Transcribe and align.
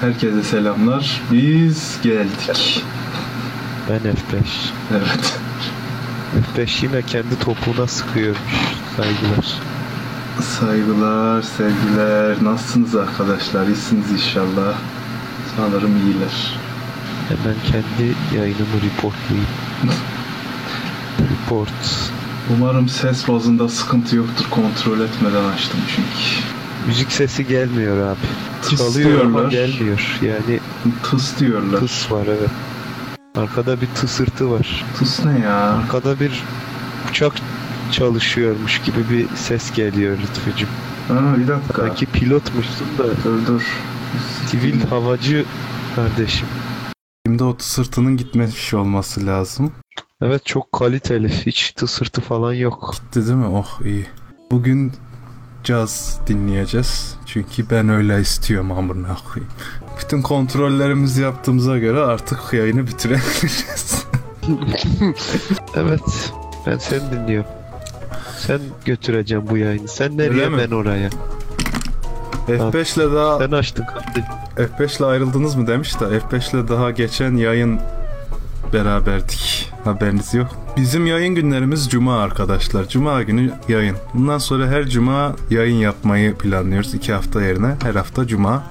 Herkese 0.00 0.42
selamlar. 0.42 1.20
Biz 1.32 1.98
geldik. 2.02 2.84
Ben 3.88 3.98
F5. 3.98 4.42
Evet. 4.90 5.38
F5 6.56 6.84
yine 6.84 7.02
kendi 7.02 7.38
topuğuna 7.38 7.86
sıkıyormuş. 7.86 8.40
Saygılar. 8.96 9.54
Saygılar, 10.40 11.42
sevgiler. 11.42 12.44
Nasılsınız 12.44 12.96
arkadaşlar? 12.96 13.66
İyisiniz 13.66 14.10
inşallah. 14.12 14.74
Sanırım 15.56 15.96
iyiler. 15.96 16.58
Hemen 17.28 17.56
kendi 17.66 18.14
yayınımı 18.36 18.76
reportlayayım. 18.84 19.48
Report. 21.20 22.10
Umarım 22.56 22.88
ses 22.88 23.28
bazında 23.28 23.68
sıkıntı 23.68 24.16
yoktur. 24.16 24.44
Kontrol 24.50 25.00
etmeden 25.00 25.44
açtım 25.44 25.80
çünkü. 25.96 26.49
Müzik 26.86 27.12
sesi 27.12 27.46
gelmiyor 27.46 28.06
abi. 28.06 28.16
Tıs 28.62 28.78
Çalıyor 28.78 29.20
ama 29.20 29.50
diyorlar. 29.50 29.50
gelmiyor. 29.50 30.18
Yani 30.22 30.60
Tıs 31.02 31.38
diyorlar. 31.40 31.78
tıs 31.80 32.10
var 32.12 32.26
evet. 32.26 32.50
Arkada 33.36 33.80
bir 33.80 33.86
tısırtı 33.86 34.50
var. 34.50 34.84
Tıs 34.98 35.24
ne 35.24 35.38
ya? 35.40 35.56
Arkada 35.56 36.20
bir 36.20 36.42
uçak 37.10 37.32
çalışıyormuş 37.92 38.80
gibi 38.82 39.10
bir 39.10 39.36
ses 39.36 39.72
geliyor 39.72 40.18
Lütfücüm. 40.18 40.68
Aa, 41.10 41.36
bir 41.38 41.48
dakika. 41.48 41.82
Sanki 41.82 42.06
pilotmuşsun 42.06 42.86
da 42.98 43.04
Dur 43.24 43.46
dur. 43.46 43.62
sivil 44.46 44.80
havacı 44.86 45.44
kardeşim. 45.96 46.46
Şimdi 47.26 47.44
o 47.44 47.56
sırtının 47.58 48.16
gitmemiş 48.16 48.74
olması 48.74 49.26
lazım. 49.26 49.72
Evet 50.22 50.46
çok 50.46 50.72
kaliteli. 50.72 51.28
Hiç 51.46 51.72
tısırtı 51.72 52.20
falan 52.20 52.52
yok. 52.52 52.94
Gitti 52.94 53.26
değil 53.26 53.36
mi? 53.38 53.46
Oh 53.46 53.80
iyi. 53.84 54.06
Bugün 54.50 54.92
caz 55.64 56.18
dinleyeceğiz. 56.26 57.16
Çünkü 57.26 57.70
ben 57.70 57.88
öyle 57.88 58.20
istiyorum 58.20 58.72
amına 58.72 59.16
koyayım. 59.32 59.52
Bütün 60.00 60.22
kontrollerimizi 60.22 61.22
yaptığımıza 61.22 61.78
göre 61.78 62.00
artık 62.00 62.38
yayını 62.52 62.86
bitirebiliriz. 62.86 64.04
Evet. 65.74 66.32
Ben 66.66 66.78
seni 66.78 67.10
dinliyorum. 67.10 67.50
Sen 68.38 68.60
götüreceğim 68.84 69.44
bu 69.50 69.56
yayını. 69.56 69.88
Sen 69.88 70.18
nereye 70.18 70.30
Öyle 70.30 70.48
mi? 70.48 70.58
ben 70.58 70.70
oraya. 70.70 71.10
F5 72.48 72.96
ile 73.04 73.14
daha 73.14 73.38
Sen 73.38 73.50
açtın 73.50 73.84
kardeşim. 73.84 74.24
F5 74.56 74.98
ile 74.98 75.04
ayrıldınız 75.06 75.54
mı 75.56 75.66
demiş 75.66 76.00
de 76.00 76.04
F5 76.04 76.56
ile 76.56 76.68
daha 76.68 76.90
geçen 76.90 77.36
yayın 77.36 77.80
beraberdik. 78.72 79.70
Haberiniz 79.84 80.34
yok. 80.34 80.48
Bizim 80.76 81.06
yayın 81.06 81.34
günlerimiz 81.34 81.88
cuma 81.90 82.18
arkadaşlar. 82.22 82.88
Cuma 82.88 83.22
günü 83.22 83.50
yayın. 83.68 83.96
Bundan 84.14 84.38
sonra 84.38 84.66
her 84.68 84.86
cuma 84.88 85.36
yayın 85.50 85.76
yapmayı 85.76 86.34
planlıyoruz. 86.34 86.94
iki 86.94 87.12
hafta 87.12 87.42
yerine 87.42 87.74
her 87.82 87.94
hafta 87.94 88.26
cuma 88.26 88.62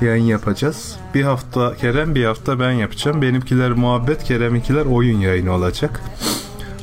yayın 0.00 0.24
yapacağız. 0.24 0.96
Bir 1.14 1.22
hafta 1.22 1.76
Kerem 1.76 2.14
bir 2.14 2.24
hafta 2.24 2.60
ben 2.60 2.70
yapacağım. 2.70 3.22
Benimkiler 3.22 3.70
muhabbet 3.70 4.24
Kerem'inkiler 4.24 4.84
oyun 4.84 5.18
yayını 5.20 5.52
olacak. 5.52 6.00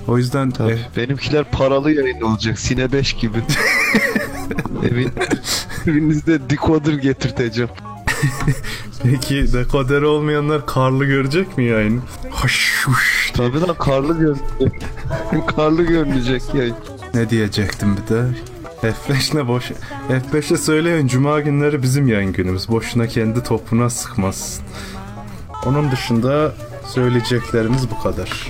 O 0.07 0.17
yüzden 0.17 0.51
Tabii. 0.51 0.75
F- 0.93 1.01
Benimkiler 1.01 1.43
paralı 1.51 1.91
yayın 1.91 2.21
olacak. 2.21 2.59
Sine 2.59 2.91
5 2.91 3.13
gibi. 3.13 3.37
Evin, 4.91 5.11
evinizde 5.87 6.49
decoder 6.49 6.93
getirteceğim. 6.93 7.69
peki 9.03 9.53
dekoderi 9.53 10.05
olmayanlar 10.05 10.65
karlı 10.65 11.05
görecek 11.05 11.57
mi? 11.57 12.01
Hoş 12.31 12.85
hoş 12.87 13.31
Tabii 13.37 13.61
lan 13.61 13.75
karlı 13.79 14.19
görünecek. 14.19 14.81
karlı 15.55 15.83
görünecek 15.83 16.41
yayın. 16.53 16.75
Ne 17.13 17.29
diyecektim 17.29 17.97
bir 17.97 18.15
de? 18.15 18.25
F5 18.81 19.37
ne 19.37 19.47
boş. 19.47 19.71
F5'e 20.09 20.57
söyleyin 20.57 21.07
cuma 21.07 21.39
günleri 21.39 21.81
bizim 21.81 22.07
yayın 22.07 22.33
günümüz. 22.33 22.69
Boşuna 22.69 23.07
kendi 23.07 23.43
topuna 23.43 23.89
sıkmaz. 23.89 24.61
Onun 25.65 25.91
dışında 25.91 26.53
söyleyeceklerimiz 26.87 27.91
bu 27.91 27.99
kadar. 28.03 28.49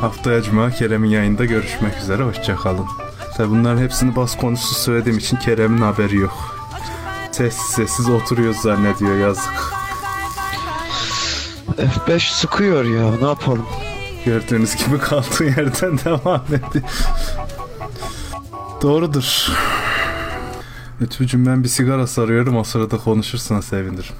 Haftaya 0.00 0.42
cuma 0.42 0.70
Kerem'in 0.70 1.08
yayında 1.08 1.44
görüşmek 1.44 1.98
üzere. 1.98 2.22
Hoşçakalın. 2.22 2.86
Tabi 3.36 3.50
bunların 3.50 3.82
hepsini 3.82 4.16
bas 4.16 4.36
konusu 4.36 4.74
söylediğim 4.74 5.18
için 5.18 5.36
Kerem'in 5.36 5.82
haberi 5.82 6.16
yok. 6.16 6.55
Sessiz 7.36 7.66
sessiz 7.66 8.08
oturuyoruz 8.08 8.56
zannediyor 8.56 9.18
yazık. 9.18 9.54
F5 11.76 12.34
sıkıyor 12.34 12.84
ya. 12.84 13.16
Ne 13.20 13.28
yapalım? 13.28 13.66
Gördüğünüz 14.24 14.76
gibi 14.76 14.98
kaldığı 14.98 15.44
yerden 15.44 15.98
devam 16.04 16.44
ediyor. 16.46 16.84
Doğrudur. 18.82 19.48
Lütfücüm 21.00 21.46
ben 21.46 21.62
bir 21.62 21.68
sigara 21.68 22.06
sarıyorum 22.06 22.56
o 22.56 22.64
sırada 22.64 22.98
konuşursan 22.98 23.60
sevinirim. 23.60 24.14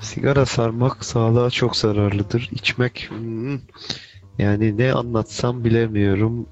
Sigara 0.00 0.46
sarmak 0.46 1.04
sağlığa 1.04 1.50
çok 1.50 1.76
zararlıdır. 1.76 2.48
İçmek 2.52 3.10
hmm, 3.10 3.58
yani 4.38 4.78
ne 4.78 4.92
anlatsam 4.92 5.64
bilemiyorum. 5.64 6.48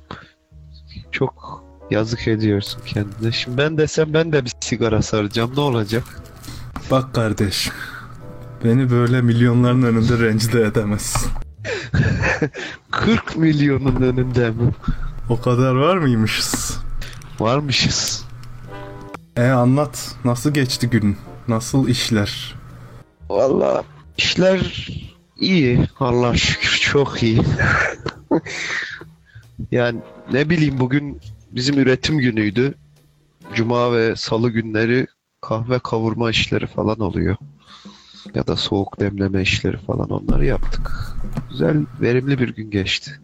Çok 1.12 1.65
yazık 1.90 2.28
ediyorsun 2.28 2.80
kendine. 2.86 3.32
Şimdi 3.32 3.58
ben 3.58 3.78
desem 3.78 4.14
ben 4.14 4.32
de 4.32 4.44
bir 4.44 4.52
sigara 4.60 5.02
saracağım. 5.02 5.52
Ne 5.56 5.60
olacak? 5.60 6.04
Bak 6.90 7.14
kardeş. 7.14 7.70
Beni 8.64 8.90
böyle 8.90 9.22
milyonların 9.22 9.82
önünde 9.82 10.18
rencide 10.18 10.62
edemezsin. 10.62 11.30
40 12.90 13.36
milyonun 13.36 14.02
önünde 14.02 14.50
mi? 14.50 14.70
O 15.30 15.40
kadar 15.40 15.74
var 15.74 15.96
mıymışız? 15.96 16.78
Varmışız. 17.40 18.24
E 19.36 19.48
anlat. 19.48 20.14
Nasıl 20.24 20.54
geçti 20.54 20.90
gün? 20.90 21.16
Nasıl 21.48 21.88
işler? 21.88 22.54
Valla 23.28 23.84
işler 24.18 24.88
iyi. 25.36 25.88
Allah 26.00 26.36
şükür 26.36 26.78
çok 26.80 27.22
iyi. 27.22 27.42
yani 29.70 30.00
ne 30.32 30.50
bileyim 30.50 30.78
bugün 30.78 31.20
bizim 31.56 31.78
üretim 31.78 32.18
günüydü. 32.18 32.74
Cuma 33.54 33.92
ve 33.92 34.16
salı 34.16 34.50
günleri 34.50 35.06
kahve 35.40 35.78
kavurma 35.78 36.30
işleri 36.30 36.66
falan 36.66 37.00
oluyor. 37.00 37.36
Ya 38.34 38.46
da 38.46 38.56
soğuk 38.56 39.00
demleme 39.00 39.42
işleri 39.42 39.76
falan 39.76 40.10
onları 40.10 40.44
yaptık. 40.44 41.12
Güzel, 41.50 41.76
verimli 42.00 42.38
bir 42.38 42.48
gün 42.48 42.70
geçti. 42.70 43.20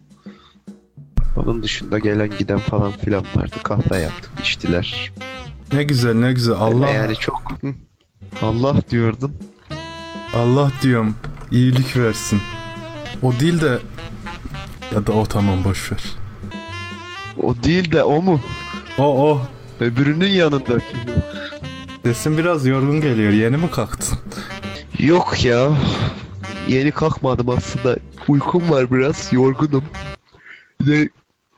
Onun 1.35 1.63
dışında 1.63 1.99
gelen 1.99 2.29
giden 2.39 2.57
falan 2.59 2.91
filan 2.91 3.25
vardı. 3.35 3.55
Kahve 3.63 3.97
yaptık, 3.97 4.31
içtiler. 4.41 5.11
Ne 5.73 5.83
güzel 5.83 6.13
ne 6.13 6.33
güzel. 6.33 6.55
Allah 6.55 6.89
Yani 6.89 7.15
çok... 7.15 7.41
Hı. 7.61 7.73
Allah 8.41 8.75
diyordun. 8.89 9.35
Allah 10.35 10.71
diyorum. 10.81 11.15
iyilik 11.51 11.97
versin. 11.97 12.41
O 13.21 13.39
değil 13.39 13.61
de 13.61 13.79
ya 14.95 15.07
da 15.07 15.11
o 15.11 15.25
tamam 15.25 15.63
boş 15.63 15.91
ver. 15.91 16.22
O 17.41 17.55
değil 17.63 17.91
de 17.91 18.03
o 18.03 18.21
mu? 18.21 18.39
O 18.97 19.31
o. 19.31 19.41
Öbürünün 19.79 20.29
yanındaki. 20.29 20.95
Sesin 22.03 22.37
biraz 22.37 22.65
yorgun 22.65 23.01
geliyor. 23.01 23.31
Yeni 23.31 23.57
mi 23.57 23.71
kalktın? 23.71 24.17
Yok 24.99 25.45
ya. 25.45 25.69
Yeni 26.67 26.91
kalkmadım 26.91 27.49
aslında. 27.49 27.97
Uykum 28.27 28.69
var 28.69 28.91
biraz. 28.91 29.33
Yorgunum. 29.33 29.83
Bir 30.81 30.85
de 30.85 31.09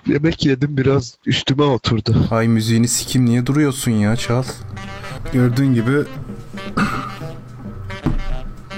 yemek 0.08 0.46
yedim 0.46 0.78
biraz 0.78 1.18
üstüme 1.26 1.64
oturdu. 1.64 2.28
Ay 2.32 2.48
müziğini 2.48 2.88
sikim 2.88 3.26
niye 3.26 3.46
duruyorsun 3.46 3.92
ya 3.92 4.16
çal. 4.16 4.44
Gördüğün 5.34 5.74
gibi 5.74 5.92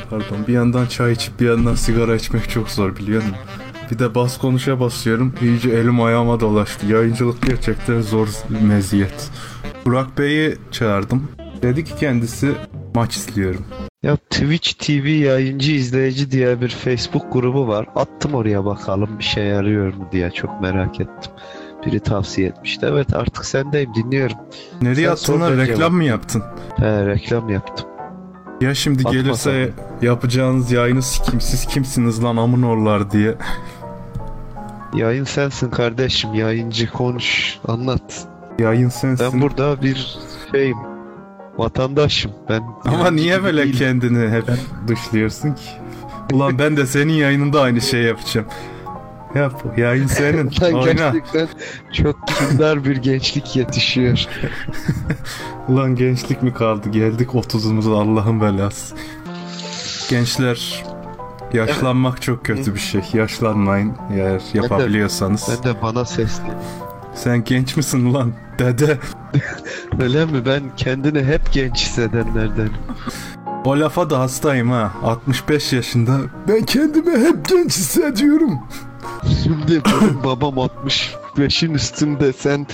Pardon 0.10 0.48
bir 0.48 0.54
yandan 0.54 0.86
çay 0.88 1.12
içip 1.12 1.40
bir 1.40 1.46
yandan 1.46 1.76
sigara 1.76 2.16
içmek 2.16 2.50
çok 2.50 2.70
zor 2.70 2.96
biliyor 2.96 3.24
musun? 3.24 3.38
Bir 3.92 4.00
de 4.00 4.16
bas 4.16 4.38
konuşa 4.38 4.80
basıyorum. 4.80 5.34
İyice 5.42 5.70
elim 5.70 6.02
ayağıma 6.02 6.40
dolaştı. 6.40 6.86
Yayıncılık 6.86 7.42
gerçekten 7.48 8.02
zor 8.02 8.28
meziyet. 8.62 9.30
Burak 9.86 10.18
Bey'i 10.18 10.58
çağırdım. 10.72 11.28
Dedi 11.62 11.84
ki 11.84 11.96
kendisi 12.00 12.52
maç 12.96 13.18
izliyorum. 13.18 13.66
Ya 14.04 14.16
Twitch 14.16 14.72
TV 14.74 15.08
yayıncı 15.08 15.72
izleyici 15.72 16.32
diye 16.32 16.62
bir 16.62 16.70
Facebook 16.70 17.34
grubu 17.34 17.68
var. 17.68 17.88
Attım 17.96 18.34
oraya 18.34 18.66
bakalım 18.66 19.20
bir 19.20 19.24
şey 19.24 19.46
yarıyor 19.46 19.94
mu 19.94 20.10
diye 20.12 20.32
çok 20.32 20.62
merak 20.62 21.00
ettim. 21.00 21.32
Biri 21.86 22.00
tavsiye 22.00 22.48
etmişti. 22.48 22.86
Evet 22.90 23.14
artık 23.14 23.46
sendeyim 23.46 23.94
dinliyorum. 23.96 24.38
Nereye 24.82 25.10
attın 25.10 25.42
lan? 25.42 25.58
Reklam 25.58 25.94
mı 25.94 26.04
yaptın? 26.04 26.44
He 26.78 27.06
reklam 27.06 27.50
yaptım. 27.50 27.88
Ya 28.62 28.74
şimdi 28.76 29.00
Atma 29.00 29.12
gelirse 29.12 29.70
yapacağınız 30.02 30.72
yayını 30.72 31.02
sikim 31.02 31.42
siz 31.42 31.66
kimsiniz 31.66 32.24
lan 32.24 32.38
amın 32.38 32.64
orlar 32.64 33.12
diye. 33.12 33.36
Yayın 34.98 35.24
sensin 35.24 35.70
kardeşim. 35.70 36.34
Yayıncı 36.34 36.92
konuş 36.92 37.60
anlat. 37.68 38.28
Yayın 38.60 38.90
sensin. 38.90 39.34
Ben 39.34 39.42
burada 39.42 39.82
bir 39.82 40.18
şeyim. 40.52 40.78
Vatandaşım 41.58 42.32
ben. 42.50 42.64
Ama 42.86 43.12
niye 43.12 43.44
böyle 43.44 43.64
değilim. 43.64 43.78
kendini 43.78 44.30
hep 44.30 44.46
dışlıyorsun 44.88 45.54
ki? 45.54 45.70
Ulan 46.34 46.60
ben 46.60 46.78
de 46.78 46.86
senin 46.86 47.14
yayınında 47.14 47.62
aynı 47.62 47.82
şey 47.82 48.02
yapacağım. 48.02 48.48
Yap. 49.36 49.78
Yayın 49.78 50.08
senin. 50.08 50.52
Lan 50.62 50.74
Oyna. 50.74 50.92
gerçekten 50.94 51.48
çok 51.94 52.28
kindar 52.28 52.86
bir 52.86 52.98
gençlik 52.98 53.56
yetişiyor. 53.56 54.26
Ulan 55.68 55.96
gençlik 55.96 56.44
mi 56.44 56.54
kaldı? 56.54 56.90
Geldik 56.90 57.30
30'umuza 57.30 57.94
Allah'ın 57.94 58.42
belası. 58.42 58.96
Gençler 60.10 60.84
yaşlanmak 61.54 62.22
çok 62.22 62.46
kötü 62.46 62.74
bir 62.76 62.80
şey. 62.80 63.02
Yaşlanmayın 63.14 63.94
eğer 64.14 64.42
yapabiliyorsanız. 64.54 65.50
Ben 65.50 65.74
de 65.74 65.82
bana 65.82 66.06
sesli. 66.06 66.44
Sen 67.16 67.44
genç 67.44 67.78
misin 67.78 68.14
lan? 68.14 68.34
Dede. 68.60 68.98
Öyle 70.02 70.26
mi? 70.26 70.46
Ben 70.46 70.64
kendini 70.78 71.24
hep 71.24 71.54
genç 71.54 71.76
hissedenlerden. 71.86 72.70
O 73.66 73.80
lafa 73.80 74.10
da 74.10 74.20
hastayım 74.20 74.72
ha. 74.72 74.92
65 75.04 75.74
yaşında. 75.74 76.18
Ben 76.48 76.66
kendimi 76.66 77.20
hep 77.20 77.50
genç 77.50 77.78
hissediyorum. 77.78 78.60
Şimdi 79.44 79.82
babam 80.24 80.54
65'in 80.56 81.74
üstünde 81.74 82.34
sen 82.34 82.68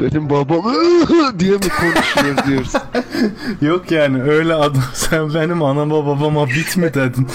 benim 0.00 0.30
babam 0.30 0.64
diye 1.38 1.52
mi 1.52 1.68
konuşuyor 1.80 2.36
diyorsun. 2.46 2.80
Yok 3.60 3.90
yani 3.90 4.22
öyle 4.22 4.54
adam. 4.54 4.82
Sen 4.92 5.34
benim 5.34 5.62
anama 5.62 6.06
babama 6.06 6.46
bit 6.46 6.76
mi 6.76 6.94
dedin? 6.94 7.28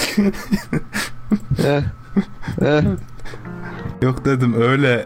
Heh. 1.57 1.81
Heh. 2.59 2.81
Yok 4.01 4.25
dedim 4.25 4.61
öyle 4.61 5.05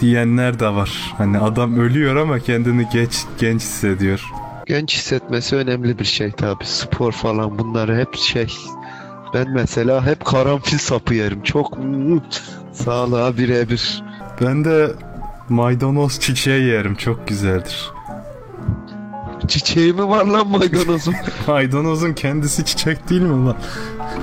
diyenler 0.00 0.60
de 0.60 0.68
var. 0.68 1.14
Hani 1.18 1.38
adam 1.38 1.78
ölüyor 1.80 2.16
ama 2.16 2.38
kendini 2.38 2.88
geç 2.92 3.24
genç 3.38 3.60
hissediyor. 3.62 4.24
Genç 4.66 4.96
hissetmesi 4.96 5.56
önemli 5.56 5.98
bir 5.98 6.04
şey 6.04 6.32
tabi. 6.32 6.64
Spor 6.66 7.12
falan 7.12 7.58
bunlar 7.58 7.96
hep 7.96 8.14
şey. 8.16 8.54
Ben 9.34 9.50
mesela 9.50 10.06
hep 10.06 10.24
karanfil 10.24 10.78
sapı 10.78 11.14
yerim. 11.14 11.42
Çok 11.42 11.78
sağlığa 12.72 13.36
birebir. 13.36 14.02
Ben 14.40 14.64
de 14.64 14.92
maydanoz 15.48 16.20
çiçeği 16.20 16.64
yerim. 16.64 16.94
Çok 16.94 17.28
güzeldir. 17.28 17.90
Çiçeği 19.48 19.92
mi 19.92 20.08
var 20.08 20.24
lan 20.24 20.48
maydanozum? 20.48 21.14
Maydanozun 21.46 22.12
kendisi 22.12 22.64
çiçek 22.64 23.10
değil 23.10 23.20
mi 23.22 23.46
lan? 23.46 23.56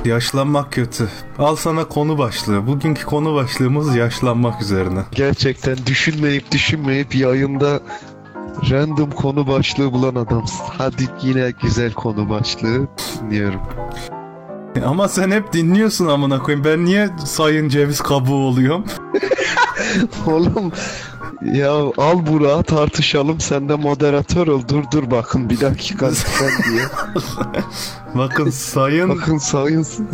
Yaşlanmak 0.06 0.72
kötü. 0.72 1.10
Al 1.39 1.56
sana 1.56 1.86
konu 1.88 2.18
başlığı. 2.18 2.68
Bugünkü 2.68 3.06
konu 3.06 3.36
başlığımız 3.36 3.95
yaşlanmak 3.95 4.62
üzerine. 4.62 5.00
Gerçekten 5.12 5.77
düşünmeyip 5.86 6.51
düşünmeyip 6.51 7.16
yayında 7.16 7.80
random 8.72 9.12
konu 9.12 9.48
başlığı 9.48 9.94
bulan 9.94 10.16
adamsın. 10.16 10.66
Hadi 10.77 11.04
yine 11.22 11.51
güzel 11.62 11.94
konu 11.94 12.30
başlığı 12.30 12.88
dinliyorum. 13.22 13.62
E 14.75 14.81
Ama 14.81 15.07
sen 15.07 15.31
hep 15.31 15.54
dinliyorsun 15.54 16.07
amına 16.07 16.39
koyayım. 16.39 16.66
Ben 16.66 16.86
niye 16.86 17.10
sayın 17.25 17.69
ceviz 17.69 18.01
kabuğu 18.01 18.48
oluyorum? 18.48 18.86
Oğlum 20.27 20.72
ya 21.42 21.72
al 21.98 22.26
Burak'ı 22.28 22.64
tartışalım 22.64 23.40
sen 23.40 23.70
de 23.70 23.76
moderatör 23.76 24.48
ol. 24.48 24.62
Dur 24.70 24.84
dur 24.94 25.12
bakın 25.12 25.50
bir 25.50 25.60
dakika 25.62 26.12
sen 26.12 26.50
diye. 26.74 26.84
Bakın 28.16 28.50
sayın 28.50 29.10
Bakın 29.10 29.38
sayın 29.38 29.84
Say- 29.84 30.06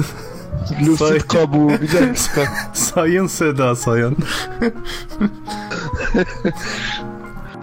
Lucid 0.88 1.22
kabuğu 1.28 1.70
bir 1.70 1.92
dakika. 1.94 2.44
sayın 2.74 3.28
Seda 3.28 3.76
Sayan. 3.76 4.16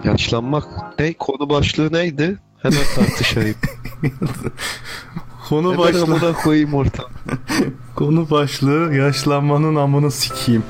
Yaşlanmak 0.03 0.65
ne? 0.99 1.13
Konu 1.13 1.49
başlığı 1.49 1.93
neydi? 1.93 2.37
Hemen 2.61 2.77
tartışayım. 2.95 3.55
Konu 5.49 5.71
Hemen 5.73 5.77
başlığı. 5.77 6.03
amına 6.03 6.33
koyayım 6.33 6.73
ortam. 6.73 7.05
Konu 7.95 8.29
başlığı 8.29 8.95
yaşlanmanın 8.95 9.75
amını 9.75 10.11
sikeyim. 10.11 10.63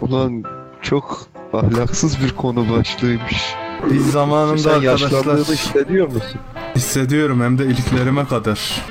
Ulan 0.00 0.44
çok 0.82 1.20
ahlaksız 1.52 2.22
bir 2.24 2.30
konu 2.30 2.76
başlığıymış. 2.78 3.54
Biz 3.90 4.10
zamanında 4.10 4.58
Sen 4.58 4.70
arkadaşlar 4.70 5.38
hissediyor 5.38 6.06
musun? 6.06 6.40
hissediyorum 6.76 7.42
hem 7.42 7.58
de 7.58 7.64
iliklerime 7.66 8.24
kadar. 8.26 8.82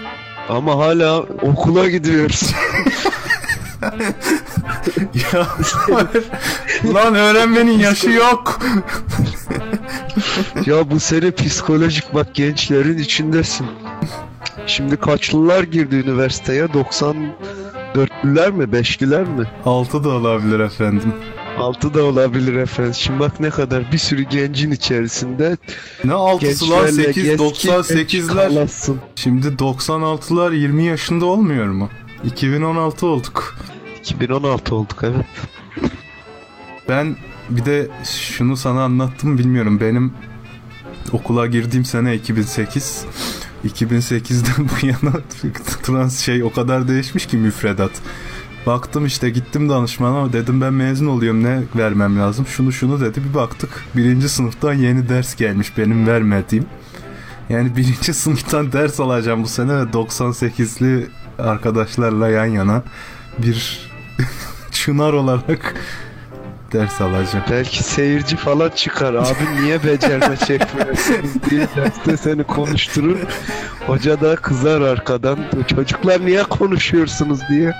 Ama 0.49 0.77
hala 0.77 1.19
okula 1.19 1.89
gidiyoruz. 1.89 2.53
ya 5.33 5.47
lan 6.93 7.15
öğrenmenin 7.15 7.79
yaşı 7.79 8.09
yok. 8.09 8.59
ya 10.65 10.91
bu 10.91 10.99
sene 10.99 11.31
psikolojik 11.31 12.13
bak 12.13 12.35
gençlerin 12.35 12.97
içindesin. 12.97 13.67
Şimdi 14.67 14.97
kaçlılar 14.97 15.63
girdi 15.63 15.95
üniversiteye? 15.95 16.65
94'lüler 16.65 18.51
mi? 18.51 18.63
5'liler 18.63 19.21
mi? 19.21 19.45
Altı 19.65 20.03
da 20.03 20.09
olabilir 20.09 20.59
efendim. 20.59 21.13
6 21.57 21.93
da 21.93 22.03
olabilir 22.03 22.53
efendim. 22.55 22.93
Şimdi 22.93 23.19
bak 23.19 23.39
ne 23.39 23.49
kadar 23.49 23.91
bir 23.91 23.97
sürü 23.97 24.21
gencin 24.21 24.71
içerisinde 24.71 25.57
Ne 26.03 26.13
altısı 26.13 26.69
lan 26.69 26.85
gençlerle 26.85 27.13
8 27.13 27.23
genç 27.23 27.39
98'ler. 27.39 28.33
kalasın. 28.33 28.99
Şimdi 29.15 29.47
96'lar 29.47 30.55
20 30.55 30.83
yaşında 30.83 31.25
olmuyor 31.25 31.65
mu? 31.67 31.89
2016 32.23 33.05
olduk. 33.05 33.57
2016 33.99 34.75
olduk 34.75 34.97
evet. 35.03 35.25
Ben 36.89 37.15
bir 37.49 37.65
de 37.65 37.87
şunu 38.03 38.57
sana 38.57 38.83
anlattım 38.83 39.37
bilmiyorum. 39.37 39.79
Benim 39.81 40.13
okula 41.11 41.47
girdiğim 41.47 41.85
sene 41.85 42.15
2008. 42.15 43.05
2008'den 43.65 44.69
bu 44.81 44.85
yana 44.87 45.15
trans 45.83 46.19
şey 46.19 46.43
o 46.43 46.51
kadar 46.53 46.87
değişmiş 46.87 47.25
ki 47.25 47.37
müfredat. 47.37 47.91
Baktım 48.67 49.05
işte 49.05 49.29
gittim 49.29 49.69
danışmana 49.69 50.33
dedim 50.33 50.61
ben 50.61 50.73
mezun 50.73 51.07
oluyorum 51.07 51.43
ne 51.43 51.59
vermem 51.75 52.19
lazım. 52.19 52.47
Şunu 52.47 52.71
şunu 52.71 53.01
dedi 53.01 53.21
bir 53.29 53.33
baktık 53.33 53.69
birinci 53.95 54.29
sınıftan 54.29 54.73
yeni 54.73 55.09
ders 55.09 55.35
gelmiş 55.35 55.77
benim 55.77 56.07
vermediğim. 56.07 56.65
Yani 57.49 57.75
birinci 57.75 58.13
sınıftan 58.13 58.71
ders 58.71 58.99
alacağım 58.99 59.43
bu 59.43 59.47
sene 59.47 59.73
ve 59.73 59.81
98'li 59.81 61.07
arkadaşlarla 61.39 62.29
yan 62.29 62.45
yana 62.45 62.83
bir 63.37 63.89
çınar 64.71 65.13
olarak 65.13 65.75
ders 66.73 67.01
alacağım. 67.01 67.45
Belki 67.51 67.83
seyirci 67.83 68.35
falan 68.35 68.69
çıkar. 68.69 69.13
Abi 69.13 69.61
niye 69.61 69.83
becerme 69.83 70.37
çekmiyorsunuz 70.37 71.49
diye 71.49 71.67
derste 71.75 72.17
seni 72.17 72.43
konuşturur. 72.43 73.17
Hoca 73.87 74.21
da 74.21 74.35
kızar 74.35 74.81
arkadan. 74.81 75.39
Çocuklar 75.75 76.25
niye 76.25 76.43
konuşuyorsunuz 76.43 77.39
diye. 77.49 77.73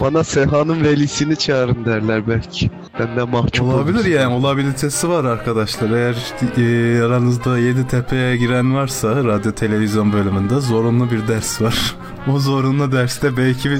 Bana 0.00 0.24
Seha'nın 0.24 0.84
velisini 0.84 1.36
çağırın 1.36 1.84
derler 1.84 2.28
belki. 2.28 2.70
Ben 2.98 3.16
de 3.16 3.22
mahcup 3.24 3.62
Olabilir 3.62 3.98
olurum. 3.98 4.12
yani 4.12 4.34
olabilitesi 4.34 5.08
var 5.08 5.24
arkadaşlar. 5.24 5.90
Eğer 5.90 6.16
e, 6.58 7.02
aranızda 7.04 7.58
Yeditepe'ye 7.58 8.36
giren 8.36 8.74
varsa 8.74 9.24
radyo 9.24 9.52
televizyon 9.52 10.12
bölümünde 10.12 10.60
zorunlu 10.60 11.10
bir 11.10 11.28
ders 11.28 11.62
var. 11.62 11.96
O 12.34 12.38
zorunlu 12.38 12.92
derste 12.92 13.36
belki 13.36 13.70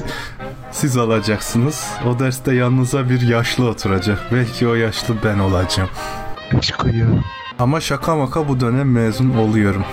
siz 0.73 0.97
alacaksınız. 0.97 1.87
O 2.07 2.19
derste 2.19 2.55
yanınıza 2.55 3.11
bir 3.11 3.21
yaşlı 3.21 3.69
oturacak. 3.69 4.19
Belki 4.33 4.69
o 4.69 4.75
yaşlı 4.75 5.15
ben 5.25 5.39
olacağım. 5.39 5.89
Ya. 6.85 7.07
Ama 7.59 7.81
şaka 7.81 8.17
maka 8.17 8.49
bu 8.49 8.61
dönem 8.61 8.93
mezun 8.93 9.31
oluyorum. 9.31 9.85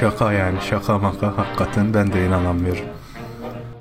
Şaka 0.00 0.32
yani 0.32 0.58
şaka 0.70 0.98
maka 0.98 1.32
hakikaten 1.36 1.94
ben 1.94 2.12
de 2.12 2.26
inanamıyorum. 2.26 2.84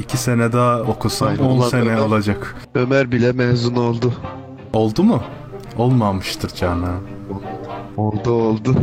İki 0.08 0.18
sene 0.18 0.54
daha 0.54 0.80
okusam 0.82 1.28
Aynen, 1.28 1.44
10 1.44 1.58
ulan 1.58 1.70
sene 1.70 1.82
Ömer. 1.82 1.98
olacak. 1.98 2.56
Ömer 2.76 3.12
bile 3.12 3.32
mezun 3.32 3.76
oldu. 3.76 4.14
Oldu 4.74 5.04
mu? 5.04 5.24
Olmamıştır 5.78 6.50
canım. 6.56 7.04
Oldu 7.98 8.32
oldu. 8.32 8.76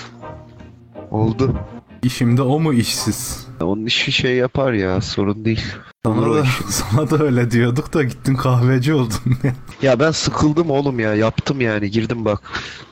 oldu. 1.10 1.54
İşimde 2.02 2.42
o 2.42 2.60
mu 2.60 2.74
işsiz? 2.74 3.46
Onun 3.60 3.86
işi 3.86 4.12
şey 4.12 4.36
yapar 4.36 4.72
ya 4.72 5.00
sorun 5.00 5.44
değil. 5.44 5.64
Sana 6.04 6.34
da, 6.34 6.44
sana 6.70 7.10
da 7.10 7.24
öyle 7.24 7.50
diyorduk 7.50 7.94
da 7.94 8.02
gittin 8.02 8.34
kahveci 8.34 8.94
oldun. 8.94 9.16
Ya 9.82 10.00
ben 10.00 10.10
sıkıldım 10.10 10.70
oğlum 10.70 11.00
ya 11.00 11.14
yaptım 11.14 11.60
yani 11.60 11.90
girdim 11.90 12.24
bak. 12.24 12.42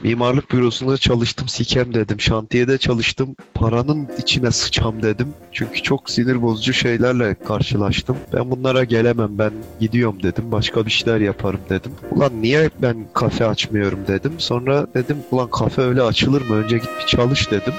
Mimarlık 0.02 0.52
bürosunda 0.52 0.96
çalıştım 0.96 1.48
sikem 1.48 1.94
dedim. 1.94 2.20
Şantiyede 2.20 2.78
çalıştım 2.78 3.36
paranın 3.54 4.08
içine 4.18 4.50
sıçam 4.50 5.02
dedim. 5.02 5.28
Çünkü 5.52 5.82
çok 5.82 6.10
sinir 6.10 6.42
bozucu 6.42 6.72
şeylerle 6.72 7.34
karşılaştım. 7.34 8.16
Ben 8.32 8.50
bunlara 8.50 8.84
gelemem 8.84 9.38
ben 9.38 9.52
gidiyorum 9.80 10.22
dedim. 10.22 10.52
Başka 10.52 10.86
bir 10.86 10.90
şeyler 10.90 11.20
yaparım 11.20 11.60
dedim. 11.70 11.92
Ulan 12.10 12.42
niye 12.42 12.70
ben 12.82 13.06
kafe 13.14 13.46
açmıyorum 13.46 13.98
dedim. 14.08 14.32
Sonra 14.38 14.86
dedim 14.94 15.16
ulan 15.30 15.50
kafe 15.50 15.82
öyle 15.82 16.02
açılır 16.02 16.48
mı? 16.48 16.56
Önce 16.56 16.78
git 16.78 16.90
bir 17.00 17.06
çalış 17.06 17.50
dedim. 17.50 17.75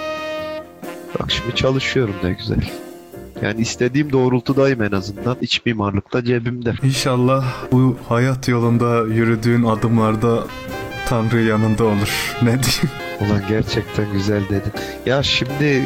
Bak 1.20 1.32
şimdi 1.32 1.56
çalışıyorum 1.56 2.16
ne 2.24 2.34
güzel. 2.34 2.70
Yani 3.42 3.62
istediğim 3.62 4.12
doğrultudayım 4.14 4.84
en 4.84 4.92
azından. 4.92 5.38
İç 5.42 5.66
mimarlıkta 5.66 6.24
cebimde. 6.24 6.74
İnşallah 6.84 7.46
bu 7.72 7.98
hayat 8.10 8.48
yolunda 8.48 9.14
yürüdüğün 9.14 9.64
adımlarda 9.64 10.44
Tanrı 11.08 11.42
yanında 11.42 11.84
olur. 11.84 12.36
Ne 12.42 12.48
diyeyim? 12.50 12.90
Ulan 13.22 13.42
gerçekten 13.50 14.12
güzel 14.14 14.42
dedin. 14.50 14.72
Ya 15.06 15.24
şimdi 15.24 15.84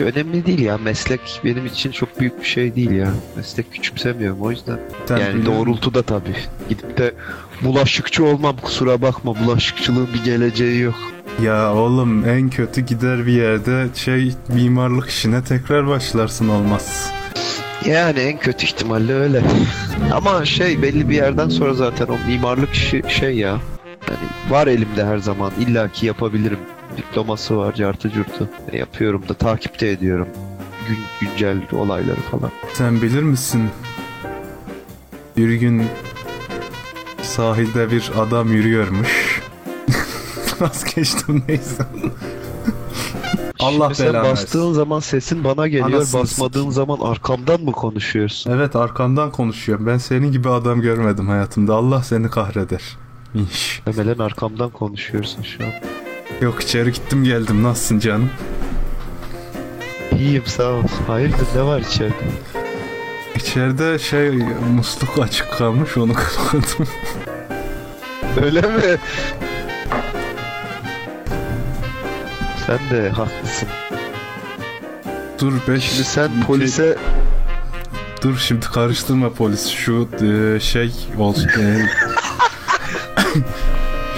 önemli 0.00 0.46
değil 0.46 0.58
ya. 0.60 0.78
Meslek 0.78 1.40
benim 1.44 1.66
için 1.66 1.90
çok 1.92 2.20
büyük 2.20 2.40
bir 2.40 2.46
şey 2.46 2.74
değil 2.74 2.90
ya. 2.90 3.08
Meslek 3.36 3.72
küçümsemiyorum 3.72 4.40
o 4.42 4.50
yüzden. 4.50 4.80
Sen 5.08 5.16
yani 5.16 5.34
bilir- 5.34 5.46
doğrultuda 5.46 6.02
tabii. 6.02 6.36
Gidip 6.68 6.98
de 6.98 7.14
bulaşıkçı 7.62 8.24
olmam 8.24 8.56
kusura 8.56 9.02
bakma. 9.02 9.34
Bulaşıkçılığın 9.44 10.08
bir 10.14 10.24
geleceği 10.24 10.80
yok. 10.80 10.94
Ya 11.42 11.74
oğlum 11.74 12.28
en 12.28 12.50
kötü 12.50 12.80
gider 12.80 13.26
bir 13.26 13.32
yerde 13.32 13.86
şey 13.94 14.32
mimarlık 14.48 15.08
işine 15.10 15.44
tekrar 15.44 15.86
başlarsın 15.86 16.48
olmaz. 16.48 17.12
Yani 17.86 18.18
en 18.18 18.38
kötü 18.38 18.66
ihtimalle 18.66 19.14
öyle. 19.14 19.42
Ama 20.12 20.44
şey 20.44 20.82
belli 20.82 21.08
bir 21.10 21.14
yerden 21.14 21.48
sonra 21.48 21.74
zaten 21.74 22.06
o 22.06 22.18
mimarlık 22.26 22.72
işi 22.72 23.02
şey 23.08 23.36
ya. 23.36 23.48
Yani 24.08 24.50
var 24.50 24.66
elimde 24.66 25.04
her 25.04 25.18
zaman. 25.18 25.52
illaki 25.60 26.06
yapabilirim. 26.06 26.58
Diploması 26.96 27.56
var, 27.56 27.74
cartı 27.74 28.10
curtu. 28.10 28.48
Yapıyorum 28.72 29.24
da 29.28 29.34
takipte 29.34 29.88
ediyorum. 29.88 30.28
Gün, 30.88 30.98
güncel 31.20 31.56
olayları 31.72 32.20
falan. 32.30 32.50
Sen 32.72 33.02
bilir 33.02 33.22
misin? 33.22 33.62
Bir 35.36 35.54
gün 35.54 35.82
sahilde 37.36 37.90
bir 37.90 38.10
adam 38.18 38.52
yürüyormuş. 38.52 39.40
Vazgeçtim 40.60 41.42
neyse. 41.48 41.82
Allah 43.60 43.84
Şimdi 43.84 43.94
sen 43.94 44.06
belanı 44.06 44.30
bastığın 44.30 44.60
versin. 44.60 44.72
zaman 44.74 45.00
sesin 45.00 45.44
bana 45.44 45.68
geliyor. 45.68 45.88
Anasını 45.90 46.20
Basmadığın 46.22 46.50
sikeyim. 46.52 46.72
zaman 46.72 46.98
arkamdan 47.00 47.60
mı 47.60 47.72
konuşuyorsun? 47.72 48.50
Evet 48.50 48.76
arkandan 48.76 49.30
konuşuyorum. 49.32 49.86
Ben 49.86 49.98
senin 49.98 50.32
gibi 50.32 50.48
adam 50.48 50.80
görmedim 50.80 51.28
hayatımda. 51.28 51.74
Allah 51.74 52.02
seni 52.02 52.30
kahreder. 52.30 52.82
İnş. 53.34 53.82
Muhtemelen 53.86 54.18
arkamdan 54.18 54.70
konuşuyorsun 54.70 55.42
şu 55.42 55.64
an. 55.64 55.70
Yok 56.40 56.62
içeri 56.62 56.92
gittim 56.92 57.24
geldim. 57.24 57.62
Nasılsın 57.62 57.98
canım? 57.98 58.30
İyiyim 60.18 60.46
sağ 60.46 60.70
ol. 60.72 60.82
Hayırdır 61.06 61.46
ne 61.56 61.62
var 61.62 61.80
içeride? 61.80 62.14
İçeride 63.36 63.98
şey 63.98 64.30
musluk 64.76 65.18
açık 65.18 65.52
kalmış 65.52 65.96
onu 65.96 66.12
kapattım. 66.14 66.88
Öyle 68.44 68.60
mi? 68.60 68.98
Sen 72.66 72.78
de 72.90 73.10
haklısın. 73.10 73.68
Dur 75.40 75.52
beş. 75.68 75.84
Şimdi 75.84 76.04
sen 76.04 76.30
polise 76.46 76.98
Dur 78.22 78.38
şimdi 78.38 78.66
karıştırma 78.66 79.30
polis. 79.32 79.68
Şu 79.68 80.08
e, 80.22 80.60
şey 80.60 80.92
olsun. 81.18 81.48
e, 81.60 81.86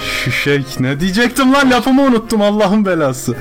şu 0.23 0.31
şey 0.31 0.63
ne 0.79 0.99
diyecektim 0.99 1.53
lan 1.53 1.71
lafımı 1.71 2.01
unuttum 2.01 2.41
Allah'ın 2.41 2.85
belası. 2.85 3.35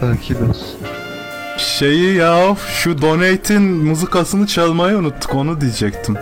sakin 0.00 0.34
ol. 0.34 0.54
Şeyi 1.58 2.14
ya 2.14 2.56
şu 2.82 3.02
donate'in 3.02 3.62
mızıkasını 3.62 4.46
çalmayı 4.46 4.96
unuttuk 4.96 5.34
onu 5.34 5.60
diyecektim. 5.60 6.14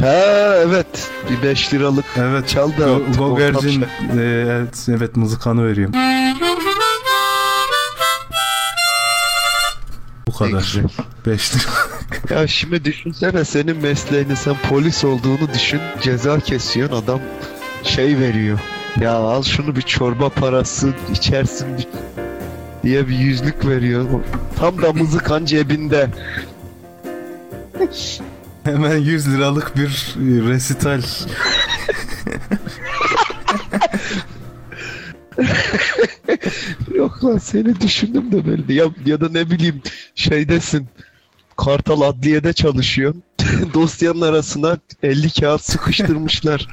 Ha 0.00 0.54
evet. 0.56 1.10
Bir 1.30 1.48
5 1.48 1.74
liralık 1.74 2.04
Evet. 2.16 2.48
çal 2.48 2.70
da 2.70 2.84
Go- 2.86 3.16
Gogercin 3.18 3.82
e, 3.82 3.86
evet, 4.22 4.86
evet 4.88 5.16
mızıkanı 5.16 5.66
veriyorum. 5.68 5.94
Bu 10.28 10.32
kadar. 10.32 10.58
güzel. 10.58 10.84
5 11.26 11.54
lira. 11.54 11.62
Ya 12.30 12.46
şimdi 12.46 12.84
düşünsene 12.84 13.44
senin 13.44 13.76
mesleğini 13.76 14.36
sen 14.36 14.56
polis 14.68 15.04
olduğunu 15.04 15.54
düşün. 15.54 15.80
Ceza 16.00 16.40
kesiyorsun 16.40 16.96
adam 16.96 17.20
şey 17.82 18.18
veriyor. 18.18 18.58
Ya 19.00 19.12
al 19.12 19.42
şunu 19.42 19.76
bir 19.76 19.82
çorba 19.82 20.28
parası 20.28 20.94
içersin 21.12 21.66
diye 22.82 23.08
bir 23.08 23.18
yüzlük 23.18 23.66
veriyor. 23.66 24.06
Tam 24.56 24.82
da 24.82 24.92
mızıkan 24.92 25.44
cebinde. 25.44 26.08
Hemen 28.64 28.96
100 28.96 29.34
liralık 29.34 29.76
bir 29.76 30.14
resital. 30.48 31.02
Yok 36.94 37.24
lan 37.24 37.38
seni 37.38 37.80
düşündüm 37.80 38.32
de 38.32 38.46
böyle 38.46 38.74
ya, 38.74 38.84
ya 39.06 39.20
da 39.20 39.28
ne 39.28 39.50
bileyim 39.50 39.82
şeydesin. 40.14 40.88
Kartal 41.56 42.00
adliyede 42.00 42.52
çalışıyorsun. 42.52 43.22
Dosyanın 43.74 44.20
arasına 44.20 44.78
50 45.02 45.30
kağıt 45.40 45.62
sıkıştırmışlar. 45.62 46.68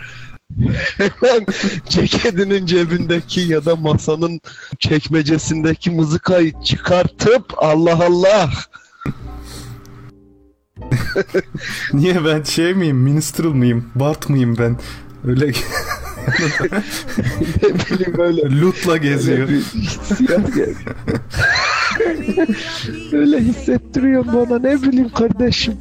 Hemen 0.98 1.46
ceketinin 1.90 2.66
cebindeki 2.66 3.42
ya 3.42 3.66
da 3.66 3.76
masanın 3.76 4.42
çekmecesindeki 4.80 5.92
mızıkayı 5.92 6.54
çıkartıp 6.64 7.54
Allah 7.58 8.06
Allah 8.06 8.50
Niye 11.94 12.26
ben 12.26 12.44
şey 12.44 12.74
miyim? 12.74 12.98
Minstrel 12.98 13.48
mıyım? 13.48 13.92
Bart 13.96 14.30
mıyım 14.30 14.58
ben? 14.58 14.78
Öyle 15.28 15.46
ne 17.64 17.74
bileyim 17.74 18.18
böyle 18.18 18.42
lootla 18.62 18.98
geziyor. 18.98 19.50
Öyle 23.12 23.40
hissettiriyor 23.40 24.26
bana 24.26 24.60
ne 24.60 24.82
bileyim 24.82 25.10
kardeşim. 25.10 25.78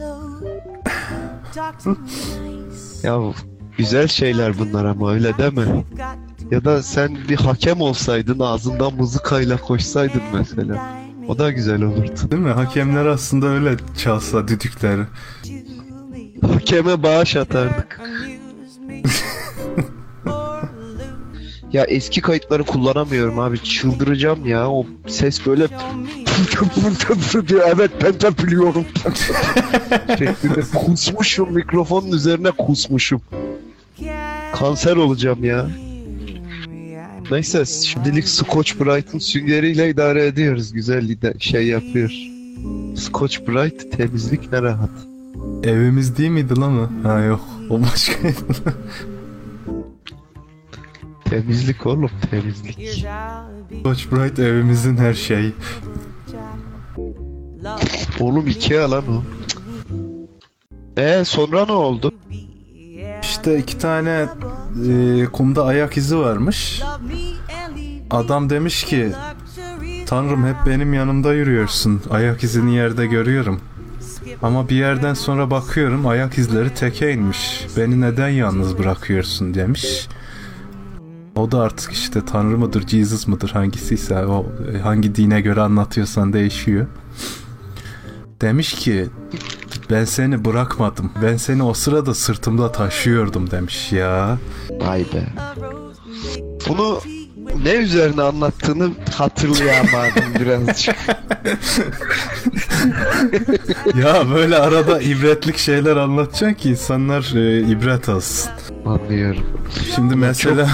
Ya 3.02 3.20
güzel 3.78 4.08
şeyler 4.08 4.58
bunlar 4.58 4.84
ama 4.84 5.12
öyle 5.12 5.38
deme. 5.38 5.84
Ya 6.50 6.64
da 6.64 6.82
sen 6.82 7.18
bir 7.28 7.36
hakem 7.36 7.80
olsaydın 7.80 8.40
ağzından 8.40 8.94
mızıkayla 8.94 9.56
koşsaydın 9.56 10.22
mesela. 10.32 10.98
O 11.28 11.38
da 11.38 11.50
güzel 11.50 11.82
olurdu. 11.82 12.30
Değil 12.30 12.42
mi? 12.42 12.50
Hakemler 12.50 13.06
aslında 13.06 13.46
öyle 13.46 13.76
çalsa 13.98 14.48
düdükleri. 14.48 15.02
Hakeme 16.52 17.02
bağış 17.02 17.36
atardık. 17.36 18.00
Ya 21.72 21.84
eski 21.84 22.20
kayıtları 22.20 22.64
kullanamıyorum 22.64 23.38
abi. 23.38 23.62
Çıldıracağım 23.62 24.46
ya. 24.46 24.70
O 24.70 24.86
ses 25.06 25.46
böyle 25.46 25.64
evet 27.74 27.90
ben 28.04 28.20
de 28.20 28.38
biliyorum. 28.38 28.84
Şeklinde 30.18 30.60
kusmuşum 30.74 31.52
mikrofonun 31.54 32.12
üzerine 32.12 32.50
kusmuşum. 32.50 33.20
Kanser 34.58 34.96
olacağım 34.96 35.44
ya. 35.44 35.70
Neyse 37.30 37.64
şimdilik 37.64 38.28
Scotch 38.28 38.80
Brite'ın 38.80 39.18
süngeriyle 39.18 39.90
idare 39.90 40.26
ediyoruz. 40.26 40.72
Güzel 40.72 41.16
şey 41.38 41.66
yapıyor. 41.66 42.10
Scotch 42.96 43.38
Brite 43.48 43.90
temizlik 43.90 44.52
ne 44.52 44.62
rahat. 44.62 44.90
Evimiz 45.64 46.18
değil 46.18 46.30
miydi 46.30 46.60
lan 46.60 46.78
o? 46.78 47.08
Ha 47.08 47.18
yok. 47.20 47.40
O 47.70 47.82
başkaydı. 47.82 48.36
Temizlik 51.24 51.86
oğlum 51.86 52.10
temizlik. 52.30 52.76
Touch 53.84 54.12
Bright 54.12 54.38
evimizin 54.38 54.96
her 54.96 55.14
şeyi. 55.14 55.52
Oğlum 58.20 58.46
Ikea 58.46 58.90
lan 58.90 59.04
o. 59.08 59.22
Ee 60.96 61.24
sonra 61.24 61.66
ne 61.66 61.72
oldu? 61.72 62.12
İşte 63.38 63.58
iki 63.58 63.78
tane 63.78 64.26
e, 64.88 65.24
kumda 65.24 65.64
ayak 65.64 65.96
izi 65.96 66.18
varmış. 66.18 66.82
Adam 68.10 68.50
demiş 68.50 68.84
ki 68.84 69.12
Tanrım 70.06 70.46
hep 70.46 70.56
benim 70.66 70.94
yanımda 70.94 71.34
yürüyorsun. 71.34 72.02
Ayak 72.10 72.44
izini 72.44 72.74
yerde 72.74 73.06
görüyorum. 73.06 73.60
Ama 74.42 74.68
bir 74.68 74.76
yerden 74.76 75.14
sonra 75.14 75.50
bakıyorum 75.50 76.06
ayak 76.06 76.38
izleri 76.38 76.74
teke 76.74 77.12
inmiş. 77.12 77.66
Beni 77.76 78.00
neden 78.00 78.28
yalnız 78.28 78.78
bırakıyorsun 78.78 79.54
demiş. 79.54 80.08
O 81.36 81.50
da 81.50 81.60
artık 81.60 81.92
işte 81.92 82.24
Tanrı 82.24 82.58
mıdır, 82.58 82.86
Jesus 82.86 83.26
mıdır 83.26 83.50
hangisiyse 83.50 84.26
o 84.26 84.46
e, 84.74 84.78
hangi 84.78 85.14
dine 85.14 85.40
göre 85.40 85.60
anlatıyorsan 85.60 86.32
değişiyor. 86.32 86.86
Demiş 88.40 88.72
ki 88.72 89.08
ben 89.90 90.04
seni 90.04 90.44
bırakmadım. 90.44 91.12
Ben 91.22 91.36
seni 91.36 91.62
o 91.62 91.74
sırada 91.74 92.14
sırtımda 92.14 92.72
taşıyordum 92.72 93.50
demiş 93.50 93.92
ya. 93.92 94.38
Vay 94.70 95.00
be. 95.00 95.22
Bunu 96.68 97.00
ne 97.64 97.72
üzerine 97.72 98.22
anlattığını 98.22 98.90
hatırlayamadım 99.14 100.34
birazcık. 100.40 100.96
ya 104.02 104.30
böyle 104.34 104.56
arada 104.56 105.00
ibretlik 105.00 105.58
şeyler 105.58 105.96
anlatacaksın 105.96 106.54
ki 106.54 106.70
insanlar 106.70 107.36
e, 107.36 107.60
ibret 107.60 108.08
alsın. 108.08 108.50
Anlıyorum. 108.86 109.42
Şimdi 109.94 110.16
mesela 110.16 110.68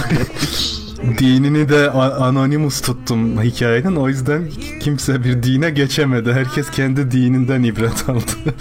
dinini 1.19 1.69
de 1.69 1.91
a- 1.91 2.27
anonymous 2.27 2.81
tuttum 2.81 3.43
hikayenin. 3.43 3.97
O 3.97 4.09
yüzden 4.09 4.43
kimse 4.81 5.25
bir 5.25 5.43
dine 5.43 5.71
geçemedi. 5.71 6.33
Herkes 6.33 6.71
kendi 6.71 7.11
dininden 7.11 7.63
ibret 7.63 8.09
aldı. 8.09 8.23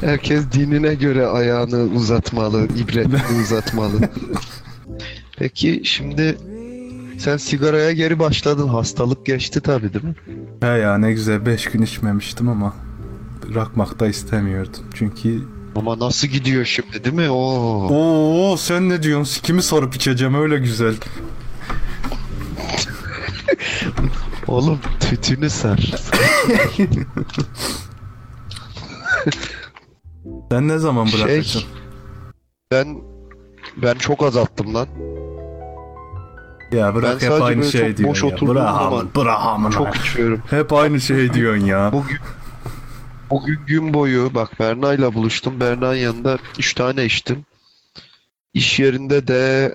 Herkes 0.00 0.52
dinine 0.52 0.94
göre 0.94 1.26
ayağını 1.26 1.82
uzatmalı, 1.82 2.64
ibretini 2.76 3.40
uzatmalı. 3.42 3.98
Peki 5.38 5.80
şimdi 5.84 6.36
Sen 7.18 7.36
sigaraya 7.36 7.92
geri 7.92 8.18
başladın. 8.18 8.68
Hastalık 8.68 9.26
geçti 9.26 9.60
tabii 9.60 9.94
değil 9.94 10.04
mi? 10.04 10.14
He 10.60 10.66
ya 10.66 10.98
ne 10.98 11.12
güzel 11.12 11.46
5 11.46 11.64
gün 11.64 11.82
içmemiştim 11.82 12.48
ama 12.48 12.74
bırakmak 13.50 14.00
da 14.00 14.06
istemiyordum. 14.06 14.84
Çünkü 14.94 15.42
Ama 15.78 15.98
nasıl 15.98 16.28
gidiyor 16.28 16.64
şimdi 16.64 17.04
değil 17.04 17.16
mi? 17.16 17.30
Oo. 17.30 17.88
Oo 17.90 18.56
sen 18.56 18.88
ne 18.88 19.02
diyorsun? 19.02 19.42
Kimi 19.42 19.62
sarıp 19.62 19.94
içeceğim 19.94 20.34
öyle 20.34 20.58
güzel. 20.58 20.94
Oğlum 24.46 24.80
tütünü 25.00 25.50
sar. 25.50 25.78
Sen 30.50 30.68
ne 30.68 30.78
zaman 30.78 31.06
Şey- 31.06 31.20
bırakacaksın? 31.20 31.62
Ben 32.72 32.98
ben 33.76 33.94
çok 33.94 34.22
azalttım 34.22 34.74
lan. 34.74 34.88
Ya 36.72 36.94
bırak 36.94 37.22
ben 37.22 37.26
hep 37.26 37.42
aynı 37.42 37.64
şey 37.64 37.96
diyorsun 37.96 38.28
ya. 38.28 38.48
Bırak 38.48 39.16
bırak 39.16 39.40
amın. 39.40 39.70
Çok 39.70 39.96
içiyorum. 39.96 40.42
Hep 40.50 40.72
aynı 40.72 41.00
şey 41.00 41.32
diyorsun 41.32 41.64
ya. 41.64 41.90
Bugün 41.92 42.18
bugün 43.30 43.58
gün 43.66 43.94
boyu 43.94 44.34
bak 44.34 44.60
Berna'yla 44.60 45.14
buluştum. 45.14 45.60
Berna'nın 45.60 45.94
yanında 45.94 46.38
3 46.58 46.74
tane 46.74 47.04
içtim. 47.04 47.44
İş 48.54 48.78
yerinde 48.80 49.28
de 49.28 49.74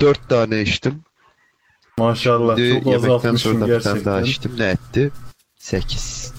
4 0.00 0.28
tane 0.28 0.62
içtim. 0.62 1.00
Maşallah 1.98 2.56
Bir 2.56 2.74
de 2.74 2.82
çok 2.82 2.86
yemekten 2.86 3.34
sonra 3.36 3.60
da 3.60 3.68
bir 3.68 3.80
tane 3.80 4.04
daha 4.04 4.20
içtim. 4.20 4.52
Ne 4.58 4.66
etti? 4.66 5.10
8. 5.58 6.32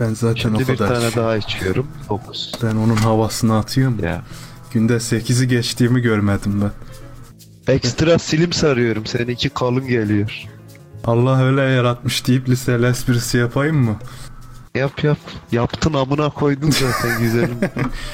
Ben 0.00 0.14
zaten 0.14 0.34
Şimdi 0.42 0.56
o 0.56 0.58
bir 0.68 0.76
kadar. 0.76 0.94
tane 0.94 1.14
daha 1.16 1.36
içiyorum. 1.36 1.88
9. 2.08 2.52
Ben 2.62 2.76
onun 2.76 2.96
havasını 2.96 3.58
atıyorum. 3.58 4.04
Ya. 4.04 4.22
Günde 4.72 4.92
8'i 4.92 5.48
geçtiğimi 5.48 6.00
görmedim 6.00 6.60
ben. 6.62 6.70
Ekstra 7.74 8.18
silim 8.18 8.52
sarıyorum. 8.52 9.06
Seninki 9.06 9.48
kalın 9.48 9.86
geliyor. 9.86 10.42
Allah 11.04 11.42
öyle 11.44 11.62
yaratmış 11.62 12.26
deyip 12.26 12.48
liseli 12.48 12.86
esprisi 12.86 13.38
yapayım 13.38 13.76
mı? 13.76 13.96
Yap 14.74 15.04
yap. 15.04 15.18
Yaptın 15.52 15.94
amına 15.94 16.30
koydun 16.30 16.70
zaten 16.70 17.20
güzelim. 17.20 17.58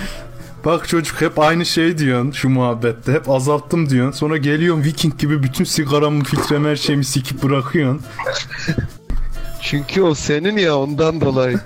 Bak 0.65 0.89
çocuk 0.89 1.21
hep 1.21 1.39
aynı 1.39 1.67
şey 1.67 1.99
diyorsun 1.99 2.31
şu 2.31 2.49
muhabbette. 2.49 3.13
Hep 3.13 3.31
azalttım 3.31 3.91
diyorsun. 3.91 4.19
Sonra 4.19 4.37
geliyorsun 4.37 4.85
Viking 4.85 5.19
gibi 5.19 5.43
bütün 5.43 5.65
sigaramı, 5.65 6.25
filtremi, 6.25 6.69
her 6.69 6.77
şeyimi 6.77 7.05
sikip 7.05 7.43
bırakıyorsun. 7.43 8.03
Çünkü 9.63 10.03
o 10.03 10.15
senin 10.15 10.57
ya 10.57 10.77
ondan 10.79 11.21
dolayı. 11.21 11.61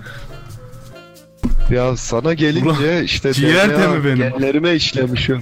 Ya 1.70 1.97
sana 1.97 2.35
gelince 2.35 3.04
işte 3.04 3.32
ciğer 3.32 3.70
de 3.70 3.88
mi 3.88 4.04
benim? 4.04 4.16
Genlerime 4.16 4.75
işlemiş 4.75 5.30
o. 5.30 5.35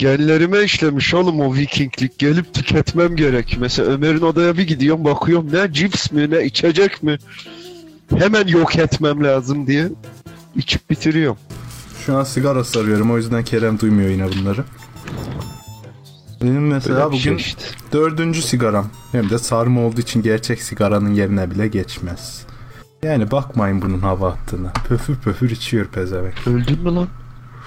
Genlerime 0.00 0.62
işlemiş 0.62 1.14
oğlum 1.14 1.40
o 1.40 1.54
vikinglik. 1.54 2.18
Gelip 2.18 2.54
tüketmem 2.54 3.16
gerek. 3.16 3.56
Mesela 3.60 3.92
Ömer'in 3.92 4.20
odaya 4.20 4.58
bir 4.58 4.66
gidiyorum 4.66 5.04
bakıyorum 5.04 5.52
ne 5.52 5.72
cips 5.72 6.12
mi 6.12 6.30
ne 6.30 6.44
içecek 6.44 7.02
mi? 7.02 7.18
Hemen 8.18 8.46
yok 8.46 8.76
etmem 8.76 9.24
lazım 9.24 9.66
diye. 9.66 9.88
içip 10.56 10.90
bitiriyorum. 10.90 11.38
Şu 12.06 12.16
an 12.16 12.24
sigara 12.24 12.64
sarıyorum 12.64 13.10
o 13.10 13.16
yüzden 13.16 13.44
Kerem 13.44 13.80
duymuyor 13.80 14.08
yine 14.08 14.26
bunları. 14.32 14.64
Benim 16.42 16.66
mesela 16.68 16.96
Böyle 16.96 17.06
bir 17.06 17.12
bugün 17.12 17.38
şey 17.38 17.46
işte. 17.46 17.62
dördüncü 17.92 18.42
sigaram. 18.42 18.86
Hem 19.12 19.30
de 19.30 19.38
sarma 19.38 19.80
olduğu 19.80 20.00
için 20.00 20.22
gerçek 20.22 20.62
sigaranın 20.62 21.14
yerine 21.14 21.50
bile 21.50 21.68
geçmez. 21.68 22.46
Yani 23.02 23.30
bakmayın 23.30 23.82
bunun 23.82 23.98
hava 24.00 24.28
attığına. 24.32 24.72
Pöfür 24.88 25.16
pöfür 25.16 25.50
içiyor 25.50 25.86
pezevenk. 25.86 26.46
Öldün 26.46 26.82
mü 26.82 26.94
lan? 26.94 27.08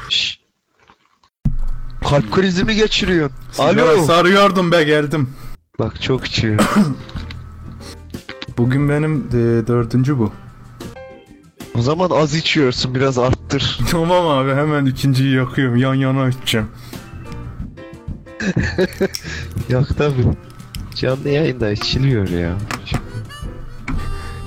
Şşş. 0.09 0.42
Kalp 2.09 2.31
krizi 2.31 2.63
mi 2.63 2.75
geçiriyorsun? 2.75 3.37
Sigara 3.51 3.89
Alo. 3.89 4.03
sarıyordum 4.05 4.71
be 4.71 4.83
geldim. 4.83 5.29
Bak 5.79 6.01
çok 6.01 6.25
içiyor. 6.25 6.59
Bugün 8.57 8.89
benim 8.89 9.27
e, 9.29 9.67
dördüncü 9.67 10.19
bu. 10.19 10.31
O 11.75 11.81
zaman 11.81 12.09
az 12.09 12.35
içiyorsun 12.35 12.95
biraz 12.95 13.17
arttır. 13.17 13.79
Tamam 13.91 14.27
abi 14.27 14.51
hemen 14.51 14.85
ikinciyi 14.85 15.35
yakıyorum. 15.35 15.77
Yan 15.77 15.93
yana 15.93 16.29
içeceğim. 16.29 16.67
Yak 19.69 19.97
tabi. 19.97 20.15
Canlı 20.95 21.29
yayında 21.29 21.71
içiliyor 21.71 22.29
ya. 22.29 22.57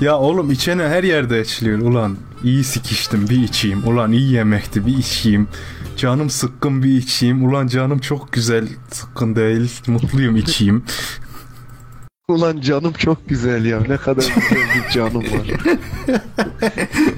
Ya 0.01 0.19
oğlum 0.19 0.51
içene 0.51 0.83
her 0.83 1.05
yerde 1.05 1.40
içiliyor. 1.40 1.79
Ulan 1.79 2.16
iyi 2.45 2.64
sikiştim 2.64 3.29
bir 3.29 3.42
içeyim. 3.42 3.87
Ulan 3.88 4.12
iyi 4.12 4.33
yemekti 4.33 4.87
bir 4.87 4.99
içeyim. 4.99 5.49
Canım 5.97 6.31
sıkkın 6.31 6.83
bir 6.83 6.97
içeyim. 6.97 7.49
Ulan 7.49 7.67
canım 7.67 7.99
çok 7.99 8.33
güzel 8.33 8.69
sıkkın 8.91 9.37
değil. 9.37 9.81
Mutluyum 9.87 10.37
içeyim. 10.37 10.85
Ulan 12.29 12.61
canım 12.61 12.93
çok 12.93 13.29
güzel 13.29 13.65
ya. 13.65 13.81
Ne 13.89 13.97
kadar 13.97 14.23
güzel 14.23 14.69
bir 14.75 14.91
canım 14.93 15.23
var. 15.23 15.75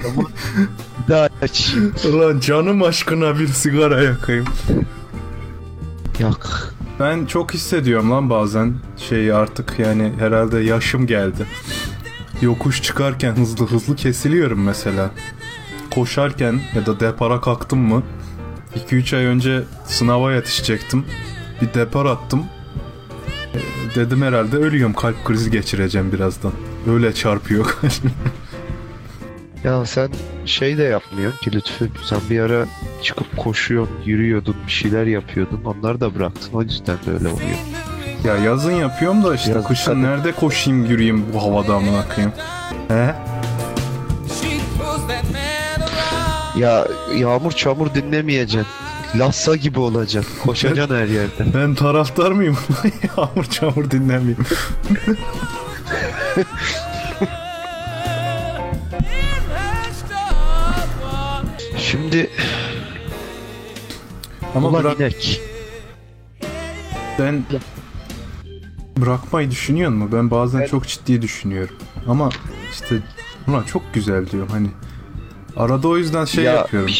Ama 0.05 0.29
bir 1.07 1.13
daha 1.13 1.29
açayım. 1.41 1.93
Ulan 2.09 2.39
canım 2.39 2.83
aşkına 2.83 3.39
bir 3.39 3.47
sigara 3.47 4.03
yakayım. 4.03 4.45
Yak. 6.19 6.73
Ben 6.99 7.25
çok 7.25 7.53
hissediyorum 7.53 8.11
lan 8.11 8.29
bazen 8.29 8.73
şeyi 8.97 9.33
artık 9.33 9.79
yani 9.79 10.13
herhalde 10.19 10.59
yaşım 10.59 11.07
geldi. 11.07 11.45
Yokuş 12.41 12.81
çıkarken 12.81 13.35
hızlı 13.35 13.67
hızlı 13.67 13.95
kesiliyorum 13.95 14.63
mesela. 14.63 15.11
Koşarken 15.91 16.61
ya 16.75 16.85
da 16.85 16.99
depara 16.99 17.41
kalktım 17.41 17.79
mı 17.79 18.03
2-3 18.75 19.17
ay 19.17 19.25
önce 19.25 19.63
sınava 19.85 20.33
yetişecektim. 20.33 21.05
Bir 21.61 21.73
depar 21.73 22.05
attım. 22.05 22.45
Dedim 23.95 24.21
herhalde 24.21 24.57
ölüyorum 24.57 24.93
kalp 24.93 25.25
krizi 25.25 25.51
geçireceğim 25.51 26.11
birazdan. 26.11 26.51
Öyle 26.89 27.13
çarpıyor. 27.13 27.77
Ya 29.63 29.85
sen 29.85 30.09
şey 30.45 30.77
de 30.77 30.83
yapmıyorsun 30.83 31.37
ki 31.39 31.51
Lütfü. 31.53 31.89
Sen 32.05 32.19
bir 32.29 32.39
ara 32.39 32.65
çıkıp 33.03 33.37
koşuyorsun, 33.37 33.95
yürüyordun, 34.05 34.55
bir 34.67 34.71
şeyler 34.71 35.05
yapıyordun. 35.05 35.61
Onları 35.65 36.01
da 36.01 36.15
bıraktın. 36.15 36.49
O 36.53 36.61
yüzden 36.61 36.97
de 37.05 37.11
öyle 37.13 37.27
oluyor. 37.27 37.49
ya 38.25 38.35
yazın 38.37 38.71
yapıyorum 38.71 39.23
da 39.23 39.35
işte 39.35 39.51
Biraz 39.51 39.67
kışın 39.67 39.91
et. 39.91 39.97
nerede 39.97 40.31
koşayım 40.31 40.85
yürüyeyim 40.85 41.25
bu 41.33 41.43
havada 41.43 41.75
amına 41.75 42.05
koyayım. 42.15 42.33
He? 42.87 43.15
Ya 46.59 46.87
yağmur 47.15 47.51
çamur 47.51 47.93
dinlemeyeceksin. 47.93 48.67
Lassa 49.15 49.55
gibi 49.55 49.79
olacaksın. 49.79 50.33
Koşacaksın 50.43 50.95
her 50.95 51.05
yerde. 51.07 51.45
Ben 51.53 51.75
taraftar 51.75 52.31
mıyım? 52.31 52.57
Yağmur 53.17 53.43
çamur 53.45 53.91
dinlemeyeyim. 53.91 54.37
Şimdi 61.77 62.29
Ama 64.55 64.67
ulan 64.67 64.83
bırak, 64.83 64.99
inek. 64.99 65.41
ben 67.19 67.43
bırakmayı 68.97 69.51
düşünüyor 69.51 69.91
mu? 69.91 70.09
Ben 70.11 70.31
bazen 70.31 70.61
Ben- 70.61 70.67
çok 70.67 70.87
ciddi 70.87 71.21
düşünüyorum. 71.21 71.75
Ama 72.07 72.29
işte 72.71 72.95
ulan 73.47 73.63
çok 73.63 73.93
güzel 73.93 74.29
diyorum 74.29 74.49
hani. 74.51 74.67
Arada 75.59 75.87
o 75.87 75.97
yüzden 75.97 76.25
şey 76.25 76.43
Ya, 76.43 76.53
yapıyorum. 76.53 76.93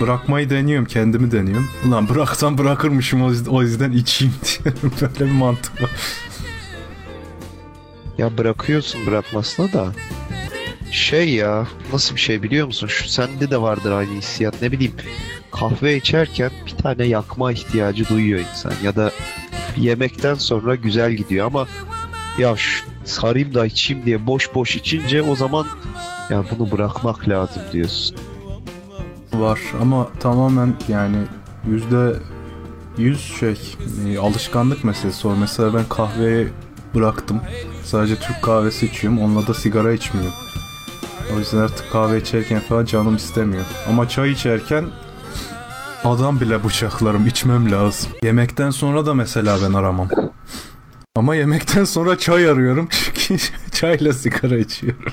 Bırakmayı 0.00 0.50
deniyorum, 0.50 0.84
kendimi 0.86 1.30
deniyorum. 1.32 1.68
Ulan 1.88 2.08
bıraksam 2.08 2.58
bırakırmışım 2.58 3.22
o 3.22 3.30
yüzden, 3.30 3.50
o 3.50 3.62
yüzden 3.62 3.92
içeyim 3.92 4.34
diyorum. 4.64 4.92
Böyle 5.00 5.30
bir 5.30 5.36
mantık 5.36 5.82
var. 5.82 5.90
Ya 8.18 8.38
bırakıyorsun 8.38 9.06
bırakmasına 9.06 9.72
da. 9.72 9.92
Şey 10.90 11.28
ya 11.34 11.66
nasıl 11.92 12.16
bir 12.16 12.20
şey 12.20 12.42
biliyor 12.42 12.66
musun? 12.66 12.86
Şu 12.86 13.08
sende 13.08 13.50
de 13.50 13.60
vardır 13.60 13.92
aynı 13.92 14.12
hissiyat. 14.18 14.62
Ne 14.62 14.72
bileyim 14.72 14.92
kahve 15.52 15.96
içerken 15.96 16.50
bir 16.66 16.82
tane 16.82 17.04
yakma 17.06 17.52
ihtiyacı 17.52 18.08
duyuyor 18.08 18.40
insan. 18.40 18.72
Ya 18.84 18.96
da 18.96 19.10
yemekten 19.76 20.34
sonra 20.34 20.74
güzel 20.74 21.12
gidiyor 21.12 21.46
ama 21.46 21.66
ya 22.38 22.56
şu 22.56 22.84
sarayım 23.04 23.54
da 23.54 23.66
içeyim 23.66 24.06
diye 24.06 24.26
boş 24.26 24.54
boş 24.54 24.76
içince 24.76 25.22
o 25.22 25.36
zaman 25.36 25.66
ya 26.32 26.44
bunu 26.50 26.70
bırakmak 26.70 27.28
lazım 27.28 27.62
diyorsun. 27.72 28.16
Var 29.34 29.60
ama 29.82 30.08
tamamen 30.20 30.74
yani 30.88 31.16
yüzde 31.66 32.16
yüz 32.98 33.20
şey 33.20 33.76
e, 34.06 34.18
alışkanlık 34.18 34.84
meselesi 34.84 35.28
o. 35.28 35.36
Mesela 35.36 35.74
ben 35.74 35.84
kahveyi 35.88 36.48
bıraktım. 36.94 37.40
Sadece 37.84 38.16
Türk 38.16 38.42
kahvesi 38.42 38.86
içiyorum. 38.86 39.22
Onunla 39.22 39.46
da 39.46 39.54
sigara 39.54 39.92
içmiyorum. 39.92 40.32
O 41.36 41.38
yüzden 41.38 41.58
artık 41.58 41.92
kahve 41.92 42.20
içerken 42.20 42.60
falan 42.60 42.84
canım 42.84 43.16
istemiyor. 43.16 43.64
Ama 43.88 44.08
çay 44.08 44.30
içerken 44.30 44.84
adam 46.04 46.40
bile 46.40 46.64
bıçaklarım 46.64 47.26
içmem 47.26 47.72
lazım. 47.72 48.12
Yemekten 48.22 48.70
sonra 48.70 49.06
da 49.06 49.14
mesela 49.14 49.58
ben 49.68 49.72
aramam. 49.72 50.08
Ama 51.16 51.34
yemekten 51.34 51.84
sonra 51.84 52.18
çay 52.18 52.48
arıyorum 52.48 52.88
çünkü 53.14 53.44
çayla 53.72 54.12
sigara 54.12 54.58
içiyorum. 54.58 55.12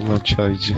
Ulan 0.00 0.18
çaycı. 0.24 0.74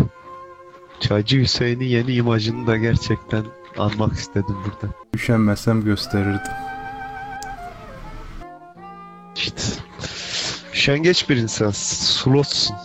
Çaycı 1.01 1.41
Hüseyin'in 1.41 1.85
yeni 1.85 2.15
imajını 2.15 2.67
da 2.67 2.77
gerçekten 2.77 3.45
Anmak 3.79 4.13
istedim 4.13 4.57
burada. 4.65 4.95
Üşenmesem 5.15 5.85
gösterirdim. 5.85 6.53
İşte. 9.37 9.63
Şengeç 10.73 11.29
bir 11.29 11.37
insan. 11.37 11.71
Slotsun. 11.71 12.77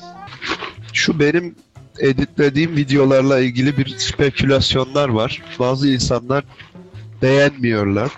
Şu 0.93 1.19
benim 1.19 1.55
editlediğim 1.99 2.75
videolarla 2.75 3.39
ilgili 3.39 3.77
bir 3.77 3.97
spekülasyonlar 3.97 5.09
var. 5.09 5.41
Bazı 5.59 5.89
insanlar 5.89 6.43
beğenmiyorlar. 7.21 8.11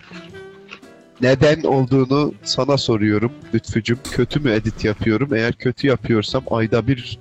Neden 1.21 1.63
olduğunu 1.63 2.33
sana 2.43 2.77
soruyorum 2.77 3.31
Lütfücüm. 3.53 3.99
Kötü 4.11 4.39
mü 4.39 4.51
edit 4.51 4.85
yapıyorum? 4.85 5.33
Eğer 5.33 5.53
kötü 5.53 5.87
yapıyorsam 5.87 6.43
ayda 6.51 6.87
bir 6.87 7.19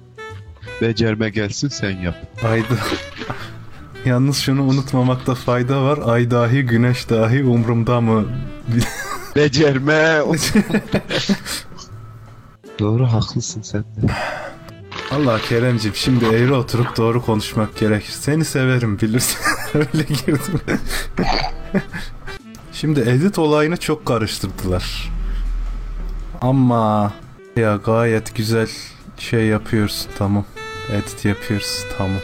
becerme 0.81 1.31
gelsin 1.31 1.69
sen 1.69 1.91
yap. 1.91 2.15
Ayda. 2.45 2.75
Yalnız 4.05 4.37
şunu 4.39 4.63
unutmamakta 4.63 5.35
fayda 5.35 5.83
var. 5.83 5.99
Ay 6.05 6.31
dahi 6.31 6.63
güneş 6.63 7.11
dahi 7.11 7.45
umrumda 7.45 8.01
mı? 8.01 8.25
Becerme. 9.37 10.19
Doğru 12.79 13.07
haklısın 13.07 13.63
sen 13.63 13.81
de. 13.83 14.13
Allah 15.11 15.39
Keremciğim 15.49 15.95
şimdi 15.97 16.25
eğri 16.25 16.53
oturup 16.53 16.97
doğru 16.97 17.25
konuşmak 17.25 17.79
gerekir. 17.79 18.13
Seni 18.13 18.45
severim 18.45 19.01
bilirsin. 19.01 19.39
Öyle 19.75 20.03
girdim. 20.03 20.61
Şimdi 22.81 23.01
edit 23.01 23.38
olayını 23.38 23.77
çok 23.77 24.07
karıştırdılar. 24.07 25.11
Ama 26.41 27.12
ya 27.57 27.77
gayet 27.77 28.35
güzel 28.35 28.69
şey 29.19 29.47
yapıyorsun 29.47 30.11
tamam. 30.19 30.45
Edit 30.93 31.25
yapıyoruz 31.25 31.85
tamam. 31.99 32.21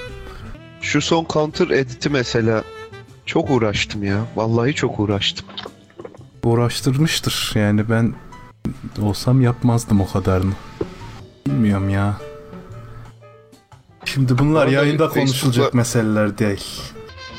Şu 0.80 1.00
son 1.00 1.26
counter 1.32 1.68
editi 1.70 2.10
mesela 2.10 2.64
çok 3.26 3.50
uğraştım 3.50 4.04
ya. 4.04 4.20
Vallahi 4.36 4.74
çok 4.74 5.00
uğraştım. 5.00 5.46
Uğraştırmıştır 6.44 7.52
yani 7.54 7.90
ben 7.90 8.14
olsam 9.02 9.40
yapmazdım 9.40 10.00
o 10.00 10.12
kadarını. 10.12 10.54
Bilmiyorum 11.46 11.88
ya. 11.88 12.16
Şimdi 14.04 14.38
bunlar 14.38 14.66
Orada 14.66 14.74
yayında 14.74 15.08
konuşulacak 15.08 15.74
meseleler 15.74 16.38
değil. 16.38 16.93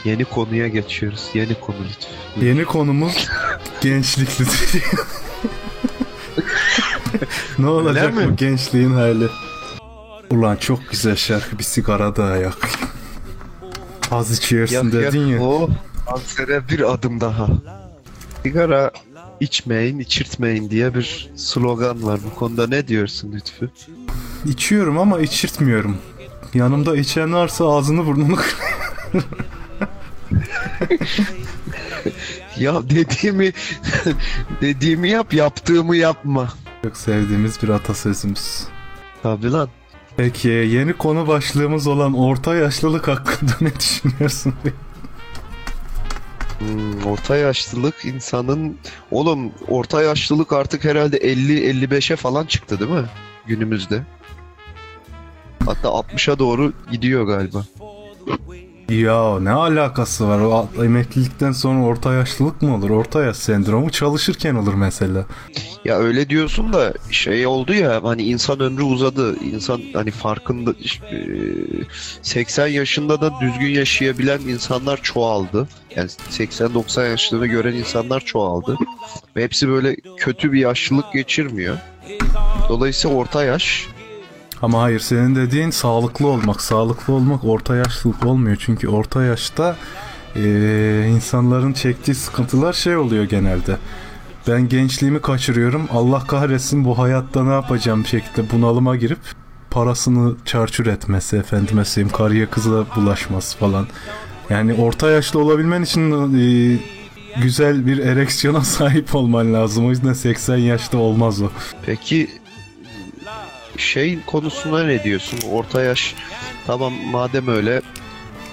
Yeni 0.06 0.26
konuya 0.26 0.68
geçiyoruz. 0.68 1.30
Yeni 1.34 1.60
konu 1.60 1.78
lütfen. 1.89 2.46
Yeni 2.48 2.65
konumuz 2.65 3.28
gençlik 3.82 4.41
lütfen. 4.41 4.82
ne 7.60 7.68
olacak 7.68 8.13
mi? 8.15 8.28
bu 8.32 8.36
gençliğin 8.36 8.91
hali? 8.94 9.28
Ulan 10.32 10.56
çok 10.56 10.89
güzel 10.89 11.15
şarkı 11.15 11.60
bir 11.60 11.63
sigara 11.63 12.15
daha 12.15 12.36
yak. 12.36 12.58
Az 14.12 14.32
içiyorsun 14.38 14.91
dedin 14.91 15.26
ya. 15.28 15.41
O 15.41 15.70
kansere 16.10 16.70
bir 16.70 16.94
adım 16.94 17.22
daha. 17.22 17.48
Sigara 18.44 18.91
içmeyin, 19.39 20.00
içirtmeyin 20.00 20.70
diye 20.70 20.96
bir 20.96 21.30
slogan 21.36 22.04
var. 22.04 22.20
Bu 22.32 22.36
konuda 22.39 22.68
ne 22.68 22.88
diyorsun 22.88 23.32
Lütfü? 23.32 23.70
İçiyorum 24.46 24.98
ama 24.98 25.20
içirtmiyorum. 25.20 25.98
Yanımda 26.54 26.98
içen 26.98 27.34
varsa 27.34 27.70
ağzını 27.76 28.06
burnunu 28.06 28.36
kır. 28.36 28.56
Ya 32.57 32.89
dediğimi 32.89 33.51
dediğimi 34.61 35.09
yap, 35.09 35.33
yaptığımı 35.33 35.95
yapma. 35.95 36.49
Çok 36.83 36.97
sevdiğimiz 36.97 37.63
bir 37.63 37.69
atasözümüz. 37.69 38.63
Tabii 39.23 39.51
lan. 39.51 39.69
Peki 40.17 40.47
yeni 40.47 40.93
konu 40.93 41.27
başlığımız 41.27 41.88
olan 41.88 42.13
orta 42.13 42.55
yaşlılık 42.55 43.07
hakkında 43.07 43.51
ne 43.61 43.75
düşünüyorsun? 43.75 44.53
Hmm, 46.59 47.05
orta 47.05 47.35
yaşlılık 47.35 48.05
insanın 48.05 48.77
oğlum 49.11 49.51
orta 49.67 50.01
yaşlılık 50.01 50.53
artık 50.53 50.85
herhalde 50.85 51.17
50-55'e 51.17 52.15
falan 52.15 52.45
çıktı 52.45 52.79
değil 52.79 52.91
mi? 52.91 53.05
Günümüzde. 53.45 54.03
Hatta 55.65 55.88
60'a 55.88 56.39
doğru 56.39 56.73
gidiyor 56.91 57.23
galiba. 57.27 57.65
Ya 58.89 59.39
ne 59.39 59.52
alakası 59.52 60.28
var? 60.28 60.39
O 60.39 60.84
emeklilikten 60.84 61.52
sonra 61.52 61.84
orta 61.86 62.13
yaşlılık 62.13 62.62
mı 62.62 62.76
olur? 62.76 62.89
Orta 62.89 63.24
yaş 63.24 63.38
sendromu 63.38 63.89
çalışırken 63.89 64.56
olur 64.56 64.74
mesela. 64.74 65.26
Ya 65.86 65.98
öyle 65.98 66.30
diyorsun 66.30 66.74
da 66.74 66.93
şey 67.12 67.48
oldu 67.48 67.74
ya 67.74 68.04
hani 68.04 68.24
insan 68.24 68.60
ömrü 68.60 68.84
uzadı. 68.84 69.43
İnsan 69.43 69.82
hani 69.93 70.12
farkında 70.12 70.71
e, 70.71 71.17
80 72.21 72.67
yaşında 72.67 73.21
da 73.21 73.32
düzgün 73.41 73.69
yaşayabilen 73.69 74.39
insanlar 74.39 75.02
çoğaldı. 75.02 75.67
Yani 75.95 76.10
80-90 76.10 77.10
yaşlarını 77.10 77.48
gören 77.48 77.74
insanlar 77.74 78.19
çoğaldı. 78.19 78.78
Ve 79.36 79.43
hepsi 79.43 79.67
böyle 79.69 79.95
kötü 80.17 80.52
bir 80.54 80.60
yaşlılık 80.60 81.13
geçirmiyor. 81.13 81.78
Dolayısıyla 82.69 83.17
orta 83.17 83.43
yaş 83.43 83.88
Ama 84.62 84.82
hayır 84.82 85.00
senin 85.00 85.36
dediğin 85.36 85.70
sağlıklı 85.70 86.28
olmak. 86.28 86.62
Sağlıklı 86.62 87.13
olmak 87.13 87.44
orta 87.46 87.76
yaşlılık 87.76 88.26
olmuyor. 88.26 88.58
Çünkü 88.60 88.88
orta 88.88 89.24
yaşta 89.24 89.76
eee, 90.36 91.08
insanların 91.08 91.74
çektiği 91.74 92.15
sıkıntılar 92.15 92.74
şey 92.74 92.98
oluyor 92.98 93.24
genelde. 93.24 93.78
Ben 94.48 94.70
gençliğimi 94.70 95.22
kaçırıyorum. 95.22 95.88
Allah 95.94 96.20
kahretsin 96.28 96.86
bu 96.86 96.98
hayatta 96.98 97.44
ne 97.44 97.54
yapacağım 97.54 98.06
şekilde 98.06 98.52
bunalıma 98.52 98.96
girip 98.96 99.20
parasını 99.72 100.36
çarçur 100.46 100.86
etmesi, 100.88 101.38
efendime 101.38 101.86
söyleyeyim 101.86 102.18
karıya 102.18 102.50
kıza 102.50 102.86
bulaşması 102.96 103.58
falan. 103.58 103.88
Yani 104.50 104.74
orta 104.74 105.10
yaşlı 105.12 105.39
olabilmen 105.39 105.82
için 105.82 106.34
eee, 106.38 106.80
güzel 107.41 107.86
bir 107.86 107.98
ereksiyona 107.98 108.62
sahip 108.63 109.15
olman 109.15 109.54
lazım. 109.54 109.86
O 109.88 109.89
yüzden 109.89 110.13
80 110.13 110.58
yaşta 110.58 110.98
olmaz 110.98 111.41
o. 111.41 111.50
Peki 111.86 112.30
şey 113.77 114.19
konusuna 114.27 114.83
ne 114.83 115.03
diyorsun? 115.03 115.39
Orta 115.51 115.83
yaş 115.83 116.15
tamam 116.67 116.93
madem 116.93 117.47
öyle 117.47 117.81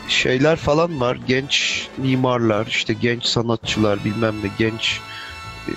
şeyler 0.09 0.57
falan 0.57 1.01
var. 1.01 1.19
Genç 1.29 1.87
mimarlar, 1.99 2.67
işte 2.67 2.93
genç 2.93 3.25
sanatçılar 3.25 4.05
bilmem 4.05 4.35
ne 4.43 4.51
genç 4.59 5.01
e, 5.69 5.73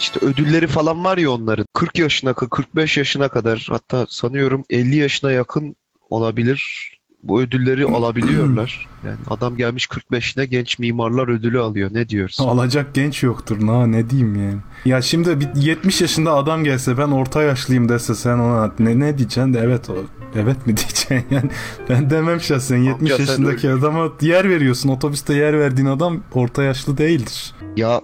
işte 0.00 0.20
ödülleri 0.20 0.66
falan 0.66 1.04
var 1.04 1.18
ya 1.18 1.30
onların. 1.30 1.66
40 1.72 1.98
yaşına, 1.98 2.34
45 2.34 2.96
yaşına 2.96 3.28
kadar 3.28 3.66
hatta 3.70 4.06
sanıyorum 4.08 4.64
50 4.70 4.96
yaşına 4.96 5.32
yakın 5.32 5.76
olabilir. 6.10 6.93
Bu 7.24 7.40
ödülleri 7.40 7.84
alabiliyorlar. 7.84 8.88
Yani 9.06 9.16
adam 9.30 9.56
gelmiş 9.56 9.86
45'ine 9.86 10.44
genç 10.44 10.78
mimarlar 10.78 11.28
ödülü 11.28 11.60
alıyor. 11.60 11.90
Ne 11.92 12.08
diyorsun? 12.08 12.48
Alacak 12.48 12.94
genç 12.94 13.22
yoktur. 13.22 13.66
Na 13.66 13.86
ne 13.86 14.10
diyeyim 14.10 14.34
yani. 14.34 14.58
Ya 14.84 15.02
şimdi 15.02 15.40
bir 15.40 15.48
70 15.56 16.00
yaşında 16.00 16.32
adam 16.34 16.64
gelse 16.64 16.98
ben 16.98 17.08
orta 17.08 17.42
yaşlıyım 17.42 17.88
dese 17.88 18.14
sen 18.14 18.38
ona 18.38 18.72
ne 18.78 18.98
ne 19.00 19.18
diyeceksin 19.18 19.54
de 19.54 19.58
evet 19.58 19.90
o 19.90 19.94
evet 20.34 20.66
mi 20.66 20.66
diyeceksin 20.76 21.22
yani. 21.30 21.50
Ben 21.88 22.10
demem 22.10 22.40
şahsen 22.40 22.76
70 22.76 23.12
Amca 23.12 23.24
yaşındaki 23.24 23.70
adama 23.70 24.08
yer 24.20 24.50
veriyorsun. 24.50 24.88
Otobüste 24.88 25.34
yer 25.34 25.58
verdiğin 25.60 25.88
adam 25.88 26.22
orta 26.32 26.62
yaşlı 26.62 26.98
değildir. 26.98 27.54
Ya 27.76 28.00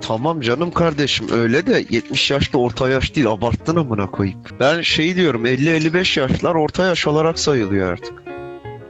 tamam 0.00 0.40
canım 0.40 0.70
kardeşim 0.70 1.26
öyle 1.32 1.66
de 1.66 1.84
70 1.90 2.30
yaşta 2.30 2.58
orta 2.58 2.88
yaş 2.88 3.14
değil 3.14 3.28
abarttın 3.28 3.76
amına 3.76 4.10
koyayım. 4.10 4.38
Ben 4.60 4.80
şey 4.80 5.16
diyorum 5.16 5.46
50-55 5.46 6.20
yaşlar 6.20 6.54
orta 6.54 6.86
yaş 6.86 7.06
olarak 7.06 7.38
sayılıyor 7.38 7.92
artık. 7.92 8.14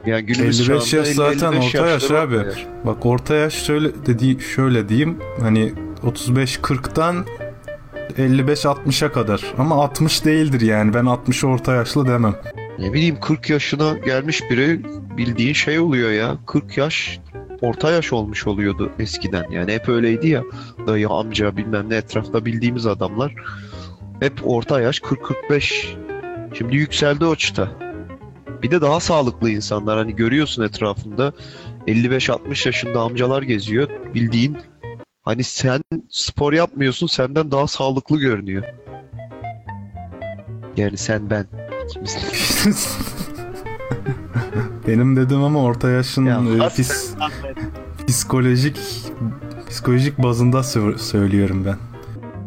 Yani 0.05 0.25
günümüz 0.25 0.69
55 0.69 0.89
çağında 0.89 1.07
yaş 1.07 1.15
zaten 1.15 1.53
50-55 1.53 1.67
orta 1.67 1.87
yaş 1.87 2.11
abi. 2.11 2.35
yaş. 2.35 2.65
Bak 2.85 3.05
orta 3.05 3.35
yaş 3.35 3.53
şöyle 3.53 4.05
dedi 4.05 4.37
şöyle 4.55 4.89
diyeyim 4.89 5.17
hani 5.41 5.73
35 6.03 6.57
40'tan 6.57 7.25
55-60'a 8.17 9.11
kadar 9.11 9.41
ama 9.57 9.75
60 9.83 10.25
değildir 10.25 10.61
yani 10.61 10.93
ben 10.93 11.05
60 11.05 11.43
orta 11.43 11.73
yaşlı 11.73 12.07
demem. 12.07 12.35
Ne 12.79 12.93
bileyim 12.93 13.19
40 13.19 13.49
yaşına 13.49 13.97
gelmiş 13.97 14.41
biri 14.51 14.81
bildiğin 15.17 15.53
şey 15.53 15.79
oluyor 15.79 16.11
ya 16.11 16.37
40 16.47 16.77
yaş 16.77 17.19
orta 17.61 17.91
yaş 17.91 18.13
olmuş 18.13 18.47
oluyordu 18.47 18.91
eskiden. 18.99 19.51
Yani 19.51 19.73
hep 19.73 19.89
öyleydi 19.89 20.27
ya. 20.27 20.43
Dayı 20.87 21.09
amca 21.09 21.57
bilmem 21.57 21.89
ne 21.89 21.95
etrafta 21.95 22.45
bildiğimiz 22.45 22.85
adamlar. 22.85 23.33
Hep 24.19 24.33
orta 24.43 24.81
yaş 24.81 24.99
40-45 24.99 25.95
şimdi 26.57 26.75
yükseldi 26.75 27.25
o 27.25 27.35
çıta. 27.35 27.71
Bir 28.63 28.71
de 28.71 28.81
daha 28.81 28.99
sağlıklı 28.99 29.49
insanlar. 29.49 29.97
Hani 29.97 30.15
görüyorsun 30.15 30.63
etrafında 30.63 31.33
55-60 31.87 32.67
yaşında 32.67 33.01
amcalar 33.01 33.41
geziyor. 33.41 33.89
Bildiğin 34.13 34.57
hani 35.21 35.43
sen 35.43 35.81
spor 36.09 36.53
yapmıyorsun 36.53 37.07
senden 37.07 37.51
daha 37.51 37.67
sağlıklı 37.67 38.19
görünüyor. 38.19 38.63
Yani 40.77 40.97
sen 40.97 41.29
ben. 41.29 41.45
İkimiz 41.89 42.17
Benim 44.87 45.15
dedim 45.15 45.43
ama 45.43 45.63
orta 45.63 45.89
yaşın 45.89 46.25
Ya, 46.25 46.41
e, 46.65 46.69
pis, 46.75 47.13
psikolojik 48.07 48.77
psikolojik 49.69 50.17
bazında 50.23 50.57
sö- 50.57 50.97
söylüyorum 50.97 51.63
ben. 51.65 51.77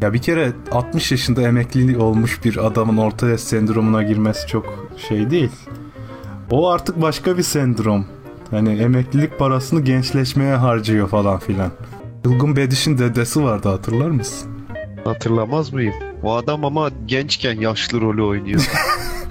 Ya 0.03 0.13
bir 0.13 0.23
kere 0.23 0.53
60 0.73 1.11
yaşında 1.13 1.43
emekli 1.43 1.99
olmuş 1.99 2.45
bir 2.45 2.67
adamın 2.67 2.97
orta 2.97 3.29
yaş 3.29 3.41
sendromuna 3.41 4.03
girmesi 4.03 4.47
çok 4.47 4.89
şey 5.09 5.31
değil. 5.31 5.51
O 6.51 6.71
artık 6.71 7.03
başka 7.03 7.39
bir 7.39 7.43
sendrom. 7.43 8.07
Hani 8.51 8.79
emeklilik 8.79 9.39
parasını 9.39 9.81
gençleşmeye 9.81 10.55
harcıyor 10.55 11.09
falan 11.09 11.39
filan. 11.39 11.71
Yılgın 12.25 12.57
Bediş'in 12.57 12.99
dedesi 12.99 13.43
vardı 13.43 13.69
hatırlar 13.69 14.11
mısın? 14.11 14.51
Hatırlamaz 15.05 15.73
mıyım? 15.73 15.95
O 16.23 16.35
adam 16.37 16.65
ama 16.65 16.91
gençken 17.07 17.61
yaşlı 17.61 18.01
rolü 18.01 18.23
oynuyor. 18.23 18.71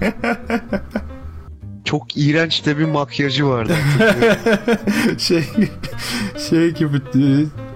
Çok 1.90 2.16
iğrenç 2.16 2.66
de 2.66 2.78
bir 2.78 2.84
makyajı 2.84 3.46
vardı. 3.46 3.72
şey 5.18 5.44
şey 6.48 6.70
gibi 6.70 6.96
e, 6.96 7.22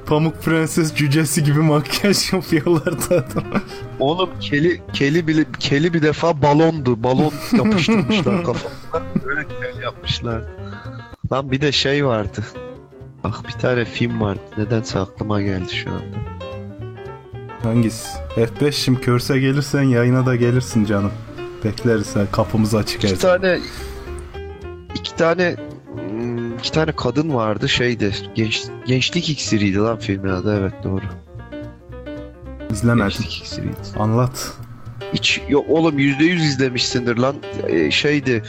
Pamuk 0.07 0.43
Prenses 0.43 0.95
cücesi 0.95 1.45
gibi 1.45 1.59
makyaj 1.59 2.33
yapıyorlardı 2.33 3.15
adam. 3.15 3.45
Oğlum 3.99 4.31
keli 4.41 4.83
keli 4.93 5.27
bile 5.27 5.45
keli 5.59 5.95
bir 5.95 6.03
defa 6.03 6.43
balondu. 6.43 7.03
Balon 7.03 7.33
yapıştırmışlar 7.53 8.45
kafasına. 8.45 9.03
Öyle 9.27 9.49
kel 9.49 9.83
yapmışlar. 9.83 10.43
Lan 11.33 11.51
bir 11.51 11.61
de 11.61 11.73
şey 11.73 12.07
vardı. 12.07 12.45
Bak 13.25 13.35
bir 13.49 13.53
tane 13.53 13.85
film 13.85 14.21
vardı. 14.21 14.41
Nedense 14.59 14.99
aklıma 14.99 15.43
geldi 15.43 15.75
şu 15.75 15.91
anda. 15.91 16.19
Hangisi? 17.63 18.09
F5 18.37 18.73
şimdi 18.73 19.01
körse 19.01 19.39
gelirsen 19.39 19.83
yayına 19.83 20.27
da 20.27 20.37
gelirsin 20.37 20.85
canım. 20.85 21.13
Bekleriz 21.65 22.17
ha, 22.17 22.21
kapımız 22.33 22.75
açık 22.75 23.05
İki 23.05 23.19
tane 23.19 23.59
iki 24.95 25.17
tane 25.17 25.57
hmm, 25.95 26.59
iki 26.59 26.73
tane 26.73 26.93
kadın 26.93 27.35
vardı 27.35 27.69
şeydi. 27.69 28.13
Genç, 28.35 28.65
gençlik 28.87 29.31
iksiriydi 29.31 29.79
lan 29.79 29.99
filmin 29.99 30.31
adı 30.31 30.59
evet 30.61 30.75
doğru. 30.85 31.05
İzlemedim. 32.71 33.09
Gençlik 33.09 33.37
iksiriydi. 33.37 33.77
Anlat. 33.99 34.53
Hiç 35.13 35.41
yok 35.49 35.65
oğlum 35.69 35.99
yüzde 35.99 36.25
yüz 36.25 36.45
izlemişsindir 36.45 37.17
lan. 37.17 37.37
Ee, 37.69 37.91
şeydi 37.91 38.43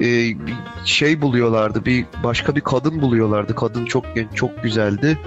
bir 0.46 0.54
şey 0.84 1.22
buluyorlardı. 1.22 1.84
Bir 1.84 2.04
başka 2.24 2.56
bir 2.56 2.60
kadın 2.60 3.02
buluyorlardı. 3.02 3.54
Kadın 3.54 3.84
çok 3.84 4.14
genç, 4.14 4.34
çok 4.34 4.62
güzeldi. 4.62 5.18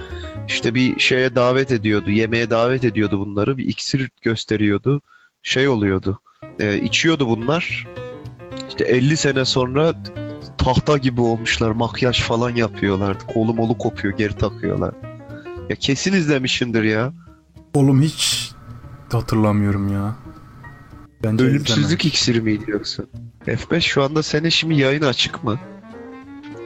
İşte 0.47 0.75
bir 0.75 0.99
şeye 0.99 1.35
davet 1.35 1.71
ediyordu. 1.71 2.09
Yemeğe 2.09 2.49
davet 2.49 2.83
ediyordu 2.83 3.19
bunları. 3.19 3.57
Bir 3.57 3.65
iksir 3.65 4.09
gösteriyordu. 4.21 5.01
Şey 5.43 5.67
oluyordu. 5.67 6.21
E, 6.59 6.77
içiyordu 6.77 7.27
bunlar. 7.27 7.87
İşte 8.69 8.83
50 8.83 9.17
sene 9.17 9.45
sonra 9.45 9.93
tahta 10.59 10.97
gibi 10.97 11.21
olmuşlar. 11.21 11.71
Makyaj 11.71 12.21
falan 12.21 12.49
yapıyorlardı. 12.55 13.23
Kolu 13.33 13.53
molu 13.53 13.77
kopuyor, 13.77 14.17
geri 14.17 14.37
takıyorlar. 14.37 14.93
Ya 15.69 15.75
kesin 15.75 16.13
izlemişsindir 16.13 16.83
ya. 16.83 17.13
Oğlum 17.73 18.01
hiç 18.01 18.51
hatırlamıyorum 19.11 19.93
ya. 19.93 20.15
Bence 21.23 21.43
izleme. 21.43 21.51
Ölümsüzlük 21.55 22.05
iksiri 22.05 22.41
miydi 22.41 22.63
yoksa? 22.71 23.03
F5 23.47 23.81
şu 23.81 24.03
anda 24.03 24.23
senin 24.23 24.49
şimdi 24.49 24.75
yayın 24.81 25.01
açık 25.01 25.43
mı? 25.43 25.59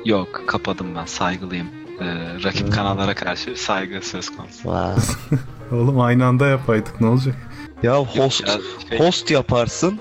Yok 0.05 0.41
kapadım 0.47 0.95
ben 0.95 1.05
saygılıyım. 1.05 1.67
Ee, 2.01 2.05
rakip 2.43 2.73
kanallara 2.73 3.15
karşı 3.15 3.55
saygı 3.55 4.01
söz 4.01 4.29
konusu. 4.37 4.69
Oğlum 5.71 5.99
aynı 6.01 6.25
anda 6.25 6.47
yapaydık 6.47 7.01
ne 7.01 7.07
olacak? 7.07 7.35
ya 7.83 7.95
host 7.97 8.47
Ya, 8.47 8.53
şey- 8.89 8.99
host 8.99 9.31
yaparsın. 9.31 9.99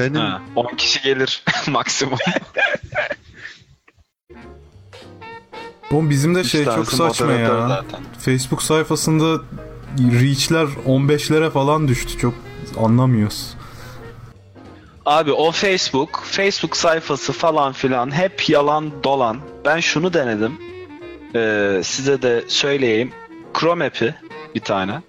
Benim 0.00 0.20
Ha, 0.20 0.42
10 0.56 0.76
kişi 0.76 1.02
gelir 1.02 1.44
maksimum. 1.68 2.18
Oğlum 5.92 6.10
bizim 6.10 6.34
de 6.34 6.44
şey 6.44 6.64
çok 6.64 6.92
saçma 6.92 7.32
ya. 7.32 7.68
zaten. 7.68 8.00
Facebook 8.18 8.62
sayfasında 8.62 9.42
reach'ler 9.98 10.66
15'lere 10.86 11.50
falan 11.50 11.88
düştü. 11.88 12.18
Çok 12.18 12.34
anlamıyoruz. 12.78 13.54
Abi 15.06 15.32
o 15.32 15.52
Facebook, 15.52 16.22
Facebook 16.24 16.76
sayfası 16.76 17.32
falan 17.32 17.72
filan 17.72 18.10
hep 18.16 18.48
yalan 18.48 19.04
dolan. 19.04 19.40
Ben 19.64 19.80
şunu 19.80 20.12
denedim. 20.12 20.58
Ee, 21.34 21.80
size 21.84 22.22
de 22.22 22.44
söyleyeyim. 22.48 23.12
Chrome 23.60 23.84
app'i 23.86 24.14
bir 24.54 24.60
tane. 24.60 25.02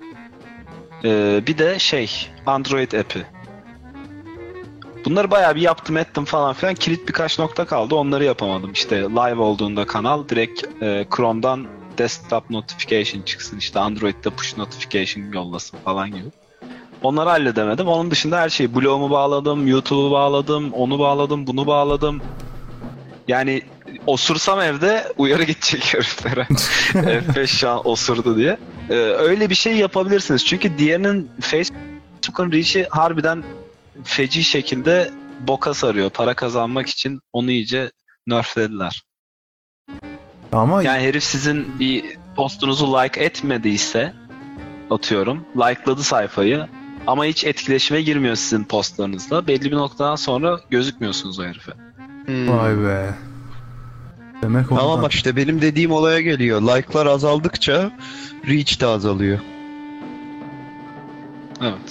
Ee, 1.04 1.44
bir 1.48 1.58
de 1.58 1.80
şey 1.80 2.30
Android 2.46 2.92
app'i. 2.92 3.26
Bunları 5.06 5.32
bayağı 5.32 5.56
bir 5.56 5.62
yaptım 5.62 5.98
ettim 5.98 6.26
falan 6.26 6.54
filan. 6.54 6.76
Kilit 6.76 7.08
birkaç 7.08 7.40
nokta 7.40 7.66
kaldı. 7.66 7.96
Onları 7.96 8.24
yapamadım. 8.24 8.72
İşte 8.74 8.96
live 9.02 9.42
olduğunda 9.42 9.86
kanal 9.86 10.30
direkt 10.30 10.84
e, 10.84 11.06
Chrome'dan 11.16 11.68
desktop 11.98 12.50
notification 12.50 13.22
çıksın. 13.22 13.58
işte 13.58 13.80
Android'de 13.80 14.30
push 14.30 14.58
notification 14.58 15.34
yollasın 15.34 15.78
falan 15.86 16.12
gibi. 16.12 16.32
Onları 17.04 17.30
halledemedim. 17.30 17.88
Onun 17.88 18.12
dışında 18.12 18.40
her 18.40 18.50
şeyi 18.50 18.76
blogumu 18.76 19.10
bağladım, 19.10 19.68
YouTube'u 19.68 20.12
bağladım, 20.12 20.74
onu 20.74 21.00
bağladım, 21.00 21.48
bunu 21.48 21.68
bağladım. 21.68 22.22
Yani 23.28 23.62
osursam 24.08 24.62
evde 24.62 25.14
uyarı 25.18 25.44
gidecek 25.52 25.94
heriflere. 25.94 26.42
F5 27.22 27.48
şu 27.48 27.70
an 27.70 27.88
osurdu 27.88 28.38
diye. 28.38 28.58
Ee, 28.90 28.94
öyle 28.96 29.50
bir 29.50 29.56
şey 29.56 29.76
yapabilirsiniz. 29.76 30.46
Çünkü 30.46 30.78
diğerinin 30.78 31.32
Facebook'un 31.42 32.52
reach'i 32.52 32.88
harbiden 32.90 33.44
feci 34.04 34.44
şekilde 34.44 35.12
boka 35.48 35.74
sarıyor. 35.74 36.10
Para 36.10 36.34
kazanmak 36.34 36.90
için 36.90 37.20
onu 37.34 37.52
iyice 37.52 37.92
nerflediler. 38.28 39.04
Ama 40.52 40.84
Yani 40.84 41.04
herif 41.04 41.24
sizin 41.24 41.80
bir 41.80 42.04
postunuzu 42.36 42.94
like 42.98 43.24
etmediyse 43.24 44.14
atıyorum 44.90 45.46
likeladı 45.56 46.04
sayfayı 46.04 46.68
ama 47.08 47.26
hiç 47.26 47.44
etkileşime 47.44 48.02
girmiyor 48.02 48.36
sizin 48.36 48.64
postlarınızla. 48.64 49.48
Belli 49.48 49.72
bir 49.72 49.76
noktadan 49.76 50.16
sonra 50.16 50.60
gözükmüyorsunuz 50.70 51.40
o 51.40 51.44
herife. 51.44 51.72
Hmm. 52.26 52.50
vay 52.50 52.78
be. 52.78 53.16
Demek 54.42 54.72
ondan. 54.72 54.84
Tamam 54.84 55.02
bak 55.02 55.14
işte 55.14 55.36
benim 55.36 55.62
dediğim 55.62 55.92
olaya 55.92 56.22
geliyor. 56.22 56.62
Like'lar 56.62 57.06
azaldıkça 57.06 57.92
reach 58.48 58.82
de 58.82 58.86
azalıyor. 58.86 59.40
Evet. 61.62 61.91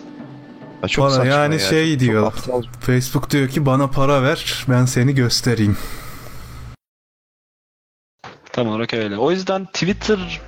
Ya 0.82 0.88
çok 0.88 1.04
Bana 1.04 1.10
saçma 1.14 1.26
yani 1.32 1.52
ya. 1.54 1.58
şey 1.58 1.92
Çok 1.92 2.00
diyor. 2.00 2.26
aptal. 2.26 2.62
Facebook 2.80 3.30
diyor 3.30 3.48
ki 3.48 3.66
bana 3.66 3.86
para 3.86 4.22
ver 4.22 4.64
ben 4.68 4.84
seni 4.84 5.14
göstereyim. 5.14 5.76
Tam 8.52 8.68
olarak 8.68 8.94
öyle. 8.94 9.16
O 9.16 9.30
yüzden 9.30 9.64
Twitter 9.66 10.40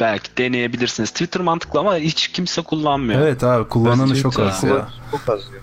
belki 0.00 0.36
deneyebilirsiniz. 0.36 1.10
Twitter 1.10 1.42
mantıklı 1.42 1.80
ama 1.80 1.96
hiç 1.96 2.28
kimse 2.28 2.62
kullanmıyor. 2.62 3.20
Evet 3.20 3.44
abi 3.44 3.68
kullananı 3.68 4.16
çok 4.16 4.38
az 4.38 4.64
ya. 4.64 4.88
Çok 5.10 5.28
az 5.28 5.40
ya. 5.40 5.60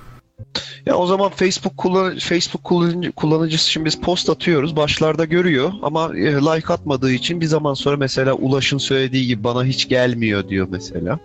Ya 0.86 0.96
o 0.96 1.06
zaman 1.08 1.30
Facebook 1.30 1.78
kullan 1.78 2.18
Facebook 2.18 2.64
kullanıcı, 2.64 3.12
kullanıcısı 3.12 3.70
için 3.70 3.86
biz 3.86 4.02
post 4.02 4.30
atıyoruz. 4.30 4.76
Başlarda 4.76 5.26
görüyor 5.26 5.72
ama 5.82 6.18
e, 6.18 6.34
like 6.34 6.74
atmadığı 6.74 7.12
için 7.12 7.42
bir 7.42 7.46
zaman 7.46 7.74
sonra 7.74 7.98
mesela 7.98 8.34
Ulaş'ın 8.34 8.78
söylediği 8.78 9.28
gibi 9.28 9.44
bana 9.44 9.64
hiç 9.64 9.90
gelmiyor 9.90 10.50
diyor 10.50 10.68
mesela. 10.72 11.20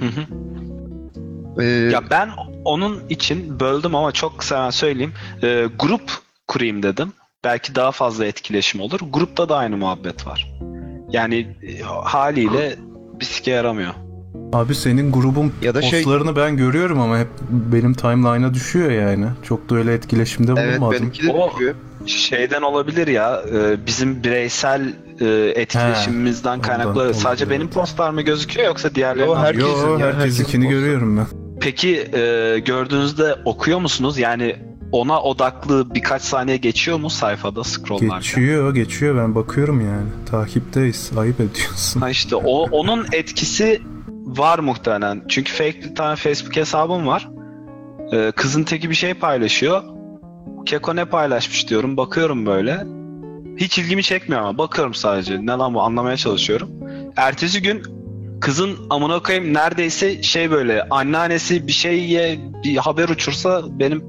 Hı 0.00 0.06
hı. 0.06 0.26
Ee, 1.60 1.64
Ya 1.66 2.02
ben 2.10 2.30
onun 2.64 3.02
için 3.08 3.60
böldüm 3.60 3.94
ama 3.94 4.12
çok 4.12 4.38
kısa 4.38 4.72
söyleyeyim. 4.72 5.12
Ee, 5.42 5.66
grup 5.78 6.02
kurayım 6.48 6.82
dedim. 6.82 7.12
Belki 7.44 7.74
daha 7.74 7.92
fazla 7.92 8.26
etkileşim 8.26 8.80
olur. 8.80 9.00
Grupta 9.12 9.48
da 9.48 9.56
aynı 9.56 9.76
muhabbet 9.76 10.26
var. 10.26 10.52
Yani 11.10 11.56
e, 11.62 11.82
haliyle 12.04 12.76
bir 13.20 13.24
sike 13.24 13.50
yaramıyor. 13.50 13.92
Abi 14.52 14.74
senin 14.74 15.12
grubun 15.12 15.52
Ya 15.62 15.74
da 15.74 15.82
şey- 15.82 16.02
postlarını 16.04 16.36
ben 16.36 16.56
görüyorum 16.56 17.00
ama 17.00 17.18
hep 17.18 17.28
benim 17.50 17.94
timeline'a 17.94 18.54
düşüyor 18.54 18.90
yani. 18.90 19.26
Çok 19.42 19.70
da 19.70 19.74
öyle 19.76 19.94
etkileşimde 19.94 20.52
evet 20.56 20.80
bulunmadım. 20.80 21.00
benimki 21.02 21.22
de 21.26 21.30
O-. 21.32 21.52
Şeyden 22.06 22.62
olabilir 22.62 23.06
ya 23.06 23.42
e, 23.54 23.86
bizim 23.86 24.24
bireysel 24.24 24.94
e, 25.20 25.26
etkileşimimizden 25.56 26.50
ondan 26.50 26.62
kaynaklı. 26.62 26.90
olabilir, 27.00 27.14
Sadece 27.14 27.50
benim 27.50 27.62
evet. 27.62 27.74
postlar 27.74 28.10
mı 28.10 28.22
gözüküyor 28.22 28.66
yoksa 28.66 28.94
diğerlerinin 28.94 29.30
Yo, 29.32 29.38
mi? 29.38 29.40
herkesin 29.46 29.66
Yo 29.88 29.98
ya, 29.98 30.06
herkesinkini 30.06 30.64
herkesin 30.64 30.68
görüyorum 30.80 31.16
ben. 31.16 31.26
Peki 31.60 32.08
e, 32.14 32.58
gördüğünüzde 32.64 33.36
okuyor 33.44 33.78
musunuz? 33.78 34.18
Yani 34.18 34.56
ona 34.92 35.22
odaklı 35.22 35.94
birkaç 35.94 36.22
saniye 36.22 36.56
geçiyor 36.56 36.98
mu 36.98 37.10
sayfada 37.10 37.64
scrolllarken? 37.64 38.18
Geçiyor 38.18 38.74
geçiyor 38.74 39.16
ben 39.16 39.34
bakıyorum 39.34 39.80
yani. 39.80 40.08
Takipteyiz. 40.30 41.10
Ayıp 41.18 41.40
ediyorsun. 41.40 42.00
Ha 42.00 42.10
işte 42.10 42.36
o 42.36 42.62
onun 42.70 43.06
etkisi 43.12 43.82
var 44.26 44.58
muhtemelen. 44.58 45.22
Çünkü 45.28 45.52
fake 45.52 45.82
bir 45.82 45.94
tane 45.94 46.16
Facebook 46.16 46.56
hesabım 46.56 47.06
var. 47.06 47.28
Ee, 48.12 48.32
kızın 48.36 48.64
teki 48.64 48.90
bir 48.90 48.94
şey 48.94 49.14
paylaşıyor. 49.14 49.82
Keko 50.66 50.96
ne 50.96 51.04
paylaşmış 51.04 51.68
diyorum. 51.68 51.96
Bakıyorum 51.96 52.46
böyle. 52.46 52.84
Hiç 53.56 53.78
ilgimi 53.78 54.02
çekmiyor 54.02 54.42
ama 54.42 54.58
bakıyorum 54.58 54.94
sadece. 54.94 55.46
Ne 55.46 55.52
lan 55.52 55.74
bu 55.74 55.82
anlamaya 55.82 56.16
çalışıyorum. 56.16 56.68
Ertesi 57.16 57.62
gün 57.62 57.82
kızın 58.40 58.76
amına 58.90 59.22
koyayım 59.22 59.54
neredeyse 59.54 60.22
şey 60.22 60.50
böyle 60.50 60.88
anneannesi 60.88 61.66
bir 61.66 61.72
şeye 61.72 62.38
bir 62.64 62.76
haber 62.76 63.08
uçursa 63.08 63.62
benim 63.78 64.02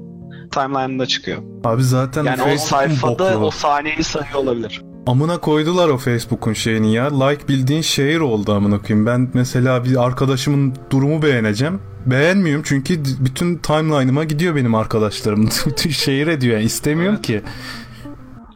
timeline'ımda 0.50 1.06
çıkıyor. 1.06 1.42
Abi 1.64 1.82
zaten 1.84 2.24
Yani 2.24 2.42
o 2.42 2.56
sayfada 2.56 3.34
boklu. 3.34 3.46
o 3.46 3.50
saniyeyi 3.50 4.04
sayıyor 4.04 4.34
olabilir. 4.34 4.82
Amına 5.06 5.38
koydular 5.38 5.88
o 5.88 5.98
Facebook'un 5.98 6.52
şeyini 6.52 6.94
ya. 6.94 7.24
Like 7.26 7.48
bildiğin 7.48 7.80
şehir 7.82 8.20
oldu 8.20 8.52
amına 8.52 8.78
koyayım. 8.82 9.06
Ben 9.06 9.30
mesela 9.34 9.84
bir 9.84 10.04
arkadaşımın 10.04 10.74
durumu 10.90 11.22
beğeneceğim. 11.22 11.80
Beğenmiyorum 12.06 12.62
çünkü 12.66 13.02
bütün 13.20 13.56
timeline'ıma 13.56 14.24
gidiyor 14.24 14.56
benim 14.56 14.74
arkadaşlarım. 14.74 15.48
Bütün 15.66 15.90
şehir 15.90 16.26
ediyor 16.26 16.54
yani. 16.54 16.64
istemiyorum 16.64 17.22
ki. 17.22 17.42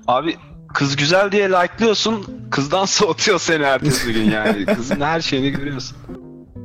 Abi 0.07 0.37
Kız 0.75 0.97
güzel 0.97 1.33
diye 1.33 1.49
like'lıyorsun. 1.51 2.27
Kızdan 2.51 2.85
soğutuyor 2.85 3.39
seni 3.39 3.63
ertesi 3.63 4.13
gün 4.13 4.31
yani. 4.31 4.67
Kızın 4.77 5.01
her 5.01 5.21
şeyini 5.21 5.51
görüyorsun. 5.51 5.97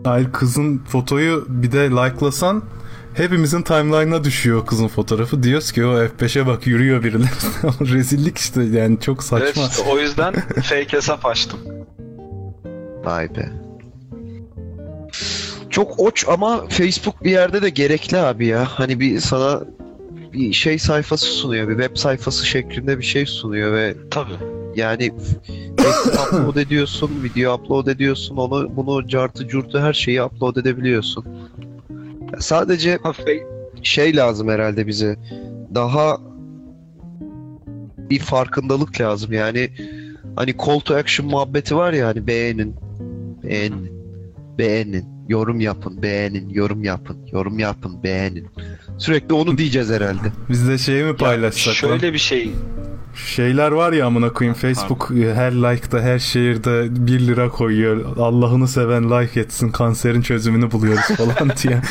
Hayır 0.03 0.31
kızın 0.31 0.77
fotoyu 0.77 1.45
bir 1.49 1.71
de 1.71 1.89
like'lasan 1.89 2.63
hepimizin 3.13 3.61
timeline'ına 3.61 4.23
düşüyor 4.23 4.65
kızın 4.65 4.87
fotoğrafı. 4.87 5.43
Diyoruz 5.43 5.71
ki 5.71 5.85
o 5.85 6.03
F5'e 6.03 6.47
bak 6.47 6.67
yürüyor 6.67 7.03
birileri. 7.03 7.29
Rezillik 7.93 8.37
işte 8.37 8.63
yani 8.63 8.99
çok 8.99 9.23
saçma. 9.23 9.45
Evet 9.45 9.71
işte 9.71 9.83
o 9.89 9.99
yüzden 9.99 10.33
fake 10.55 10.87
hesap 10.97 11.25
açtım. 11.25 11.59
Vay 13.03 13.35
be. 13.35 13.51
Çok 15.69 15.99
oç 15.99 16.25
ama 16.27 16.67
Facebook 16.67 17.23
bir 17.23 17.31
yerde 17.31 17.61
de 17.61 17.69
gerekli 17.69 18.17
abi 18.17 18.47
ya. 18.47 18.67
Hani 18.69 18.99
bir 18.99 19.19
sana 19.19 19.61
bir 20.33 20.53
şey 20.53 20.79
sayfası 20.79 21.25
sunuyor, 21.25 21.69
bir 21.69 21.77
web 21.83 21.97
sayfası 21.97 22.45
şeklinde 22.47 22.97
bir 22.97 23.03
şey 23.03 23.25
sunuyor 23.25 23.73
ve 23.73 23.95
Tabii. 24.11 24.33
yani 24.75 25.11
upload 26.27 26.55
ediyorsun, 26.55 27.11
video 27.23 27.55
upload 27.55 27.87
ediyorsun, 27.87 28.37
onu 28.37 28.75
bunu 28.75 29.07
cartı 29.07 29.47
curtu 29.47 29.79
her 29.79 29.93
şeyi 29.93 30.23
upload 30.23 30.55
edebiliyorsun. 30.55 31.25
Ya 32.33 32.39
Sadece 32.39 32.99
şey 33.83 34.15
lazım 34.15 34.49
herhalde 34.49 34.87
bize. 34.87 35.15
Daha 35.75 36.17
bir 37.97 38.19
farkındalık 38.19 39.01
lazım. 39.01 39.33
Yani 39.33 39.69
hani 40.35 40.53
call 40.65 40.79
to 40.79 40.95
action 40.95 41.27
muhabbeti 41.27 41.75
var 41.75 41.93
ya 41.93 42.07
hani 42.07 42.27
beğenin, 42.27 42.75
beğenin, 43.43 43.91
beğenin, 44.57 45.05
yorum 45.27 45.59
yapın, 45.59 46.01
beğenin, 46.01 46.49
yorum 46.49 46.83
yapın, 46.83 47.17
yorum 47.31 47.59
yapın, 47.59 48.03
beğenin. 48.03 48.47
Sürekli 48.97 49.33
onu 49.33 49.57
diyeceğiz 49.57 49.89
herhalde. 49.89 50.31
Biz 50.49 50.67
de 50.67 50.77
şeyi 50.77 51.03
mi 51.03 51.07
Ya 51.09 51.15
paylaşsak 51.15 51.67
lan? 51.67 51.73
şöyle 51.73 52.13
bir 52.13 52.17
şey. 52.17 52.51
Şeyler 53.15 53.71
var 53.71 53.91
ya 53.93 54.05
amına 54.07 54.33
koyayım 54.33 54.55
Facebook 54.57 55.11
e, 55.23 55.33
her 55.33 55.51
like'da 55.53 56.01
her 56.01 56.19
şehirde 56.19 56.87
1 57.07 57.19
lira 57.27 57.49
koyuyor. 57.49 58.17
Allah'ını 58.17 58.67
seven 58.67 59.03
like 59.11 59.39
etsin 59.39 59.69
kanserin 59.69 60.21
çözümünü 60.21 60.71
buluyoruz 60.71 61.01
falan 61.17 61.51
diye. 61.63 61.81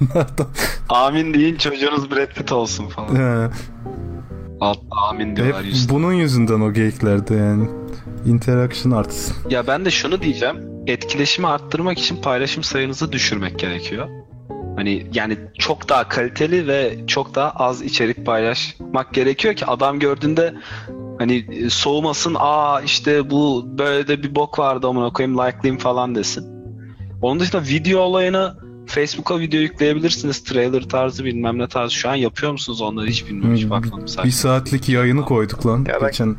Onlardan. 0.00 0.46
Amin 0.88 1.34
deyin 1.34 1.56
çocuğunuz 1.56 2.10
Brad 2.10 2.34
Pitt 2.34 2.52
olsun 2.52 2.88
falan. 2.88 3.16
He, 3.16 3.50
Altta 4.60 4.96
amin 5.10 5.30
hep 5.30 5.36
diyorlar 5.36 5.62
yüzde. 5.64 5.92
bunun 5.92 6.12
yüzünden 6.12 6.60
o 6.60 6.72
geyiklerde 6.72 7.34
yani. 7.34 7.68
Interaction 8.26 8.92
artsın. 8.92 9.36
Ya 9.50 9.66
ben 9.66 9.84
de 9.84 9.90
şunu 9.90 10.22
diyeceğim. 10.22 10.56
Etkileşimi 10.86 11.46
arttırmak 11.48 11.98
için 11.98 12.16
paylaşım 12.22 12.62
sayınızı 12.62 13.12
düşürmek 13.12 13.58
gerekiyor. 13.58 14.08
Hani 14.76 15.06
yani 15.14 15.38
çok 15.58 15.88
daha 15.88 16.08
kaliteli 16.08 16.66
ve 16.68 16.96
çok 17.06 17.34
daha 17.34 17.50
az 17.50 17.82
içerik 17.82 18.26
paylaşmak 18.26 19.14
gerekiyor 19.14 19.54
ki 19.54 19.66
adam 19.66 19.98
gördüğünde 19.98 20.54
hani 21.18 21.46
e, 21.52 21.70
soğumasın. 21.70 22.36
Aa 22.38 22.80
işte 22.80 23.30
bu 23.30 23.64
böyle 23.78 24.08
de 24.08 24.22
bir 24.22 24.34
bok 24.34 24.58
vardı 24.58 24.86
amına 24.86 25.12
koyayım 25.12 25.38
like'layayım 25.38 25.78
falan 25.78 26.14
desin. 26.14 26.46
Onun 27.22 27.40
dışında 27.40 27.62
video 27.62 28.00
olayını 28.00 28.54
Facebook'a 28.86 29.38
video 29.40 29.60
yükleyebilirsiniz. 29.60 30.44
Trailer 30.44 30.82
tarzı 30.82 31.24
bilmem 31.24 31.58
ne 31.58 31.68
tarzı. 31.68 31.94
Şu 31.94 32.10
an 32.10 32.14
yapıyor 32.14 32.52
musunuz 32.52 32.80
onları 32.80 33.06
hiç 33.06 33.26
bilmiyorum. 33.26 33.54
Hiç 33.56 33.62
Hmm, 33.62 33.70
bakmadım 33.70 34.06
Bir 34.24 34.30
saatlik 34.30 34.88
yayını 34.88 35.24
koyduk 35.24 35.66
lan. 35.66 35.84
Ya 35.88 35.98
ben- 36.00 36.06
Geçen 36.06 36.36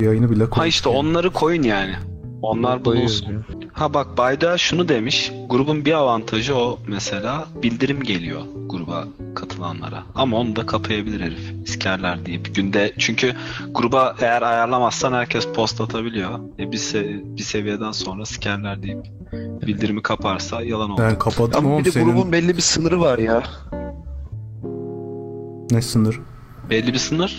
yayını 0.00 0.30
bile 0.30 0.38
koyduk. 0.38 0.58
Ha 0.58 0.66
işte 0.66 0.88
onları 0.88 1.30
koyun 1.30 1.62
yani. 1.62 1.94
Onlar 2.42 2.84
bulunsun. 2.84 3.44
Ha 3.72 3.94
bak 3.94 4.18
Bayda 4.18 4.58
şunu 4.58 4.88
demiş. 4.88 5.32
Grubun 5.48 5.84
bir 5.84 5.92
avantajı 5.92 6.56
o 6.56 6.78
mesela 6.88 7.44
bildirim 7.62 8.02
geliyor 8.02 8.40
gruba 8.66 9.04
katılanlara. 9.34 10.02
Ama 10.14 10.36
onu 10.36 10.56
da 10.56 10.66
kapayabilir 10.66 11.20
herif. 11.20 11.52
İskerler 11.64 12.26
deyip 12.26 12.54
günde 12.54 12.92
çünkü 12.98 13.32
gruba 13.70 14.16
eğer 14.20 14.42
ayarlamazsan 14.42 15.12
herkes 15.12 15.48
post 15.48 15.80
atabiliyor. 15.80 16.30
E 16.58 16.72
bir, 16.72 16.78
se- 16.78 17.36
bir 17.36 17.42
seviyeden 17.42 17.92
sonra 17.92 18.24
sikerler 18.26 18.82
deyip 18.82 18.98
bildirimi 19.66 20.02
kaparsa 20.02 20.62
yalan 20.62 20.90
olur. 20.90 21.02
Ben 21.02 21.18
kapadım 21.18 21.66
Ama 21.66 21.78
bir 21.78 21.84
de 21.84 21.90
senin. 21.90 22.04
grubun 22.04 22.32
belli 22.32 22.56
bir 22.56 22.62
sınırı 22.62 23.00
var 23.00 23.18
ya. 23.18 23.42
Ne 25.70 25.82
sınır? 25.82 26.20
Belli 26.70 26.92
bir 26.92 26.98
sınır. 26.98 27.38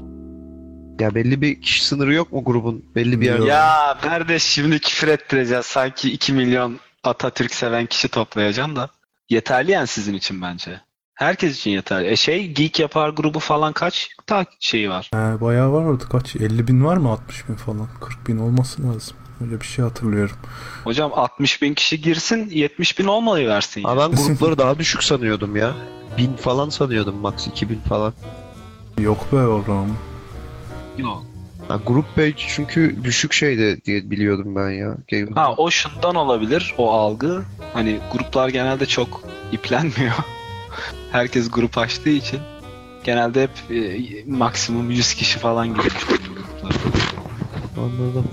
Ya 1.00 1.16
belli 1.16 1.42
bir 1.42 1.62
kişi 1.62 1.86
sınırı 1.86 2.14
yok 2.14 2.32
mu 2.32 2.44
grubun? 2.44 2.86
Belli 2.96 3.22
bir 3.22 3.26
yer. 3.26 3.40
Ya 3.40 3.98
kardeş 4.02 4.44
şimdi 4.44 4.80
küfür 4.80 5.08
ettireceğiz. 5.08 5.66
Sanki 5.66 6.12
2 6.12 6.34
milyon 6.34 6.80
Atatürk 7.04 7.54
seven 7.54 7.86
kişi 7.86 8.08
toplayacaksın 8.08 8.76
da. 8.76 8.90
Yeterli 9.30 9.72
yani 9.72 9.88
sizin 9.88 10.14
için 10.14 10.42
bence. 10.42 10.82
Herkes 11.14 11.58
için 11.58 11.72
yeterli. 11.72 12.08
E 12.08 12.16
şey 12.16 12.52
Geek 12.52 12.80
Yapar 12.80 13.10
grubu 13.10 13.40
falan 13.40 13.74
kaç 13.74 14.10
ta 14.28 14.46
şeyi 14.60 14.90
var? 14.90 15.10
He, 15.14 15.42
bayağı 15.42 15.72
var 15.74 15.84
orada 15.84 16.04
kaç? 16.04 16.36
50 16.36 16.68
bin 16.68 16.86
var 16.86 16.98
mı? 16.98 17.12
60 17.12 17.50
bin 17.50 17.56
falan. 17.56 17.88
40 18.02 18.28
bin 18.28 18.38
olması 18.38 18.84
lazım. 18.84 19.18
Öyle 19.42 19.62
bir 19.62 19.66
şey 19.66 19.86
hatırlıyorum. 19.86 20.36
Hocam 20.84 21.12
60 21.14 21.62
bin 21.62 21.74
kişi 21.74 22.02
girsin 22.02 22.50
70 22.50 23.00
bin 23.00 23.06
olmayı 23.06 23.48
versin. 23.48 23.84
Ha 23.84 23.98
ben 23.98 24.12
grupları 24.12 24.58
daha 24.58 24.80
düşük 24.80 25.04
sanıyordum 25.04 25.56
ya. 25.56 25.74
Bin 26.18 26.34
falan 26.36 26.70
sanıyordum 26.70 27.16
max 27.16 27.48
2000 27.48 27.80
falan. 27.80 28.14
Yok 29.00 29.32
be 29.34 29.36
oğlum. 29.36 29.98
Yok. 30.98 31.24
Ha, 31.68 31.80
grup 31.86 32.16
page 32.16 32.34
çünkü 32.38 33.04
düşük 33.04 33.34
şeyde 33.34 33.82
diye 33.84 34.12
biliyordum 34.12 34.56
ben 34.56 34.70
ya. 34.70 34.98
Game- 35.12 35.36
Ha 35.36 35.54
o 35.58 35.72
şundan 35.72 36.16
olabilir 36.16 36.74
o 36.78 36.92
algı. 36.92 37.44
Hani 37.74 38.00
gruplar 38.12 38.50
genelde 38.50 38.86
çok 38.86 39.22
iplenmiyor. 39.52 40.14
Herkes 41.12 41.52
grup 41.52 41.78
açtığı 41.78 42.10
için 42.10 42.40
genelde 43.04 43.44
hep 43.44 43.72
e, 43.72 44.00
maksimum 44.28 44.92
100 44.92 45.14
kişi 45.14 45.40
falan 45.40 45.68
giriyor. 45.68 45.92
Anladım. 47.78 48.28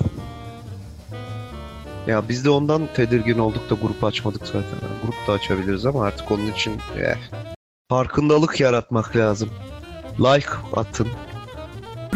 Ya 2.06 2.28
biz 2.28 2.44
de 2.44 2.50
ondan 2.50 2.88
tedirgin 2.94 3.38
olduk 3.38 3.70
da 3.70 3.74
grup 3.74 4.04
açmadık 4.04 4.46
zaten. 4.46 4.60
Yani 4.82 5.00
grup 5.04 5.14
da 5.28 5.32
açabiliriz 5.32 5.86
ama 5.86 6.04
artık 6.04 6.30
onun 6.30 6.46
için 6.52 6.72
eh, 6.98 7.16
farkındalık 7.88 8.60
yaratmak 8.60 9.16
lazım. 9.16 9.50
Like 10.20 10.48
atın. 10.76 11.08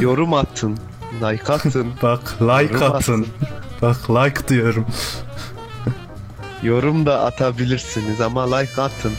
Yorum 0.00 0.34
atın. 0.34 0.78
Like 1.22 1.52
atın. 1.52 1.92
Bak 2.02 2.36
like 2.40 2.74
Yorum 2.74 2.82
atın. 2.82 3.26
Bak 3.82 4.10
like 4.10 4.48
diyorum. 4.48 4.86
Yorum 6.62 7.06
da 7.06 7.24
atabilirsiniz 7.24 8.20
ama 8.20 8.56
like 8.56 8.82
atın 8.82 9.12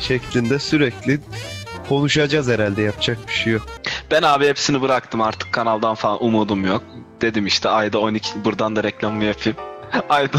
şeklinde 0.00 0.58
sürekli 0.58 1.20
konuşacağız 1.88 2.48
herhalde 2.48 2.82
yapacak 2.82 3.18
bir 3.28 3.32
şey 3.32 3.52
yok. 3.52 3.66
Ben 4.10 4.22
abi 4.22 4.46
hepsini 4.46 4.82
bıraktım 4.82 5.20
artık 5.20 5.52
kanaldan 5.52 5.94
falan 5.94 6.24
umudum 6.24 6.66
yok. 6.66 6.82
Dedim 7.20 7.46
işte 7.46 7.68
ayda 7.68 7.98
12 7.98 8.44
buradan 8.44 8.76
da 8.76 8.82
reklamımı 8.82 9.24
yapayım. 9.24 9.58
ayda 10.08 10.38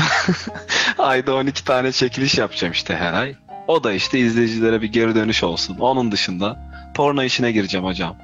ayda 0.98 1.36
12 1.36 1.64
tane 1.64 1.92
çekiliş 1.92 2.38
yapacağım 2.38 2.74
işte 2.74 2.96
her 2.96 3.14
ay. 3.14 3.36
O 3.68 3.84
da 3.84 3.94
işte 3.94 4.20
izleyicilere 4.20 4.82
bir 4.82 4.88
geri 4.92 5.16
dönüş 5.16 5.44
olsun. 5.44 5.78
Onun 5.80 6.12
dışında 6.12 6.60
porno 6.96 7.24
işine 7.24 7.52
gireceğim 7.52 7.86
hocam. 7.86 8.16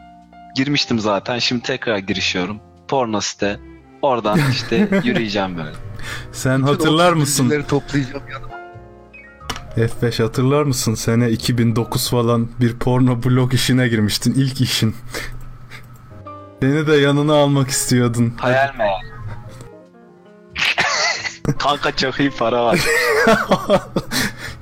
Girmiştim 0.55 0.99
zaten 0.99 1.39
şimdi 1.39 1.63
tekrar 1.63 1.97
girişiyorum. 1.97 2.59
Porno 2.87 3.21
site. 3.21 3.59
Oradan 4.01 4.39
işte 4.51 4.89
yürüyeceğim 5.03 5.57
böyle. 5.57 5.71
Sen 6.31 6.57
Bütün 6.61 6.67
hatırlar 6.73 7.13
mısın? 7.13 7.63
toplayacağım 7.67 8.23
yanıma. 8.31 8.53
F5 9.77 10.23
hatırlar 10.23 10.63
mısın? 10.63 10.95
Sene 10.95 11.29
2009 11.31 12.09
falan 12.09 12.49
bir 12.61 12.79
porno 12.79 13.23
blog 13.23 13.53
işine 13.53 13.87
girmiştin. 13.87 14.33
ilk 14.33 14.61
işin. 14.61 14.95
Beni 16.61 16.87
de 16.87 16.95
yanına 16.95 17.33
almak 17.33 17.69
istiyordun. 17.69 18.33
Hayal 18.37 18.75
meyal. 18.77 18.99
Kanka 21.59 21.95
çok 21.95 22.19
iyi 22.19 22.29
para 22.31 22.65
var. 22.65 22.79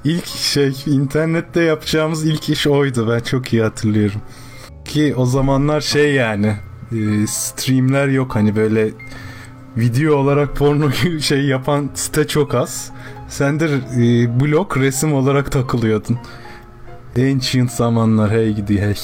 ilk 0.03 0.25
şey 0.27 0.75
internette 0.85 1.61
yapacağımız 1.61 2.25
ilk 2.25 2.49
iş 2.49 2.67
oydu. 2.67 3.09
Ben 3.11 3.19
çok 3.19 3.53
iyi 3.53 3.63
hatırlıyorum. 3.63 4.21
Ki 4.91 5.15
o 5.17 5.25
zamanlar 5.25 5.81
şey 5.81 6.13
yani 6.13 6.55
e, 6.91 7.27
streamler 7.27 8.07
yok 8.07 8.35
hani 8.35 8.55
böyle 8.55 8.89
video 9.77 10.15
olarak 10.15 10.55
porno 10.55 10.91
şey 11.21 11.45
yapan 11.45 11.89
site 11.93 12.27
çok 12.27 12.55
az. 12.55 12.91
Sen 13.29 13.59
de 13.59 13.65
e, 13.65 14.39
blog 14.39 14.77
resim 14.77 15.13
olarak 15.13 15.51
takılıyordun. 15.51 16.19
Ancient 17.17 17.71
zamanlar 17.71 18.31
hey 18.31 18.53
gidi 18.53 18.81
hey. 18.81 18.95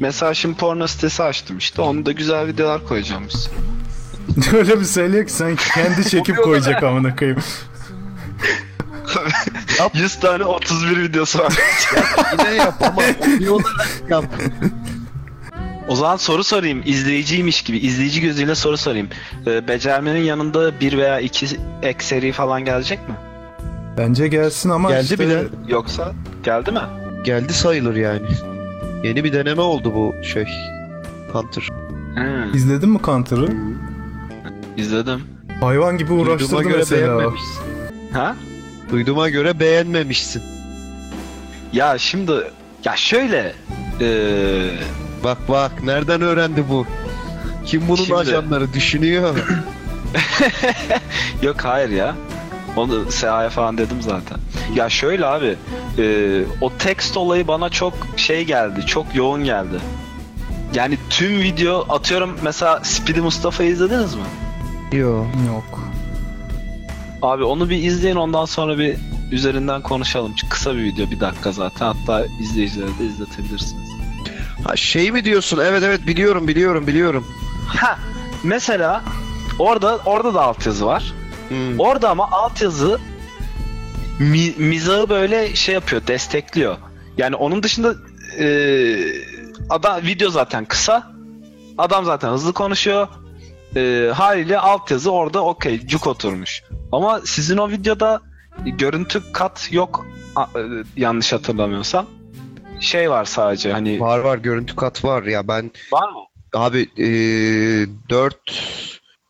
Mesela 0.00 0.34
şimdi 0.34 0.56
porno 0.56 0.86
sitesi 0.86 1.22
açtım 1.22 1.58
işte. 1.58 1.82
Onu 1.82 2.06
da 2.06 2.12
güzel 2.12 2.46
videolar 2.46 2.86
koyacağım 2.86 3.24
biz. 3.28 3.50
Öyle 4.54 4.80
bir 4.80 4.84
söylüyor 4.84 5.26
ki 5.26 5.32
sanki 5.32 5.72
kendi 5.74 6.10
çekip 6.10 6.36
koyacak 6.36 6.82
amına 6.82 7.16
koyayım. 7.16 7.42
100 9.94 10.20
tane 10.20 10.44
31 10.44 11.02
videosu 11.02 11.38
var. 11.38 11.52
Yine 12.32 12.54
yap 12.54 12.74
ama 12.80 13.02
audio 13.02 13.54
olarak 13.54 14.10
yap. 14.10 14.24
O 15.88 15.96
zaman 15.96 16.16
soru 16.16 16.44
sorayım. 16.44 16.82
İzleyiciymiş 16.86 17.62
gibi. 17.62 17.78
izleyici 17.78 18.20
gözüyle 18.20 18.54
soru 18.54 18.76
sorayım. 18.76 19.08
Ee, 19.46 19.68
becermenin 19.68 20.22
yanında 20.22 20.80
bir 20.80 20.98
veya 20.98 21.20
iki 21.20 21.46
ek 21.82 22.04
seri 22.04 22.32
falan 22.32 22.64
gelecek 22.64 23.08
mi? 23.08 23.14
Bence 23.98 24.28
gelsin 24.28 24.70
ama 24.70 24.90
Geldi 24.90 25.02
işte 25.02 25.18
bile. 25.18 25.44
Yoksa 25.68 26.12
geldi 26.44 26.72
mi? 26.72 26.80
Geldi 27.24 27.52
sayılır 27.52 27.96
yani. 27.96 28.20
Yeni 29.04 29.24
bir 29.24 29.32
deneme 29.32 29.62
oldu 29.62 29.92
bu 29.94 30.24
şey. 30.24 30.46
Hunter. 31.32 31.68
He, 32.14 32.56
İzledin 32.56 32.88
mi 32.88 32.98
Counter'ı? 33.04 33.48
izledim. 34.76 35.20
Hayvan 35.60 35.98
gibi 35.98 36.12
uğraştırdı 36.12 36.62
göre 36.62 36.76
mesela. 36.76 37.02
beğenmemişsin. 37.18 37.62
Ha? 38.12 38.36
Duyduğuma 38.90 39.28
göre 39.28 39.60
beğenmemişsin. 39.60 40.42
Ya 41.72 41.98
şimdi 41.98 42.32
ya 42.84 42.96
şöyle 42.96 43.52
eee 44.00 44.70
Bak 45.24 45.38
bak 45.48 45.82
nereden 45.84 46.22
öğrendi 46.22 46.64
bu? 46.68 46.86
Kim 47.66 47.82
bunun 47.88 47.96
Şimdi- 47.96 48.14
ajanları 48.16 48.72
düşünüyor? 48.72 49.36
Yok 51.42 51.56
hayır 51.64 51.88
ya. 51.88 52.14
Onu 52.76 53.10
SEA'ya 53.12 53.50
falan 53.50 53.78
dedim 53.78 54.02
zaten. 54.02 54.38
Ya 54.74 54.88
şöyle 54.88 55.26
abi. 55.26 55.56
e, 55.98 56.42
o 56.60 56.72
tekst 56.78 57.16
olayı 57.16 57.48
bana 57.48 57.70
çok 57.70 57.94
şey 58.16 58.44
geldi. 58.44 58.86
Çok 58.86 59.14
yoğun 59.14 59.44
geldi. 59.44 59.76
Yani 60.74 60.98
tüm 61.10 61.40
video 61.40 61.86
atıyorum 61.88 62.38
mesela 62.42 62.80
Speedy 62.84 63.20
Mustafa'yı 63.20 63.70
izlediniz 63.70 64.14
mi? 64.14 64.22
Yok. 64.92 65.26
Yok. 65.48 65.80
Abi 67.22 67.44
onu 67.44 67.70
bir 67.70 67.76
izleyin 67.76 68.16
ondan 68.16 68.44
sonra 68.44 68.78
bir 68.78 68.96
üzerinden 69.32 69.82
konuşalım. 69.82 70.32
Çünkü 70.36 70.48
kısa 70.48 70.76
bir 70.76 70.82
video 70.82 71.10
bir 71.10 71.20
dakika 71.20 71.52
zaten. 71.52 71.86
Hatta 71.86 72.26
izleyicilere 72.40 72.98
de 72.98 73.04
izletebilirsiniz. 73.04 73.88
Ha 74.64 74.76
şey 74.76 75.12
mi 75.12 75.24
diyorsun? 75.24 75.58
Evet 75.64 75.82
evet 75.82 76.06
biliyorum 76.06 76.48
biliyorum 76.48 76.86
biliyorum. 76.86 77.26
Ha 77.66 77.98
mesela 78.42 79.04
orada 79.58 79.98
orada 80.06 80.34
da 80.34 80.42
altyazı 80.42 80.86
var. 80.86 81.12
Hmm. 81.48 81.80
Orada 81.80 82.10
ama 82.10 82.30
altyazı 82.30 82.98
mi, 84.18 84.54
mizahı 84.58 85.08
böyle 85.08 85.54
şey 85.54 85.74
yapıyor, 85.74 86.06
destekliyor. 86.06 86.76
Yani 87.18 87.36
onun 87.36 87.62
dışında 87.62 87.94
e, 88.38 88.46
adam 89.70 90.02
video 90.02 90.30
zaten 90.30 90.64
kısa. 90.64 91.12
Adam 91.78 92.04
zaten 92.04 92.30
hızlı 92.32 92.52
konuşuyor. 92.52 93.08
E, 93.76 94.10
haliyle 94.14 94.58
altyazı 94.58 95.12
orada 95.12 95.44
okey 95.44 95.86
cuk 95.86 96.06
oturmuş. 96.06 96.62
Ama 96.92 97.20
sizin 97.24 97.56
o 97.56 97.70
videoda 97.70 98.20
görüntü 98.66 99.22
kat 99.32 99.68
yok 99.72 100.06
a- 100.36 100.42
e, 100.42 100.62
yanlış 100.96 101.32
hatırlamıyorsam. 101.32 102.06
Şey 102.80 103.10
var 103.10 103.24
sadece 103.24 103.72
hani 103.72 104.00
Var 104.00 104.18
var 104.18 104.38
görüntü 104.38 104.76
kat 104.76 105.04
var 105.04 105.22
ya 105.22 105.48
ben 105.48 105.70
var 105.92 106.08
mı? 106.08 106.18
abi 106.54 106.88
eee 106.96 107.86
4 108.10 108.36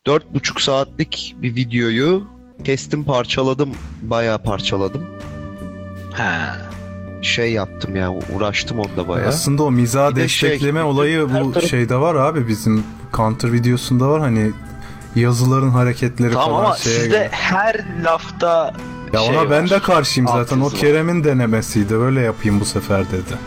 dört 0.07 0.35
buçuk 0.35 0.61
saatlik 0.61 1.35
bir 1.39 1.55
videoyu 1.57 2.27
kestim 2.65 3.05
parçaladım 3.05 3.75
bayağı 4.03 4.43
parçaladım. 4.43 5.07
He. 6.15 6.25
Şey 7.23 7.53
yaptım 7.53 7.97
ya 7.97 8.11
uğraştım 8.13 8.79
onda 8.79 9.09
bayağı. 9.09 9.29
Aslında 9.29 9.63
o 9.63 9.71
mizah 9.71 10.11
Bir 10.11 10.17
de 10.17 10.29
şey, 10.29 10.51
destekleme 10.51 10.83
olayı 10.83 11.29
bu 11.35 11.53
taraf- 11.53 11.69
şeyde 11.69 11.97
var 11.97 12.15
abi 12.15 12.49
bizim 12.49 12.85
Counter 13.17 13.53
videosunda 13.53 14.09
var 14.09 14.21
hani 14.21 14.51
yazıların 15.17 15.71
hareketleri 15.71 16.33
Tamam 16.33 16.51
falan 16.51 16.65
ama 16.65 16.77
şeye 16.77 16.91
sizde 16.95 17.09
göre. 17.09 17.29
her 17.31 17.85
lafta 18.05 18.75
Ya 19.13 19.21
şey 19.21 19.29
ona 19.39 19.51
ben 19.51 19.63
var. 19.63 19.71
de 19.71 19.79
karşıyım 19.81 20.29
zaten. 20.29 20.61
O. 20.61 20.69
Kerem'in 20.69 21.25
denemesiydi. 21.25 21.97
Öyle 21.97 22.21
yapayım 22.21 22.61
bu 22.61 22.65
sefer 22.65 23.05
dedi. 23.11 23.39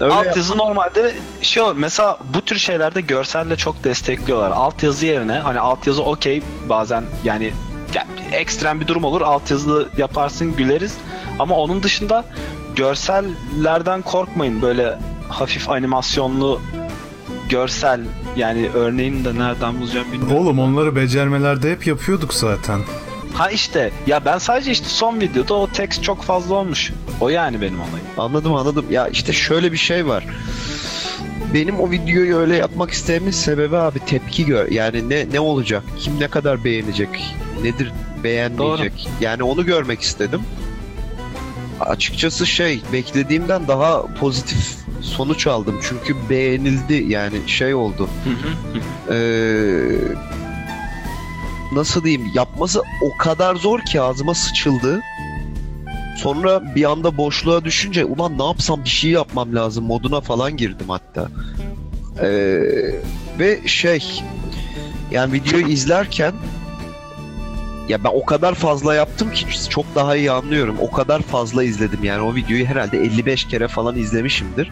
Öyle 0.00 0.14
Altyazı 0.14 0.58
normalde 0.58 1.14
şey 1.42 1.62
mesela 1.76 2.18
bu 2.34 2.40
tür 2.40 2.56
şeylerde 2.56 3.00
görselle 3.00 3.56
çok 3.56 3.84
destekliyorlar. 3.84 4.50
Altyazı 4.50 5.06
yerine 5.06 5.32
hani 5.32 5.60
altyazı 5.60 6.02
okey 6.02 6.42
bazen 6.68 7.04
yani 7.24 7.52
ya, 7.94 8.06
ekstrem 8.32 8.80
bir 8.80 8.86
durum 8.86 9.04
olur 9.04 9.20
altyazı 9.20 9.88
yaparsın 9.96 10.56
güleriz 10.56 10.94
ama 11.38 11.56
onun 11.56 11.82
dışında 11.82 12.24
görsellerden 12.76 14.02
korkmayın 14.02 14.62
böyle 14.62 14.98
hafif 15.28 15.70
animasyonlu 15.70 16.60
görsel 17.48 18.00
yani 18.36 18.70
örneğini 18.74 19.24
de 19.24 19.34
nereden 19.34 19.80
bulacağım 19.80 20.06
bilmiyorum. 20.12 20.36
Oğlum 20.36 20.58
onları 20.58 20.96
becermelerde 20.96 21.70
hep 21.72 21.86
yapıyorduk 21.86 22.34
zaten. 22.34 22.80
Ha 23.34 23.50
işte 23.50 23.90
ya 24.06 24.24
ben 24.24 24.38
sadece 24.38 24.70
işte 24.70 24.88
son 24.88 25.20
videoda 25.20 25.54
o 25.54 25.66
text 25.66 26.02
çok 26.02 26.22
fazla 26.22 26.54
olmuş. 26.54 26.92
O 27.20 27.28
yani 27.28 27.60
benim 27.60 27.80
olayım. 27.80 28.06
Anladım 28.18 28.54
anladım. 28.54 28.86
Ya 28.90 29.08
işte 29.08 29.32
şöyle 29.32 29.72
bir 29.72 29.76
şey 29.76 30.06
var. 30.06 30.24
Benim 31.54 31.80
o 31.80 31.90
videoyu 31.90 32.36
öyle 32.36 32.56
yapmak 32.56 32.90
istememin 32.90 33.30
sebebi 33.30 33.76
abi 33.76 33.98
tepki 33.98 34.46
gör. 34.46 34.70
Yani 34.70 35.08
ne 35.08 35.26
ne 35.32 35.40
olacak? 35.40 35.82
Kim 35.98 36.20
ne 36.20 36.28
kadar 36.28 36.64
beğenecek? 36.64 37.34
Nedir 37.62 37.92
beğenmeyecek? 38.24 39.08
Yani 39.20 39.42
onu 39.42 39.66
görmek 39.66 40.00
istedim. 40.00 40.40
Açıkçası 41.82 42.46
şey 42.46 42.82
beklediğimden 42.92 43.68
daha 43.68 44.06
pozitif 44.14 44.76
sonuç 45.00 45.46
aldım. 45.46 45.80
Çünkü 45.88 46.16
beğenildi 46.30 46.94
yani 46.94 47.36
şey 47.46 47.74
oldu. 47.74 48.08
Ee, 49.10 49.82
nasıl 51.72 52.04
diyeyim 52.04 52.30
yapması 52.34 52.82
o 53.02 53.16
kadar 53.16 53.54
zor 53.54 53.80
ki 53.80 54.00
ağzıma 54.00 54.34
sıçıldı. 54.34 55.00
Sonra 56.16 56.74
bir 56.74 56.90
anda 56.90 57.16
boşluğa 57.16 57.64
düşünce 57.64 58.04
ulan 58.04 58.38
ne 58.38 58.44
yapsam 58.44 58.84
bir 58.84 58.88
şey 58.88 59.10
yapmam 59.10 59.54
lazım 59.54 59.84
moduna 59.84 60.20
falan 60.20 60.56
girdim 60.56 60.88
hatta. 60.88 61.28
Ee, 62.22 62.60
ve 63.38 63.60
şey 63.66 64.22
yani 65.10 65.32
videoyu 65.32 65.68
izlerken 65.68 66.32
ya 67.88 68.04
ben 68.04 68.10
o 68.14 68.24
kadar 68.24 68.54
fazla 68.54 68.94
yaptım 68.94 69.32
ki 69.32 69.46
çok 69.70 69.94
daha 69.94 70.16
iyi 70.16 70.30
anlıyorum. 70.30 70.76
O 70.80 70.90
kadar 70.90 71.22
fazla 71.22 71.64
izledim 71.64 72.04
yani 72.04 72.22
o 72.22 72.34
videoyu 72.34 72.66
herhalde 72.66 72.98
55 72.98 73.48
kere 73.48 73.68
falan 73.68 73.96
izlemişimdir. 73.96 74.70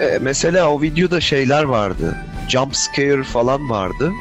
Ee, 0.00 0.18
mesela 0.22 0.70
o 0.70 0.82
videoda 0.82 1.20
şeyler 1.20 1.62
vardı. 1.62 2.16
Jump 2.48 2.76
scare 2.76 3.24
falan 3.24 3.70
vardı. 3.70 4.12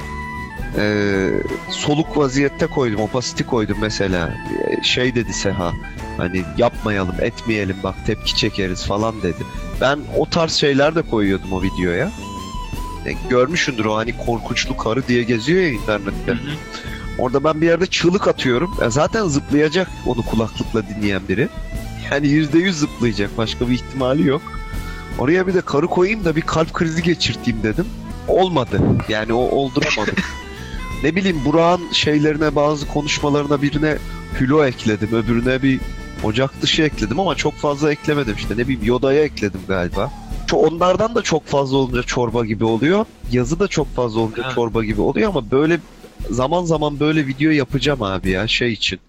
Ee, 0.78 1.30
soluk 1.70 2.18
vaziyette 2.18 2.68
koydum, 2.68 3.02
opacity 3.02 3.44
koydum 3.44 3.78
mesela. 3.82 4.30
Ee, 4.30 4.84
şey 4.84 5.16
dedi 5.16 5.34
Seha, 5.34 5.72
hani 6.18 6.44
yapmayalım, 6.58 7.16
etmeyelim 7.22 7.78
bak 7.84 7.96
tepki 8.06 8.36
çekeriz 8.36 8.86
falan 8.86 9.24
dedi. 9.24 9.44
Ben 9.82 10.00
o 10.18 10.26
tarz 10.26 10.54
şeyler 10.54 10.96
de 10.96 11.02
koyuyordum 11.02 11.54
o 11.54 11.62
videoya. 11.62 12.12
E, 13.06 13.14
görmüşündür 13.30 13.86
o 13.86 13.96
hani 13.96 14.18
korkunçlu 14.18 14.78
karı 14.78 15.08
diye 15.08 15.24
geziyor 15.24 15.62
ya 15.62 15.70
internette. 15.70 16.38
Orada 17.18 17.44
ben 17.44 17.62
bir 17.62 17.66
yerde 17.66 17.86
çığlık 17.86 18.28
atıyorum. 18.28 18.78
E, 18.86 18.90
zaten 18.90 19.28
zıplayacak 19.28 19.88
onu 20.06 20.22
kulaklıkla 20.22 20.84
dinleyen 20.88 21.22
biri. 21.30 21.50
Yani 22.12 22.28
yüzde 22.28 22.60
yüz 22.60 22.78
zıplayacak. 22.80 23.38
Başka 23.38 23.70
bir 23.70 23.74
ihtimali 23.74 24.28
yok. 24.28 24.42
Oraya 25.20 25.48
bir 25.48 25.54
de 25.54 25.62
karı 25.62 25.88
koyayım 25.88 26.26
da 26.26 26.36
bir 26.36 26.42
kalp 26.42 26.74
krizi 26.74 27.04
geçirteyim 27.04 27.64
dedim. 27.64 27.86
Olmadı. 28.28 28.82
Yani 29.10 29.34
o 29.34 29.40
olduramadım. 29.40 30.16
ne 31.04 31.16
bileyim 31.16 31.46
Burak'ın 31.46 31.92
şeylerine 31.92 32.56
bazı 32.56 32.88
konuşmalarına 32.88 33.62
birine 33.62 33.98
hülo 34.40 34.66
ekledim. 34.66 35.10
Öbürüne 35.14 35.62
bir 35.62 35.80
ocak 36.24 36.62
dışı 36.62 36.82
ekledim 36.84 37.20
ama 37.20 37.36
çok 37.36 37.54
fazla 37.54 37.92
eklemedim 37.92 38.36
işte. 38.38 38.54
Ne 38.54 38.58
bileyim 38.58 38.82
Yoda'ya 38.84 39.24
ekledim 39.24 39.62
galiba. 39.68 40.12
Onlardan 40.54 41.16
da 41.16 41.22
çok 41.22 41.46
fazla 41.46 41.78
olunca 41.78 42.04
çorba 42.04 42.46
gibi 42.46 42.66
oluyor. 42.66 43.06
Yazı 43.32 43.60
da 43.60 43.68
çok 43.68 43.96
fazla 43.96 44.20
olunca 44.20 44.50
çorba 44.56 44.84
gibi 44.84 45.02
oluyor 45.02 45.30
ama 45.30 45.52
böyle 45.52 45.80
zaman 46.30 46.66
zaman 46.66 47.00
böyle 47.00 47.28
video 47.28 47.52
yapacağım 47.52 48.02
abi 48.02 48.30
ya 48.30 48.48
şey 48.48 48.74
için. 48.74 49.00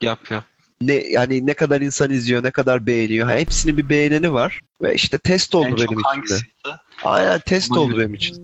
Yap 0.00 0.30
yap. 0.30 0.44
Ne 0.80 0.94
yani 0.94 1.46
ne 1.46 1.54
kadar 1.54 1.80
insan 1.80 2.10
izliyor, 2.10 2.44
ne 2.44 2.50
kadar 2.50 2.86
beğeniyor. 2.86 3.28
Ha, 3.28 3.34
hepsinin 3.36 3.76
bir 3.76 3.88
beğeneni 3.88 4.32
var 4.32 4.60
ve 4.82 4.94
işte 4.94 5.18
test 5.18 5.54
oldu 5.54 5.66
en 5.66 5.76
benim 5.76 5.86
çok 5.86 6.24
için 6.24 6.34
de. 6.34 6.70
Aynen 7.04 7.40
test 7.40 7.72
oldu 7.76 7.98
benim 7.98 8.14
için. 8.14 8.36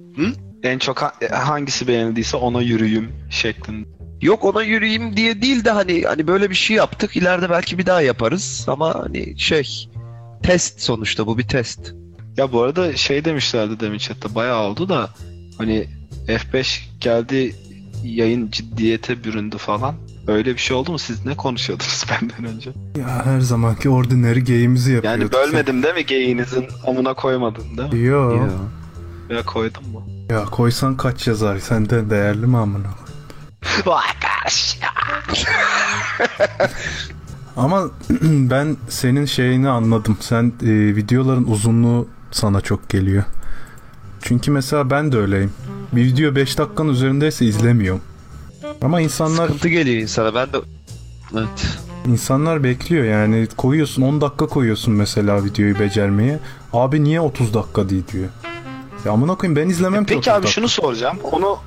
En 0.63 0.79
çok 0.79 1.03
ha- 1.03 1.15
hangisi 1.31 1.89
beğenildiyse 1.89 2.37
ona 2.37 2.63
yürüyüm 2.63 3.13
şeklinde. 3.31 3.89
Yok 4.23 4.45
ona 4.45 4.63
yürüyeyim 4.63 5.17
diye 5.17 5.43
değil 5.43 5.65
de 5.65 5.71
hani 5.71 6.03
hani 6.03 6.27
böyle 6.27 6.51
bir 6.51 6.55
şey 6.55 6.77
yaptık. 6.77 7.17
İleride 7.17 7.51
belki 7.51 7.79
bir 7.79 7.87
daha 7.87 8.03
yaparız 8.03 8.65
ama 8.69 8.95
hani 8.95 9.39
şey 9.39 9.89
test 10.43 10.81
sonuçta 10.81 11.27
bu 11.27 11.39
bir 11.39 11.49
test. 11.49 11.95
Ya 12.37 12.53
bu 12.53 12.63
arada 12.63 12.97
şey 12.97 13.25
demişlerdi 13.25 13.81
demin 13.81 13.99
chatte 13.99 14.35
bayağı 14.35 14.63
oldu 14.63 14.89
da 14.89 15.11
hani 15.59 15.87
F5 16.27 16.81
geldi 17.01 17.55
yayın 18.05 18.51
ciddiyete 18.51 19.25
büründü 19.25 19.59
falan. 19.59 19.95
Öyle 20.27 20.55
bir 20.55 20.59
şey 20.59 20.77
oldu 20.77 20.93
mu? 20.93 20.99
Siz 20.99 21.27
ne 21.27 21.37
konuşuyordunuz 21.37 22.05
benden 22.11 22.45
önce? 22.55 22.71
Ya 22.99 23.27
her 23.27 23.41
zamanki 23.41 23.91
ordinary 23.91 24.41
game'imizi 24.41 24.93
yapıyorduk. 24.93 25.21
Yani 25.21 25.33
bölmedim 25.33 25.83
değil 25.83 25.95
mi 25.95 26.07
geyinizin 26.07 26.67
amına 26.87 27.15
koymadın 27.15 27.65
değil 27.79 27.93
mi? 27.93 28.01
Yo. 28.01 28.37
Ya. 28.37 28.49
Ya 29.37 29.43
koydum 29.43 29.89
mu? 29.93 30.03
Ya 30.31 30.45
koysan 30.45 30.97
kaç 30.97 31.27
yazar? 31.27 31.59
Senden 31.59 32.11
değerli 32.11 32.47
mi 32.47 32.57
amına? 32.57 32.89
Ama 37.57 37.91
ben 38.23 38.77
senin 38.89 39.25
şeyini 39.25 39.69
anladım. 39.69 40.17
Sen 40.21 40.53
e, 40.63 40.97
videoların 40.97 41.45
uzunluğu 41.45 42.09
sana 42.31 42.61
çok 42.61 42.89
geliyor. 42.89 43.25
Çünkü 44.23 44.51
mesela 44.51 44.91
ben 44.91 45.13
de 45.13 45.17
öyleyim. 45.17 45.53
Bir 45.93 46.05
video 46.05 46.35
5 46.35 46.59
dakikanın 46.59 46.89
üzerindeyse 46.89 47.45
izlemiyorum. 47.45 48.03
Ama 48.83 49.01
insanlar 49.01 49.47
Sıkıntı 49.47 49.69
geliyor 49.69 50.03
insana. 50.03 50.35
Ben 50.35 50.53
de 50.53 50.57
Evet. 51.35 51.49
insanlar 52.07 52.65
bekliyor 52.65 53.05
yani 53.05 53.47
koyuyorsun 53.57 54.03
10 54.03 54.21
dakika 54.21 54.47
koyuyorsun 54.47 54.95
mesela 54.95 55.45
videoyu 55.45 55.79
becermeye. 55.79 56.39
Abi 56.73 57.05
niye 57.05 57.21
30 57.21 57.55
dakika 57.55 57.89
değil 57.89 58.03
diyor. 58.13 58.29
Ya 59.05 59.13
amına 59.13 59.35
koyayım 59.35 59.57
ben 59.57 59.69
izlemem 59.69 60.05
ki 60.05 60.15
E 60.15 60.17
Peki 60.17 60.31
o 60.31 60.35
abi 60.35 60.41
TikTok. 60.41 60.53
şunu 60.55 60.69
soracağım. 60.69 61.19
Onu 61.33 61.59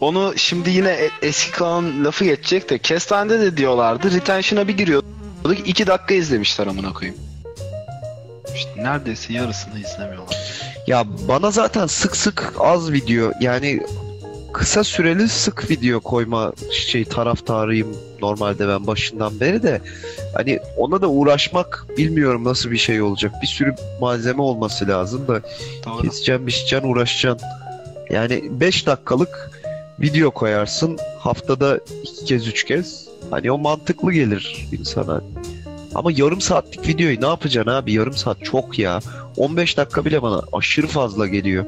onu 0.00 0.32
şimdi 0.36 0.70
yine 0.70 0.90
e- 0.90 1.10
eski 1.22 1.52
kanalın 1.52 2.04
lafı 2.04 2.24
geçecek 2.24 2.70
de 2.70 2.78
Kestane'de 2.78 3.40
de 3.40 3.56
diyorlardı. 3.56 4.10
Retention'a 4.12 4.68
bir 4.68 4.76
giriyorduk. 4.76 5.08
2 5.66 5.86
dakika 5.86 6.14
izlemişler 6.14 6.66
amına 6.66 6.92
koyayım. 6.92 7.20
İşte 8.56 8.70
neredeyse 8.76 9.32
yarısını 9.32 9.78
izlemiyorlar. 9.80 10.36
Ya 10.86 11.04
bana 11.28 11.50
zaten 11.50 11.86
sık 11.86 12.16
sık 12.16 12.52
az 12.58 12.92
video 12.92 13.32
yani 13.40 13.80
kısa 14.52 14.84
süreli 14.84 15.28
sık 15.28 15.70
video 15.70 16.00
koyma 16.00 16.52
şey 16.72 17.04
taraftarıyım 17.04 17.96
normalde 18.22 18.68
ben 18.68 18.86
başından 18.86 19.40
beri 19.40 19.62
de 19.62 19.80
hani 20.34 20.60
ona 20.76 21.02
da 21.02 21.08
uğraşmak 21.08 21.86
bilmiyorum 21.98 22.44
nasıl 22.44 22.70
bir 22.70 22.76
şey 22.76 23.02
olacak. 23.02 23.32
Bir 23.42 23.46
sürü 23.46 23.74
malzeme 24.00 24.42
olması 24.42 24.88
lazım 24.88 25.28
da 25.28 25.40
Doğru. 25.86 26.02
keseceksin, 26.02 26.46
biçeceksin, 26.46 26.88
uğraşacaksın. 26.88 27.48
Yani 28.10 28.44
5 28.50 28.86
dakikalık 28.86 29.50
video 30.00 30.30
koyarsın 30.30 30.98
haftada 31.18 31.80
iki 32.02 32.24
kez 32.24 32.46
üç 32.46 32.64
kez. 32.64 33.08
Hani 33.30 33.52
o 33.52 33.58
mantıklı 33.58 34.12
gelir 34.12 34.68
insana. 34.72 35.20
Ama 35.94 36.12
yarım 36.12 36.40
saatlik 36.40 36.88
videoyu 36.88 37.20
ne 37.20 37.26
yapacaksın 37.26 37.70
abi? 37.72 37.92
Yarım 37.92 38.14
saat 38.16 38.44
çok 38.44 38.78
ya. 38.78 39.00
15 39.36 39.76
dakika 39.76 40.04
bile 40.04 40.22
bana 40.22 40.42
aşırı 40.52 40.86
fazla 40.86 41.26
geliyor. 41.26 41.64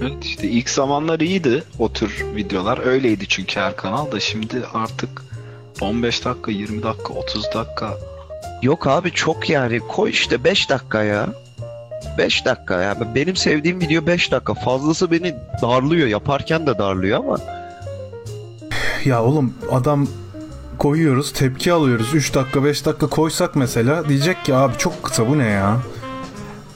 Evet 0.00 0.24
işte 0.24 0.48
ilk 0.48 0.70
zamanlar 0.70 1.20
iyiydi 1.20 1.64
o 1.78 1.92
tür 1.92 2.24
videolar. 2.36 2.86
Öyleydi 2.86 3.28
çünkü 3.28 3.60
her 3.60 3.76
kanal 3.76 4.12
da 4.12 4.20
şimdi 4.20 4.62
artık 4.74 5.22
15 5.80 6.24
dakika, 6.24 6.50
20 6.50 6.82
dakika, 6.82 7.14
30 7.14 7.44
dakika. 7.54 7.98
Yok 8.62 8.86
abi 8.86 9.10
çok 9.10 9.50
yani. 9.50 9.80
Koy 9.80 10.10
işte 10.10 10.44
5 10.44 10.70
dakika 10.70 11.02
ya. 11.02 11.28
5 12.18 12.44
dakika 12.46 12.82
ya. 12.82 13.14
Benim 13.14 13.36
sevdiğim 13.36 13.80
video 13.80 14.06
5 14.06 14.32
dakika. 14.32 14.54
Fazlası 14.54 15.10
beni 15.10 15.34
darlıyor. 15.62 16.08
Yaparken 16.08 16.66
de 16.66 16.78
darlıyor 16.78 17.18
ama 17.18 17.38
Ya 19.04 19.24
oğlum 19.24 19.54
adam 19.70 20.06
koyuyoruz 20.78 21.32
tepki 21.32 21.72
alıyoruz 21.72 22.14
3 22.14 22.34
dakika 22.34 22.64
5 22.64 22.86
dakika 22.86 23.06
koysak 23.06 23.56
mesela 23.56 24.08
diyecek 24.08 24.44
ki 24.44 24.54
abi 24.54 24.78
çok 24.78 25.02
kısa 25.02 25.28
bu 25.28 25.38
ne 25.38 25.46
ya? 25.46 25.76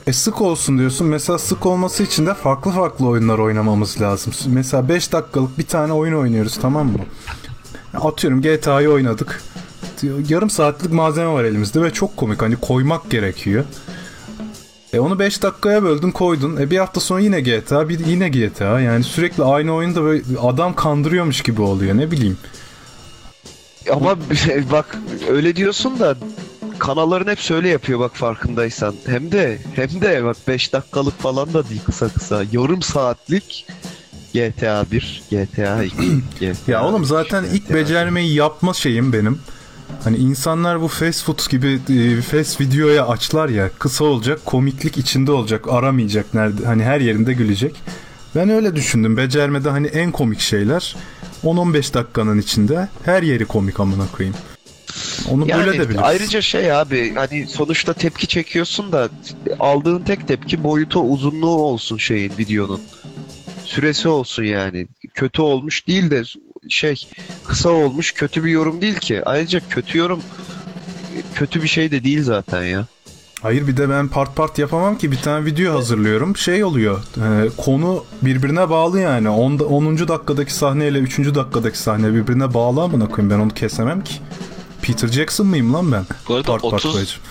E 0.09 0.13
sık 0.13 0.41
olsun 0.41 0.79
diyorsun. 0.79 1.07
Mesela 1.07 1.39
sık 1.39 1.67
olması 1.67 2.03
için 2.03 2.27
de 2.27 2.35
farklı 2.35 2.71
farklı 2.71 3.07
oyunlar 3.07 3.39
oynamamız 3.39 4.01
lazım. 4.01 4.33
Mesela 4.47 4.89
5 4.89 5.13
dakikalık 5.13 5.59
bir 5.59 5.67
tane 5.67 5.93
oyun 5.93 6.15
oynuyoruz 6.15 6.59
tamam 6.63 6.87
mı? 6.87 6.99
Atıyorum 7.95 8.43
GTA'yı 8.43 8.91
oynadık. 8.91 9.43
Yarım 10.29 10.51
saatlik 10.51 10.93
malzeme 10.93 11.33
var 11.33 11.45
elimizde 11.45 11.83
ve 11.83 11.91
çok 11.91 12.17
komik. 12.17 12.43
Hani 12.43 12.57
koymak 12.57 13.11
gerekiyor. 13.11 13.65
E 14.93 15.01
onu 15.01 15.19
5 15.19 15.43
dakikaya 15.43 15.83
böldün 15.83 16.11
koydun. 16.11 16.57
E 16.57 16.71
bir 16.71 16.79
hafta 16.79 17.01
sonra 17.01 17.21
yine 17.21 17.41
GTA, 17.41 17.89
bir 17.89 18.07
yine 18.07 18.29
GTA. 18.29 18.81
Yani 18.81 19.05
sürekli 19.05 19.45
aynı 19.45 19.75
oyunda 19.75 20.03
böyle 20.03 20.23
adam 20.43 20.75
kandırıyormuş 20.75 21.43
gibi 21.43 21.63
oluyor 21.63 21.97
ne 21.97 22.11
bileyim. 22.11 22.39
ama 23.93 24.17
bak 24.73 24.99
öyle 25.31 25.57
diyorsun 25.57 25.99
da 25.99 26.17
kanalların 26.79 27.31
hep 27.31 27.51
öyle 27.51 27.69
yapıyor 27.69 27.99
bak 28.01 28.17
farkındaysan. 28.17 28.95
Hem 29.07 29.33
de 29.33 29.59
hem 29.75 30.01
de 30.01 30.25
bak 30.25 30.37
5 30.49 30.73
dakikalık 30.73 31.19
falan 31.21 31.55
da 31.55 31.69
değil 31.69 31.81
kısa 31.87 32.09
kısa. 32.09 32.43
Yarım 32.53 32.83
saatlik 32.83 33.67
GTA 34.35 34.85
1, 34.93 35.23
GTA 35.31 35.83
2, 35.85 35.97
GTA 36.41 36.73
Ya 36.73 36.85
oğlum 36.85 37.03
3, 37.03 37.09
zaten 37.09 37.45
ilk 37.45 37.65
GTA. 37.69 37.75
becermeyi 37.75 38.35
yapma 38.35 38.75
şeyim 38.75 39.13
benim. 39.13 39.41
Hani 40.05 40.17
insanlar 40.17 40.83
bu 40.83 40.89
fast 40.89 41.25
food 41.25 41.51
gibi 41.51 41.81
e, 41.89 42.21
fast 42.23 42.61
videoya 42.61 43.07
açlar 43.07 43.49
ya 43.49 43.71
kısa 43.79 44.05
olacak 44.05 44.41
komiklik 44.45 44.99
içinde 44.99 45.33
olacak 45.33 45.65
aramayacak 45.69 46.35
nerede 46.35 46.67
hani 46.67 46.85
her 46.85 47.01
yerinde 47.01 47.33
gülecek. 47.33 47.77
Ben 48.35 48.49
öyle 48.49 48.77
düşündüm 48.77 49.17
becermede 49.17 49.71
hani 49.71 49.87
en 49.87 50.13
komik 50.13 50.41
şeyler 50.41 50.97
10-15 51.45 51.95
dakikanın 51.95 52.39
içinde 52.39 52.89
her 53.05 53.23
yeri 53.23 53.45
komik 53.45 53.81
amına 53.81 54.07
koyayım. 54.17 54.37
Onu 55.31 55.49
Yani 55.49 55.67
böyle 55.67 55.79
de 55.79 55.89
biliriz. 55.89 56.01
ayrıca 56.05 56.41
şey 56.43 56.73
abi 56.73 57.15
hani 57.15 57.47
sonuçta 57.47 57.93
tepki 57.93 58.27
çekiyorsun 58.27 58.93
da 58.93 59.09
aldığın 59.61 60.03
tek 60.03 60.29
tepki 60.29 60.65
boyutu 60.65 61.01
uzunluğu 61.01 61.57
olsun 61.57 61.97
şeyin 61.97 62.33
videonun. 62.39 62.81
Süresi 63.65 64.09
olsun 64.09 64.45
yani. 64.45 64.87
Kötü 65.15 65.43
olmuş 65.43 65.87
değil 65.89 66.11
de 66.11 66.23
şey 66.69 67.09
kısa 67.47 67.71
olmuş 67.71 68.13
kötü 68.13 68.45
bir 68.45 68.51
yorum 68.51 68.81
değil 68.81 68.95
ki. 68.95 69.23
Ayrıca 69.25 69.61
kötü 69.71 69.99
yorum 69.99 70.23
kötü 71.35 71.63
bir 71.63 71.69
şey 71.69 71.91
de 71.91 72.05
değil 72.05 72.23
zaten 72.23 72.63
ya. 72.63 72.87
Hayır 73.43 73.67
bir 73.67 73.77
de 73.77 73.91
ben 73.91 74.09
part 74.09 74.37
part 74.37 74.59
yapamam 74.59 74.99
ki 74.99 75.13
bir 75.13 75.17
tane 75.17 75.45
video 75.45 75.75
hazırlıyorum. 75.75 76.37
Şey 76.37 76.65
oluyor. 76.65 76.99
e, 77.17 77.49
konu 77.57 78.05
birbirine 78.23 78.71
bağlı 78.71 79.01
yani. 79.01 79.29
10. 79.29 79.59
10. 79.59 79.99
dakikadaki 80.09 80.55
sahneyle 80.55 80.99
3. 80.99 81.19
dakikadaki 81.19 81.79
sahne 81.79 82.15
birbirine 82.15 82.55
bağlı 82.55 82.83
amına 82.83 83.09
koyayım. 83.09 83.31
Ben 83.31 83.43
onu 83.45 83.55
kesemem 83.55 84.05
ki. 84.05 84.15
Peter 84.83 85.09
Jackson 85.09 85.47
mıyım 85.47 85.75
lan 85.75 85.93
ben? 85.93 86.07
Bu 86.29 86.35
arada 86.35 86.47
part 86.47 86.65
30 86.65 86.93
koyacağım. 86.93 87.23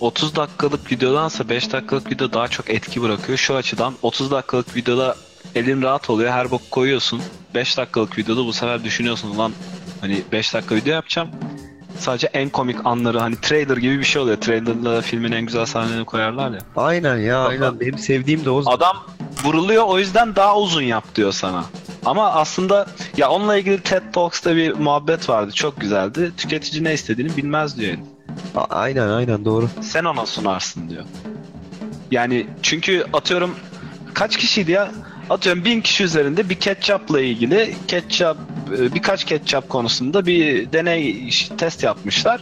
30 0.00 0.36
dakikalık 0.36 0.92
videodansa 0.92 1.48
5 1.48 1.72
dakikalık 1.72 2.10
video 2.10 2.32
daha 2.32 2.48
çok 2.48 2.70
etki 2.70 3.02
bırakıyor. 3.02 3.38
Şu 3.38 3.54
açıdan 3.54 3.94
30 4.02 4.30
dakikalık 4.30 4.76
videoda 4.76 5.16
elin 5.54 5.82
rahat 5.82 6.10
oluyor. 6.10 6.32
Her 6.32 6.50
bok 6.50 6.70
koyuyorsun. 6.70 7.22
5 7.54 7.76
dakikalık 7.78 8.18
videoda 8.18 8.44
bu 8.44 8.52
sefer 8.52 8.84
düşünüyorsun 8.84 9.38
lan 9.38 9.52
hani 10.00 10.22
5 10.32 10.54
dakika 10.54 10.74
video 10.74 10.94
yapacağım. 10.94 11.28
Sadece 11.98 12.26
en 12.26 12.48
komik 12.48 12.76
anları 12.84 13.18
hani 13.18 13.40
trailer 13.40 13.76
gibi 13.76 13.98
bir 13.98 14.04
şey 14.04 14.22
oluyor. 14.22 14.36
Trailer'da 14.36 15.02
filmin 15.02 15.32
en 15.32 15.46
güzel 15.46 15.66
sahnelerini 15.66 16.04
koyarlar 16.04 16.50
ya. 16.50 16.58
Aynen 16.76 17.16
ya 17.16 17.44
aynen 17.44 17.80
benim 17.80 17.98
sevdiğim 17.98 18.44
de 18.44 18.50
o. 18.50 18.62
Adam 18.66 18.96
vuruluyor 19.44 19.84
o 19.86 19.98
yüzden 19.98 20.36
daha 20.36 20.58
uzun 20.58 20.82
yap 20.82 21.04
diyor 21.14 21.32
sana. 21.32 21.64
Ama 22.04 22.32
aslında 22.32 22.86
ya 23.16 23.30
onunla 23.30 23.56
ilgili 23.58 23.80
TED 23.80 24.02
Talks'ta 24.12 24.56
bir 24.56 24.72
muhabbet 24.72 25.28
vardı. 25.28 25.52
Çok 25.54 25.80
güzeldi. 25.80 26.32
Tüketici 26.36 26.84
ne 26.84 26.94
istediğini 26.94 27.36
bilmez 27.36 27.78
diyor. 27.78 27.96
A- 28.56 28.64
Aynen 28.64 29.08
aynen 29.08 29.44
doğru. 29.44 29.68
Sen 29.82 30.04
ona 30.04 30.26
sunarsın 30.26 30.88
diyor. 30.90 31.04
Yani 32.10 32.46
çünkü 32.62 33.04
atıyorum 33.12 33.54
kaç 34.14 34.36
kişiydi 34.36 34.72
ya? 34.72 34.92
Atıyorum 35.30 35.64
bin 35.64 35.80
kişi 35.80 36.04
üzerinde 36.04 36.48
bir 36.50 36.54
ketçapla 36.54 37.20
ilgili 37.20 37.74
ketçap 37.88 38.36
e, 38.78 38.94
birkaç 38.94 39.24
ketçap 39.24 39.68
konusunda 39.68 40.26
bir 40.26 40.72
deney 40.72 41.30
test 41.58 41.82
yapmışlar. 41.82 42.40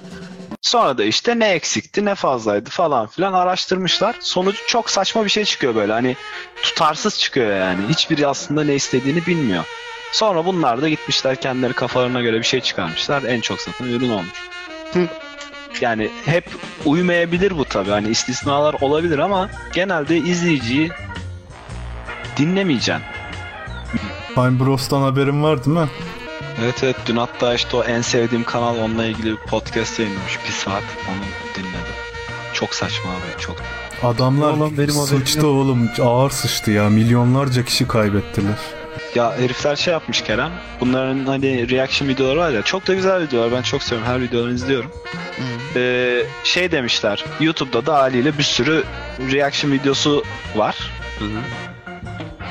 Sonra 0.62 0.98
da 0.98 1.04
işte 1.04 1.38
ne 1.38 1.48
eksikti 1.48 2.04
ne 2.04 2.14
fazlaydı 2.14 2.70
falan 2.70 3.06
filan 3.06 3.32
araştırmışlar. 3.32 4.16
Sonucu 4.20 4.58
çok 4.66 4.90
saçma 4.90 5.24
bir 5.24 5.30
şey 5.30 5.44
çıkıyor 5.44 5.74
böyle 5.74 5.92
hani 5.92 6.16
tutarsız 6.62 7.18
çıkıyor 7.18 7.56
yani. 7.56 7.80
Hiçbiri 7.88 8.26
aslında 8.26 8.64
ne 8.64 8.74
istediğini 8.74 9.26
bilmiyor. 9.26 9.64
Sonra 10.12 10.46
bunlar 10.46 10.82
da 10.82 10.88
gitmişler 10.88 11.40
kendileri 11.40 11.72
kafalarına 11.72 12.20
göre 12.20 12.38
bir 12.38 12.42
şey 12.42 12.60
çıkarmışlar. 12.60 13.22
En 13.22 13.40
çok 13.40 13.60
satan 13.60 13.88
ürün 13.88 14.10
olmuş. 14.10 14.48
Yani 15.80 16.10
hep 16.24 16.44
uymayabilir 16.84 17.58
bu 17.58 17.64
tabii. 17.64 17.90
Hani 17.90 18.08
istisnalar 18.08 18.74
olabilir 18.80 19.18
ama 19.18 19.50
genelde 19.72 20.16
izleyiciyi 20.16 20.90
dinlemeyeceksin. 22.36 23.04
Time 24.34 24.60
Bros'tan 24.60 25.02
haberin 25.02 25.42
var 25.42 25.64
değil 25.64 25.76
mi? 25.76 25.88
Evet 26.60 26.84
evet 26.84 26.96
dün 27.06 27.16
hatta 27.16 27.54
işte 27.54 27.76
o 27.76 27.84
en 27.84 28.00
sevdiğim 28.00 28.44
kanal 28.44 28.78
onunla 28.78 29.04
ilgili 29.06 29.30
bir 29.32 29.36
podcast 29.36 29.98
yayınlamış. 29.98 30.38
Bir 30.46 30.52
saat 30.52 30.82
onu 31.08 31.24
dinledim. 31.56 31.94
Çok 32.52 32.74
saçma 32.74 33.10
abi 33.10 33.40
çok. 33.40 33.56
Adamlar 34.02 34.50
Oğlum 34.52 34.78
benim 34.78 34.90
sıçtı 34.90 35.38
yok. 35.38 35.46
oğlum 35.46 35.90
ağır 36.02 36.30
sıçtı 36.30 36.70
ya 36.70 36.88
milyonlarca 36.88 37.64
kişi 37.64 37.88
kaybettiler. 37.88 38.54
Ya 39.14 39.36
herifler 39.38 39.76
şey 39.76 39.92
yapmış 39.92 40.20
Kerem. 40.22 40.50
Bunların 40.80 41.26
hani 41.26 41.70
reaction 41.70 42.08
videoları 42.08 42.38
var 42.38 42.50
ya 42.50 42.62
çok 42.62 42.86
da 42.86 42.94
güzel 42.94 43.22
videolar. 43.22 43.52
Ben 43.52 43.62
çok 43.62 43.82
seviyorum. 43.82 44.12
Her 44.12 44.20
videolarını 44.20 44.54
izliyorum. 44.54 44.90
Ee, 45.76 46.22
şey 46.44 46.72
demişler. 46.72 47.24
YouTube'da 47.40 47.86
da 47.86 47.94
haliyle 47.94 48.38
bir 48.38 48.42
sürü 48.42 48.84
reaction 49.32 49.72
videosu 49.72 50.24
var. 50.56 50.76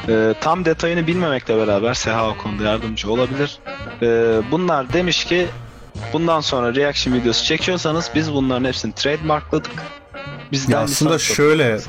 Ee, 0.07 0.33
tam 0.41 0.65
detayını 0.65 1.07
bilmemekle 1.07 1.57
beraber 1.57 1.93
Seha 1.93 2.29
o 2.29 2.37
konuda 2.37 2.63
yardımcı 2.63 3.11
olabilir. 3.11 3.59
Ee, 4.01 4.41
bunlar 4.51 4.93
demiş 4.93 5.25
ki 5.25 5.47
bundan 6.13 6.41
sonra 6.41 6.75
reaction 6.75 7.13
videosu 7.13 7.45
çekiyorsanız 7.45 8.11
biz 8.15 8.33
bunların 8.33 8.65
hepsini 8.65 8.93
trademarkladık. 8.93 9.71
Bizden 10.51 10.73
Ya 10.73 10.79
aslında 10.79 11.19
şöyle 11.19 11.79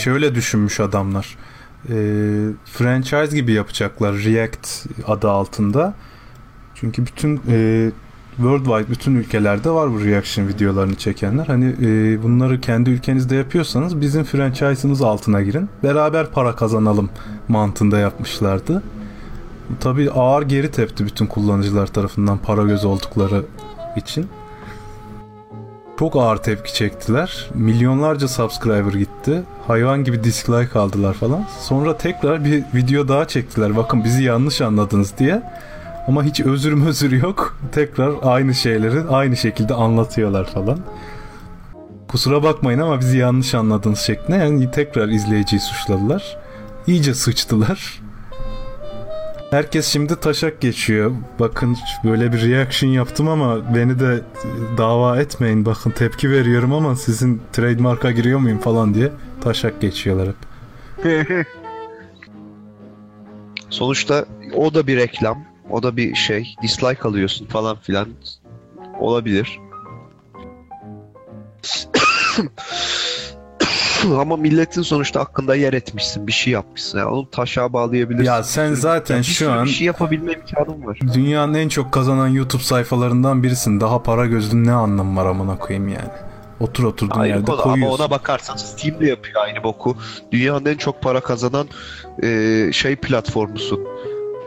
şöyle 0.00 0.34
düşünmüş 0.34 0.80
adamlar. 0.80 1.36
Ee, 1.88 1.92
franchise 2.64 3.36
gibi 3.36 3.52
yapacaklar 3.52 4.14
React 4.14 4.86
adı 5.06 5.30
altında. 5.30 5.94
Çünkü 6.74 7.06
bütün 7.06 7.42
e, 7.48 7.90
worldwide 8.36 8.90
bütün 8.90 9.14
ülkelerde 9.14 9.70
var 9.70 9.92
bu 9.92 10.04
reaction 10.04 10.48
videolarını 10.48 10.94
çekenler. 10.94 11.46
Hani 11.46 11.74
e, 11.82 12.22
bunları 12.22 12.60
kendi 12.60 12.90
ülkenizde 12.90 13.36
yapıyorsanız 13.36 14.00
bizim 14.00 14.24
franchise'ımız 14.24 15.02
altına 15.02 15.42
girin. 15.42 15.68
Beraber 15.82 16.26
para 16.26 16.56
kazanalım 16.56 17.10
mantığında 17.48 17.98
yapmışlardı. 17.98 18.82
Tabii 19.80 20.10
ağır 20.10 20.42
geri 20.42 20.70
tepti 20.70 21.06
bütün 21.06 21.26
kullanıcılar 21.26 21.86
tarafından 21.86 22.38
para 22.38 22.62
göz 22.62 22.84
oldukları 22.84 23.44
için. 23.96 24.26
çok 25.98 26.16
ağır 26.16 26.36
tepki 26.36 26.74
çektiler. 26.74 27.50
Milyonlarca 27.54 28.28
subscriber 28.28 28.92
gitti. 28.92 29.42
Hayvan 29.66 30.04
gibi 30.04 30.24
dislike 30.24 30.78
aldılar 30.78 31.14
falan. 31.14 31.44
Sonra 31.60 31.96
tekrar 31.96 32.44
bir 32.44 32.64
video 32.74 33.08
daha 33.08 33.28
çektiler. 33.28 33.76
Bakın 33.76 34.04
bizi 34.04 34.22
yanlış 34.22 34.60
anladınız 34.60 35.18
diye. 35.18 35.42
Ama 36.08 36.24
hiç 36.24 36.40
özür 36.40 36.86
özür 36.86 37.12
yok. 37.12 37.58
Tekrar 37.72 38.12
aynı 38.22 38.54
şeyleri 38.54 39.00
aynı 39.00 39.36
şekilde 39.36 39.74
anlatıyorlar 39.74 40.44
falan. 40.44 40.78
Kusura 42.08 42.42
bakmayın 42.42 42.78
ama 42.78 43.00
bizi 43.00 43.18
yanlış 43.18 43.54
anladınız 43.54 43.98
şeklinde. 43.98 44.36
Yani 44.36 44.70
tekrar 44.70 45.08
izleyiciyi 45.08 45.60
suçladılar. 45.60 46.36
İyice 46.86 47.14
sıçtılar. 47.14 48.00
Herkes 49.50 49.86
şimdi 49.86 50.20
taşak 50.20 50.60
geçiyor. 50.60 51.12
Bakın 51.38 51.76
böyle 52.04 52.32
bir 52.32 52.50
reaction 52.50 52.90
yaptım 52.90 53.28
ama 53.28 53.74
beni 53.74 54.00
de 54.00 54.20
dava 54.78 55.20
etmeyin. 55.20 55.66
Bakın 55.66 55.90
tepki 55.90 56.30
veriyorum 56.30 56.72
ama 56.72 56.96
sizin 56.96 57.42
trademark'a 57.52 58.10
giriyor 58.10 58.38
muyum 58.38 58.58
falan 58.58 58.94
diye 58.94 59.12
taşak 59.40 59.80
geçiyorlar 59.80 60.28
hep. 60.28 60.36
Sonuçta 63.70 64.24
o 64.56 64.74
da 64.74 64.86
bir 64.86 64.96
reklam. 64.96 65.51
O 65.70 65.82
da 65.82 65.96
bir 65.96 66.14
şey. 66.14 66.54
Dislike 66.62 67.02
alıyorsun 67.08 67.46
falan 67.46 67.76
filan. 67.76 68.08
Olabilir. 69.00 69.60
Ama 74.20 74.36
milletin 74.36 74.82
sonuçta 74.82 75.20
hakkında 75.20 75.54
yer 75.54 75.72
etmişsin. 75.72 76.26
Bir 76.26 76.32
şey 76.32 76.52
yapmışsın. 76.52 76.98
Yani 76.98 77.08
onu 77.08 77.30
taşa 77.30 77.72
bağlayabilirsin. 77.72 78.24
Ya 78.24 78.42
sen 78.42 78.74
zaten 78.74 79.18
Bir 79.18 79.24
şu 79.24 79.52
an 79.52 79.64
bir 79.64 79.70
şey 79.70 79.86
yapabilme 79.86 80.32
imkanın 80.32 80.86
var. 80.86 80.98
dünyanın 81.14 81.54
en 81.54 81.68
çok 81.68 81.92
kazanan 81.92 82.28
YouTube 82.28 82.62
sayfalarından 82.62 83.42
birisin. 83.42 83.80
Daha 83.80 84.02
para 84.02 84.26
gözlüğün 84.26 84.64
ne 84.64 84.72
anlamı 84.72 85.20
var 85.20 85.26
amına 85.26 85.58
koyayım 85.58 85.88
yani. 85.88 86.08
Otur 86.60 86.84
oturduğun 86.84 87.20
Ayrı 87.20 87.32
yerde 87.32 87.44
konu 87.44 87.62
ama 87.62 87.72
koyuyorsun. 87.72 87.98
ona 88.02 88.10
bakarsan 88.10 88.56
Steam 88.56 89.00
de 89.00 89.06
yapıyor 89.06 89.42
aynı 89.42 89.62
boku. 89.62 89.96
Dünyanın 90.32 90.64
en 90.64 90.76
çok 90.76 91.02
para 91.02 91.20
kazanan 91.20 91.68
e, 92.22 92.70
şey 92.72 92.96
platformusun. 92.96 93.80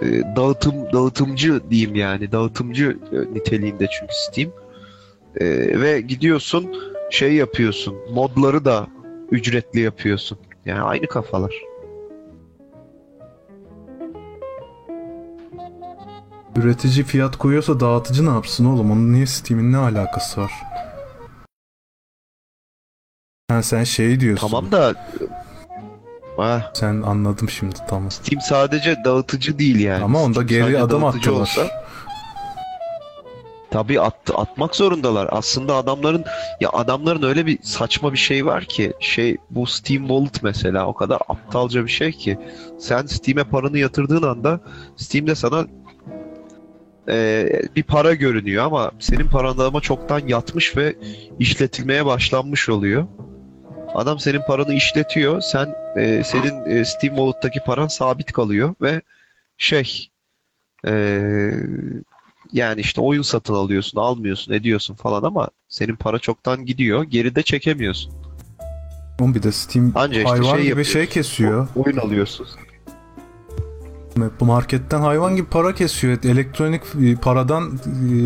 E, 0.06 0.36
dağıtım 0.36 0.94
dağıtımcı 0.94 1.62
diyeyim 1.70 1.96
yani. 1.96 2.32
Dağıtımcı 2.32 2.98
e, 3.12 3.34
niteliğinde 3.34 3.88
çünkü 3.88 4.14
Steam. 4.14 4.52
E, 5.36 5.46
ve 5.82 6.02
gidiyorsun 6.02 6.76
şey 7.12 7.34
yapıyorsun. 7.34 7.96
Modları 8.14 8.66
da 8.66 8.88
ücretli 9.32 9.80
yapıyorsun. 9.80 10.38
Yani 10.66 10.82
aynı 10.82 11.08
kafalar. 11.08 11.54
Üretici 16.56 17.04
fiyat 17.04 17.38
koyuyorsa 17.38 17.80
dağıtıcı 17.80 18.26
ne 18.26 18.30
yapsın 18.30 18.66
oğlum? 18.66 18.92
Onun 18.92 19.14
niye 19.14 19.26
Steam'in 19.26 19.72
ne 19.72 19.78
alakası 19.78 20.42
var? 20.42 20.52
Ha 23.50 23.64
sen 23.64 23.84
şey 23.84 24.20
diyorsun. 24.20 24.48
Tamam 24.48 24.72
da 24.72 24.96
Ha, 26.38 26.72
Sen 26.74 27.02
anladım 27.02 27.50
şimdi 27.50 27.76
tamam. 27.90 28.12
Steam 28.12 28.42
sadece 28.42 28.96
dağıtıcı 29.06 29.60
değil 29.60 29.80
yani. 29.80 30.04
Ama 30.04 30.22
onda 30.24 30.34
Steam 30.34 30.48
geri 30.48 30.80
adım 30.82 31.04
attılar. 31.06 31.40
olsa- 31.42 31.86
Tabii 33.72 34.02
at, 34.02 34.16
atmak 34.36 34.76
zorundalar. 34.76 35.28
Aslında 35.32 35.76
adamların 35.76 36.24
ya 36.62 36.70
adamların 36.70 37.24
öyle 37.24 37.46
bir 37.46 37.60
saçma 37.64 38.14
bir 38.14 38.18
şey 38.18 38.46
var 38.46 38.66
ki 38.66 38.94
şey 39.00 39.38
bu 39.50 39.68
Steam 39.68 40.08
Wallet 40.08 40.44
mesela 40.44 40.88
o 40.88 40.94
kadar 40.94 41.20
aptalca 41.30 41.84
bir 41.86 41.92
şey 41.92 42.12
ki 42.12 42.38
sen 42.80 43.06
Steam'e 43.06 43.44
paranı 43.44 43.78
yatırdığın 43.78 44.24
anda 44.24 44.60
Steam'de 44.98 45.36
sana 45.36 45.66
e, 47.10 47.48
bir 47.76 47.84
para 47.84 48.14
görünüyor 48.14 48.66
ama 48.66 48.92
senin 49.00 49.28
paran 49.28 49.58
ama 49.58 49.82
çoktan 49.82 50.28
yatmış 50.28 50.78
ve 50.78 50.96
işletilmeye 51.40 52.06
başlanmış 52.06 52.70
oluyor. 52.70 53.08
Adam 53.96 54.20
senin 54.20 54.42
paranı 54.48 54.74
işletiyor. 54.74 55.42
Sen 55.42 55.76
e, 55.98 56.24
senin 56.24 56.66
e, 56.66 56.86
Steam 56.86 57.16
Wallet'taki 57.16 57.60
paran 57.66 57.88
sabit 57.88 58.32
kalıyor 58.32 58.76
ve 58.82 59.02
şey 59.58 60.10
e, 60.88 60.92
yani 62.54 62.82
işte 62.82 63.02
oyun 63.02 63.22
satın 63.22 63.54
alıyorsun, 63.54 64.00
almıyorsun, 64.00 64.54
ediyorsun 64.54 64.96
falan 64.96 65.24
ama 65.24 65.50
senin 65.70 65.96
para 65.96 66.20
çoktan 66.20 66.66
gidiyor. 66.66 67.04
Geride 67.04 67.44
çekemiyorsun. 67.44 68.14
Oğlum 69.20 69.36
bir 69.36 69.44
de 69.44 69.52
Steam 69.52 69.92
Anca 69.96 70.18
işte 70.18 70.30
hayvan 70.30 70.56
şey 70.56 70.66
gibi 70.66 70.86
şey 70.86 71.10
kesiyor. 71.10 71.68
O- 71.76 71.84
oyun 71.84 71.98
alıyorsun. 71.98 72.48
Bu 74.40 74.46
marketten 74.46 75.02
hayvan 75.02 75.36
gibi 75.36 75.48
para 75.48 75.76
kesiyor. 75.76 76.24
Elektronik 76.24 76.82
e, 77.02 77.16
paradan 77.16 77.80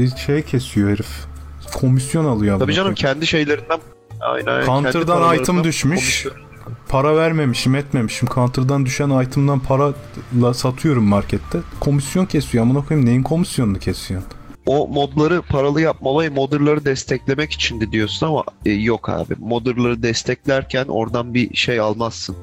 e, 0.03 0.17
şey 0.17 0.43
kesiyor 0.43 0.89
herif. 0.89 1.25
Komisyon 1.73 2.25
alıyor. 2.25 2.59
Tabii 2.59 2.73
canım 2.73 2.93
kendi 2.93 3.27
şeylerinden 3.27 3.79
aynen, 4.21 4.65
Counter'dan 4.65 5.35
item 5.35 5.63
düşmüş. 5.63 6.25
komisyon- 6.25 6.49
Para 6.89 7.15
vermemişim 7.17 7.75
etmemişim. 7.75 8.29
Counter'dan 8.33 8.85
düşen 8.85 9.09
item'dan 9.23 9.59
parayla 9.59 10.53
satıyorum 10.53 11.03
markette. 11.03 11.59
Komisyon 11.79 12.25
kesiyor. 12.25 12.63
Amına 12.63 12.85
koyayım 12.85 13.09
neyin 13.09 13.23
komisyonunu 13.23 13.79
kesiyor? 13.79 14.21
O 14.65 14.87
modları 14.87 15.41
paralı 15.41 15.81
yapma 15.81 16.09
olayı 16.09 16.31
modderları 16.31 16.85
desteklemek 16.85 17.51
içindi 17.51 17.91
diyorsun 17.91 18.27
ama 18.27 18.43
e, 18.65 18.71
yok 18.71 19.09
abi. 19.09 19.33
Modderları 19.39 20.03
desteklerken 20.03 20.85
oradan 20.85 21.33
bir 21.33 21.55
şey 21.55 21.79
almazsın. 21.79 22.35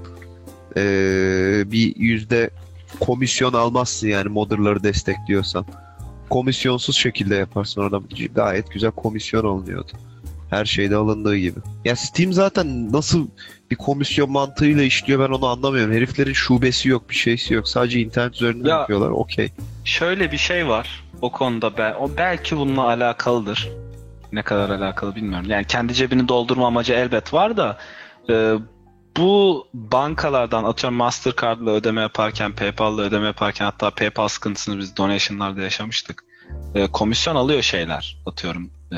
Ee, 0.76 1.62
bir 1.66 1.96
yüzde 1.96 2.50
komisyon 3.00 3.52
almazsın 3.52 4.08
yani 4.08 4.28
modderları 4.28 4.82
destekliyorsan. 4.84 5.66
Komisyonsuz 6.30 6.96
şekilde 6.96 7.34
yaparsın 7.34 7.80
orada 7.80 8.00
gayet 8.34 8.70
güzel 8.70 8.90
komisyon 8.90 9.44
alınıyordu. 9.44 9.92
Her 10.50 10.64
şeyde 10.64 10.96
alındığı 10.96 11.36
gibi. 11.36 11.58
Ya 11.84 11.96
Steam 11.96 12.32
zaten 12.32 12.92
nasıl 12.92 13.28
bir 13.70 13.76
komisyon 13.76 14.30
mantığıyla 14.30 14.82
işliyor 14.82 15.28
ben 15.28 15.34
onu 15.34 15.46
anlamıyorum. 15.46 15.94
Heriflerin 15.94 16.32
şubesi 16.32 16.88
yok, 16.88 17.10
bir 17.10 17.14
şeysi 17.14 17.54
yok. 17.54 17.68
Sadece 17.68 18.00
internet 18.00 18.34
üzerinden 18.34 18.68
Ya- 18.68 18.76
yapıyorlar. 18.76 19.10
Okey. 19.10 19.52
Şöyle 19.84 20.32
bir 20.32 20.38
şey 20.38 20.68
var 20.68 21.04
o 21.22 21.32
konuda 21.32 21.76
be, 21.76 21.94
o 22.00 22.10
belki 22.16 22.56
bununla 22.56 22.82
alakalıdır. 22.82 23.68
Ne 24.32 24.42
kadar 24.42 24.70
alakalı 24.70 25.14
bilmiyorum. 25.16 25.46
Yani 25.50 25.64
kendi 25.64 25.94
cebini 25.94 26.28
doldurma 26.28 26.66
amacı 26.66 26.92
elbet 26.92 27.34
var 27.34 27.56
da 27.56 27.78
e, 28.30 28.54
bu 29.16 29.66
bankalardan 29.74 30.64
atıyorum 30.64 30.96
Mastercard'la 30.98 31.70
ödeme 31.70 32.00
yaparken, 32.00 32.52
PayPal'la 32.52 33.02
ödeme 33.02 33.26
yaparken 33.26 33.64
hatta 33.64 33.90
PayPal 33.90 34.28
sıkıntısını 34.28 34.78
biz 34.78 34.96
donation'larda 34.96 35.62
yaşamıştık. 35.62 36.24
E, 36.74 36.86
komisyon 36.86 37.36
alıyor 37.36 37.62
şeyler 37.62 38.16
atıyorum. 38.26 38.70
E, 38.92 38.96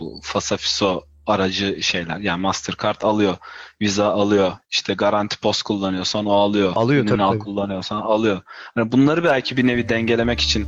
bu 0.00 0.20
Fasafiso 0.22 1.02
aracı 1.26 1.82
şeyler. 1.82 2.18
Yani 2.18 2.40
Mastercard 2.40 3.02
alıyor. 3.02 3.36
Visa 3.80 4.06
alıyor. 4.06 4.52
işte 4.70 4.94
garanti 4.94 5.40
post 5.40 5.62
kullanıyorsan 5.62 6.26
o 6.26 6.32
alıyor. 6.32 6.72
Alıyor 6.76 7.04
Ünal 7.08 7.30
tabii. 7.30 7.38
kullanıyorsan 7.38 8.00
alıyor. 8.00 8.40
Hani 8.74 8.92
bunları 8.92 9.24
belki 9.24 9.56
bir 9.56 9.66
nevi 9.66 9.88
dengelemek 9.88 10.40
için 10.40 10.66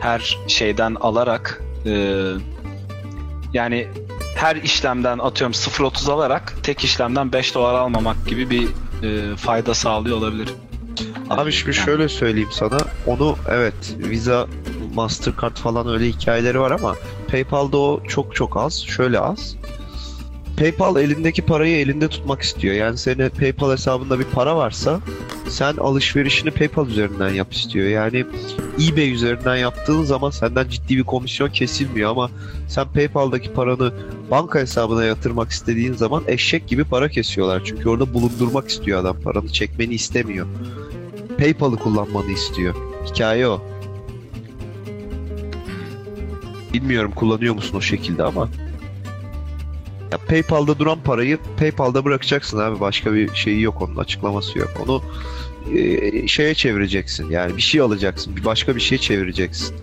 her 0.00 0.38
şeyden 0.48 0.94
alarak 0.94 1.62
e, 1.86 2.22
yani 3.52 3.88
her 4.36 4.56
işlemden 4.56 5.18
atıyorum 5.18 5.52
0.30 5.52 6.12
alarak 6.12 6.54
tek 6.62 6.84
işlemden 6.84 7.32
5 7.32 7.54
dolar 7.54 7.74
almamak 7.74 8.26
gibi 8.26 8.50
bir 8.50 8.68
e, 9.02 9.36
fayda 9.36 9.74
sağlıyor 9.74 10.16
olabilir. 10.16 10.48
Abi 11.30 11.52
şimdi 11.52 11.76
Yani 11.76 11.84
şöyle 11.84 12.08
söyleyeyim 12.08 12.48
sana. 12.52 12.78
Onu 13.06 13.36
evet 13.48 13.74
Visa, 13.98 14.46
Mastercard 14.94 15.56
falan 15.56 15.88
öyle 15.88 16.08
hikayeleri 16.08 16.60
var 16.60 16.70
ama 16.70 16.94
PayPal'da 17.30 17.76
o 17.76 18.00
çok 18.08 18.36
çok 18.36 18.56
az. 18.56 18.84
Şöyle 18.86 19.20
az. 19.20 19.56
PayPal 20.60 20.96
elindeki 20.96 21.42
parayı 21.42 21.76
elinde 21.76 22.08
tutmak 22.08 22.42
istiyor. 22.42 22.74
Yani 22.74 22.98
senin 22.98 23.28
PayPal 23.28 23.72
hesabında 23.72 24.18
bir 24.18 24.24
para 24.24 24.56
varsa 24.56 25.00
sen 25.48 25.76
alışverişini 25.76 26.50
PayPal 26.50 26.88
üzerinden 26.88 27.28
yap 27.28 27.52
istiyor. 27.52 27.88
Yani 27.88 28.26
eBay 28.80 29.12
üzerinden 29.12 29.56
yaptığın 29.56 30.02
zaman 30.02 30.30
senden 30.30 30.68
ciddi 30.68 30.96
bir 30.96 31.02
komisyon 31.02 31.50
kesilmiyor 31.50 32.10
ama 32.10 32.30
sen 32.68 32.92
PayPal'daki 32.92 33.52
paranı 33.52 33.92
banka 34.30 34.58
hesabına 34.58 35.04
yatırmak 35.04 35.50
istediğin 35.50 35.92
zaman 35.92 36.22
eşek 36.26 36.68
gibi 36.68 36.84
para 36.84 37.08
kesiyorlar. 37.08 37.62
Çünkü 37.64 37.88
orada 37.88 38.14
bulundurmak 38.14 38.68
istiyor 38.68 39.00
adam. 39.00 39.16
Paranı 39.20 39.48
çekmeni 39.48 39.94
istemiyor. 39.94 40.46
PayPal'ı 41.38 41.76
kullanmanı 41.76 42.30
istiyor. 42.30 42.74
Hikaye 43.06 43.48
o. 43.48 43.69
Bilmiyorum 46.74 47.12
kullanıyor 47.14 47.54
musun 47.54 47.76
o 47.78 47.80
şekilde 47.80 48.22
ama. 48.22 48.48
Ya 50.12 50.18
PayPal'da 50.28 50.78
duran 50.78 50.98
parayı 51.04 51.38
PayPal'da 51.58 52.04
bırakacaksın 52.04 52.58
abi. 52.58 52.80
Başka 52.80 53.14
bir 53.14 53.34
şeyi 53.34 53.60
yok 53.62 53.82
onun 53.82 53.96
açıklaması 53.96 54.58
yok. 54.58 54.70
Onu 54.86 55.02
e, 55.78 56.28
şeye 56.28 56.54
çevireceksin. 56.54 57.30
Yani 57.30 57.56
bir 57.56 57.62
şey 57.62 57.80
alacaksın. 57.80 58.36
Bir 58.36 58.44
başka 58.44 58.76
bir 58.76 58.80
şey 58.80 58.98
çevireceksin. 58.98 59.76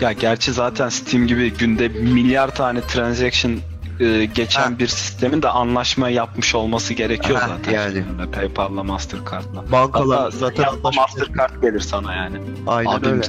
Ya 0.00 0.12
gerçi 0.12 0.52
zaten 0.52 0.88
Steam 0.88 1.26
gibi 1.26 1.50
günde 1.52 1.88
milyar 1.88 2.54
tane 2.54 2.80
transaction 2.80 3.52
e, 4.00 4.24
geçen 4.34 4.62
Ha. 4.72 4.78
bir 4.78 4.86
sistemin 4.86 5.42
de 5.42 5.48
anlaşma 5.48 6.08
yapmış 6.08 6.54
olması 6.54 6.94
gerekiyor 6.94 7.38
Ha, 7.38 7.48
zaten. 7.48 7.72
yani. 7.72 8.04
Şimdi 8.18 8.30
PayPal'la 8.30 8.82
Mastercard'la. 8.84 9.64
Bankalar 9.72 10.18
Hatta 10.18 10.30
zaten 10.36 10.62
anlaşma- 10.64 11.00
Mastercard 11.02 11.62
gelir 11.62 11.80
sana 11.80 12.14
yani. 12.14 12.36
Aynen 12.66 12.90
Abim 12.90 13.10
öyle. 13.12 13.22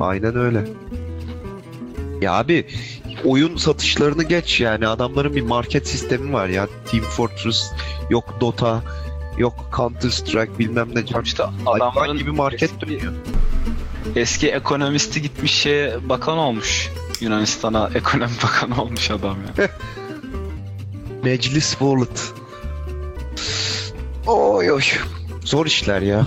Aynen 0.00 0.36
öyle. 0.36 0.64
Ya 2.20 2.32
abi 2.32 2.66
oyun 3.24 3.56
satışlarını 3.56 4.22
geç 4.22 4.60
yani 4.60 4.86
adamların 4.88 5.34
bir 5.36 5.42
market 5.42 5.88
sistemi 5.88 6.32
var 6.32 6.48
ya. 6.48 6.68
Team 6.90 7.04
Fortress, 7.04 7.72
yok 8.10 8.36
Dota, 8.40 8.82
yok 9.38 9.54
Counter 9.76 10.10
Strike 10.10 10.58
bilmem 10.58 10.88
ne. 10.94 11.04
İşte 11.24 11.44
adamların 11.66 12.18
gibi 12.18 12.30
market 12.30 12.62
eski- 12.62 12.80
dönüyor. 12.80 13.12
Eski 14.16 14.48
ekonomisti 14.48 15.22
gitmiş 15.22 15.54
şeye 15.54 16.08
bakan 16.08 16.38
olmuş. 16.38 16.90
Yunanistan'a 17.20 17.90
ekonomi 17.94 18.32
bakanı 18.42 18.82
olmuş 18.82 19.10
adam 19.10 19.36
ya. 19.58 19.68
Meclis 21.24 21.70
Wallet. 21.70 22.32
Oy 24.26 24.72
oy. 24.72 24.82
Zor 25.44 25.66
işler 25.66 26.02
ya. 26.02 26.26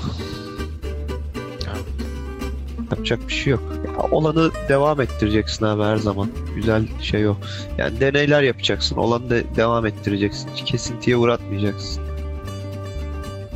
Yapacak 2.92 3.28
bir 3.28 3.34
şey 3.34 3.52
yok. 3.52 3.64
Olanı 4.12 4.52
devam 4.70 5.02
ettireceksin 5.02 5.66
abi 5.66 5.84
her 5.84 5.98
zaman. 5.98 6.30
Güzel 6.56 6.88
şey 7.02 7.28
o. 7.28 7.36
Yani 7.78 8.00
deneyler 8.00 8.44
yapacaksın. 8.44 8.96
Olanı 8.96 9.30
da 9.30 9.36
devam 9.56 9.86
ettireceksin. 9.86 10.50
Hiç 10.56 10.72
kesintiye 10.72 11.18
uğratmayacaksın. 11.18 12.04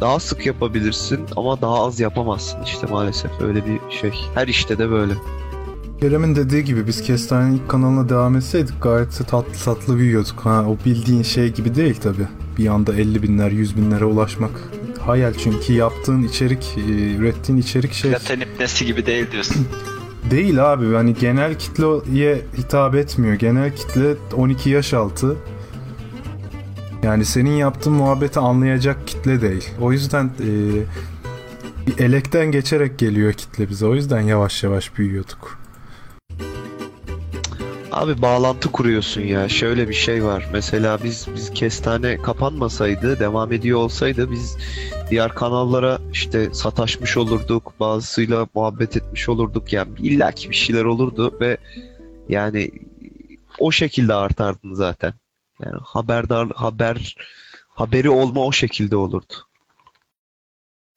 Daha 0.02 0.20
sık 0.20 0.46
yapabilirsin 0.46 1.20
ama 1.36 1.62
daha 1.62 1.86
az 1.86 2.00
yapamazsın 2.00 2.64
işte 2.64 2.88
maalesef. 2.88 3.32
Öyle 3.42 3.66
bir 3.66 3.80
şey. 4.02 4.12
Her 4.34 4.48
işte 4.48 4.78
de 4.78 4.89
böyle. 4.89 5.14
Kerem'in 6.00 6.36
dediği 6.36 6.64
gibi 6.64 6.88
biz 6.88 7.02
Kestane'nin 7.02 7.56
ilk 7.56 7.70
kanalına 7.70 8.10
devam 8.10 8.36
etseydik 8.36 8.82
gayet 8.82 9.20
de 9.20 9.24
tatlı 9.24 9.54
tatlı 9.66 9.98
büyüyorduk. 9.98 10.39
Ha, 10.39 10.66
o 10.68 10.86
bildiğin 10.86 11.24
şey 11.24 11.54
gibi 11.54 11.76
değil 11.76 11.96
tabi. 11.96 12.28
Bir 12.58 12.68
anda 12.68 12.94
50 12.94 13.24
binler 13.24 13.52
100 13.52 13.78
binlere 13.78 14.06
ulaşmak 14.06 14.52
hayal 15.06 15.34
çünkü 15.34 15.74
yaptığın 15.74 16.24
içerik, 16.24 16.78
e, 16.78 17.16
ürettiğin 17.16 17.60
içerik 17.60 17.94
şey 17.94 18.12
Platon 18.12 18.39
ipnesi 18.39 18.86
gibi 18.86 19.06
değil 19.06 19.32
diyorsun. 19.32 19.68
değil 20.30 20.74
abi. 20.74 20.86
Yani 20.86 21.13
genel 21.13 21.59
kitleye 21.59 22.41
hitap 22.57 22.95
etmiyor. 22.95 23.36
Genel 23.36 23.76
kitle 23.76 24.15
12 24.36 24.69
yaş 24.69 24.93
altı. 24.93 25.36
Yani 27.03 27.26
senin 27.26 27.51
yaptığın 27.51 27.93
muhabbeti 27.93 28.39
anlayacak 28.39 29.07
kitle 29.07 29.41
değil. 29.41 29.69
O 29.82 29.91
yüzden 29.91 30.26
e, 30.26 30.49
bir 31.88 32.03
elekten 32.03 32.51
geçerek 32.51 32.99
geliyor 32.99 33.34
kitle 33.34 33.69
bize. 33.69 33.86
O 33.86 33.95
yüzden 33.95 34.22
yavaş 34.22 34.63
yavaş 34.63 34.97
büyüyorduk. 34.97 35.61
Abi 37.92 38.22
bağlantı 38.22 38.72
kuruyorsun 38.72 39.22
ya. 39.22 39.50
Şöyle 39.50 39.89
bir 39.89 39.94
şey 39.94 40.24
var. 40.24 40.48
Mesela 40.54 41.04
biz 41.04 41.28
biz 41.36 41.54
kestane 41.54 42.18
kapanmasaydı, 42.22 43.20
devam 43.20 43.52
ediyor 43.54 43.80
olsaydı 43.80 44.32
biz 44.32 44.58
diğer 45.10 45.36
kanallara 45.36 46.00
işte 46.14 46.54
sataşmış 46.54 47.18
olurduk. 47.18 47.74
Bazısıyla 47.80 48.48
muhabbet 48.56 48.98
etmiş 48.98 49.30
olurduk. 49.30 49.74
Yani 49.74 49.89
illaki 50.00 50.50
bir 50.50 50.56
şeyler 50.56 50.84
olurdu 50.84 51.38
ve 51.42 51.58
yani 52.30 52.72
o 53.60 53.72
şekilde 53.72 54.14
artardın 54.14 54.74
zaten. 54.74 55.14
Yani 55.66 55.78
haberdar 55.84 56.50
haber 56.50 57.16
haberi 57.68 58.10
olma 58.10 58.46
o 58.46 58.52
şekilde 58.52 58.96
olurdu. 58.96 59.34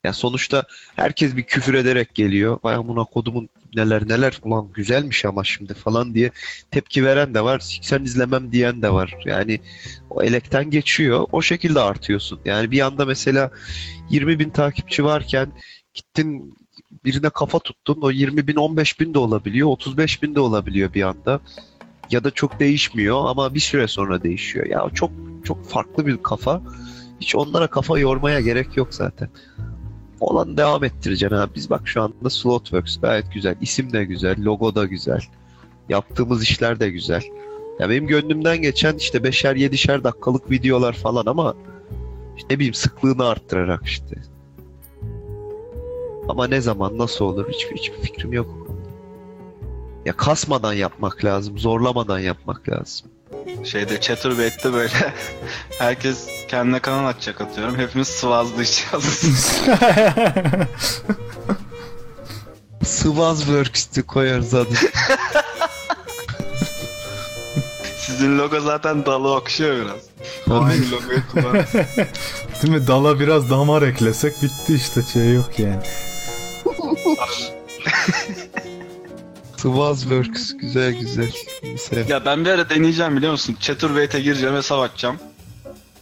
Ya 0.04 0.12
sonuçta 0.12 0.64
herkes 0.96 1.36
bir 1.36 1.42
küfür 1.42 1.74
ederek 1.74 2.14
geliyor. 2.14 2.58
Vay 2.64 2.74
amına 2.74 3.04
kodumun 3.04 3.48
neler 3.74 4.08
neler 4.08 4.40
ulan 4.42 4.68
güzelmiş 4.74 5.24
ama 5.24 5.44
şimdi 5.44 5.74
falan 5.74 6.14
diye 6.14 6.30
tepki 6.70 7.04
veren 7.04 7.34
de 7.34 7.44
var. 7.44 7.58
Siksen 7.58 8.04
izlemem 8.04 8.52
diyen 8.52 8.82
de 8.82 8.92
var. 8.92 9.16
Yani 9.24 9.60
o 10.10 10.22
elekten 10.22 10.70
geçiyor. 10.70 11.26
O 11.32 11.42
şekilde 11.42 11.80
artıyorsun. 11.80 12.40
Yani 12.44 12.70
bir 12.70 12.80
anda 12.80 13.04
mesela 13.04 13.50
20 14.10 14.38
bin 14.38 14.50
takipçi 14.50 15.04
varken 15.04 15.52
gittin 15.94 16.54
birine 17.04 17.30
kafa 17.30 17.58
tuttun. 17.58 17.98
O 18.02 18.10
20 18.10 18.46
bin 18.46 18.56
15 18.56 19.00
bin 19.00 19.14
de 19.14 19.18
olabiliyor. 19.18 19.68
35 19.68 20.22
bin 20.22 20.34
de 20.34 20.40
olabiliyor 20.40 20.94
bir 20.94 21.02
anda. 21.02 21.40
Ya 22.10 22.24
da 22.24 22.30
çok 22.30 22.60
değişmiyor 22.60 23.22
ama 23.26 23.54
bir 23.54 23.60
süre 23.60 23.88
sonra 23.88 24.22
değişiyor. 24.22 24.66
Ya 24.66 24.90
çok 24.94 25.10
çok 25.44 25.68
farklı 25.68 26.06
bir 26.06 26.22
kafa. 26.22 26.62
Hiç 27.20 27.36
onlara 27.36 27.66
kafa 27.66 27.98
yormaya 27.98 28.40
gerek 28.40 28.76
yok 28.76 28.94
zaten. 28.94 29.28
Olan 30.20 30.56
devam 30.56 30.84
ettireceksin 30.84 31.36
abi. 31.36 31.54
Biz 31.54 31.70
bak 31.70 31.82
şu 31.84 32.02
anda 32.02 32.30
Slotworks 32.30 33.00
gayet 33.00 33.32
güzel. 33.34 33.56
İsim 33.60 33.92
de 33.92 34.04
güzel, 34.04 34.44
logo 34.44 34.74
da 34.74 34.84
güzel. 34.84 35.20
Yaptığımız 35.88 36.42
işler 36.42 36.80
de 36.80 36.90
güzel. 36.90 37.22
Ya 37.78 37.90
benim 37.90 38.06
gönlümden 38.06 38.62
geçen 38.62 38.96
işte 38.96 39.24
beşer 39.24 39.56
yedişer 39.56 40.04
dakikalık 40.04 40.50
videolar 40.50 40.92
falan 40.92 41.26
ama 41.26 41.54
işte 42.36 42.48
ne 42.50 42.58
bileyim 42.58 42.74
sıklığını 42.74 43.26
arttırarak 43.26 43.86
işte. 43.86 44.16
Ama 46.28 46.46
ne 46.46 46.60
zaman 46.60 46.98
nasıl 46.98 47.24
olur 47.24 47.48
hiçbir, 47.48 47.76
hiçbir 47.76 47.98
fikrim 47.98 48.32
yok. 48.32 48.68
Ya 50.06 50.16
kasmadan 50.16 50.72
yapmak 50.72 51.24
lazım, 51.24 51.58
zorlamadan 51.58 52.18
yapmak 52.18 52.68
lazım. 52.68 53.10
Şeyde 53.64 54.00
Chatterbait'te 54.00 54.72
böyle 54.72 54.92
herkes 55.78 56.28
kendine 56.48 56.80
kanal 56.80 57.06
açacak 57.08 57.40
atıyorum. 57.40 57.78
Hepimiz 57.78 58.08
sıvazlayacağız. 58.08 59.04
Swazworks'ti 62.84 64.02
koyarız 64.02 64.54
adı. 64.54 64.74
Sizin 67.98 68.38
logo 68.38 68.60
zaten 68.60 69.06
dalı 69.06 69.34
okşuyor 69.34 69.76
biraz. 69.76 70.00
Aynı 70.62 70.90
logoyu 70.90 71.22
kullan. 71.32 71.54
Değil 72.62 72.74
mi? 72.74 72.86
Dala 72.86 73.20
biraz 73.20 73.50
damar 73.50 73.82
eklesek 73.82 74.42
bitti 74.42 74.74
işte 74.74 75.02
şey 75.12 75.34
yok 75.34 75.58
yani. 75.58 75.82
Swazworks 79.64 80.56
güzel 80.56 80.92
güzel. 80.92 81.32
Mesela. 81.62 82.04
ya 82.08 82.24
ben 82.24 82.44
bir 82.44 82.50
ara 82.50 82.70
deneyeceğim 82.70 83.16
biliyor 83.16 83.32
musun? 83.32 83.56
Chatterbait'e 83.60 84.20
gireceğim 84.20 84.54
hesap 84.54 84.80
açacağım. 84.80 85.18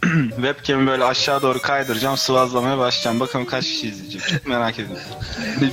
Webcam'i 0.35 0.87
böyle 0.87 1.03
aşağı 1.03 1.41
doğru 1.41 1.61
kaydıracağım, 1.61 2.17
sıvazlamaya 2.17 2.77
başlayacağım. 2.77 3.19
Bakalım 3.19 3.45
kaç 3.45 3.63
kişi 3.65 3.87
izleyecek. 3.87 4.21
Çok 4.27 4.47
merak 4.47 4.79
ediyorum. 4.79 5.03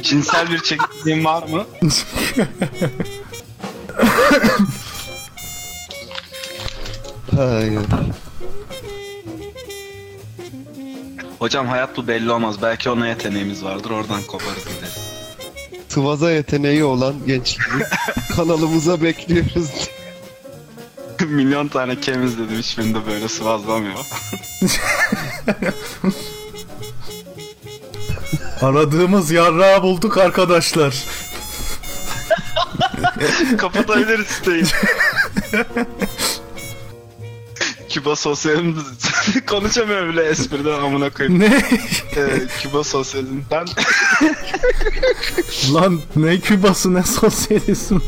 Cinsel 0.03 0.51
bir 0.51 0.59
çekiciliğim 0.59 1.25
var 1.25 1.43
mı? 1.49 1.67
Hayır. 7.37 7.81
Hocam 11.39 11.67
hayat 11.67 11.97
bu 11.97 12.09
belli 12.09 12.33
olmaz. 12.33 12.63
Belki 12.63 12.91
ona 12.91 13.09
yeteneğimiz 13.09 13.65
vardır. 13.65 13.91
Oradan 13.91 14.23
koparız. 14.23 14.67
Sıvaza 15.91 16.31
yeteneği 16.31 16.85
olan 16.85 17.15
gençleri 17.27 17.85
kanalımıza 18.37 19.03
bekliyoruz. 19.03 19.71
Milyon 21.27 21.69
tane 21.69 22.01
kem 22.01 22.27
izledim. 22.27 22.59
Hiçbirinde 22.59 23.07
böyle 23.07 23.29
sıvazlamıyor. 23.29 23.99
Aradığımız 28.63 29.31
yarrağı 29.31 29.83
bulduk 29.83 30.19
arkadaşlar. 30.19 31.05
Kapatabiliriz 33.59 34.27
siteyi. 34.27 34.65
Küba 37.91 38.17
sosyalin 38.17 38.79
konuşamıyorum 39.47 40.13
bile 40.13 40.23
espriden 40.23 40.81
amına 40.83 41.11
koyayım. 41.11 41.41
Ne? 41.41 41.63
Ee, 42.17 42.41
Küba 42.63 42.85
sosyalinden 42.85 43.67
Lan 45.75 46.01
ne 46.17 46.41
Kübası 46.41 46.95
ne 46.95 47.03
sosyalizm. 47.03 47.99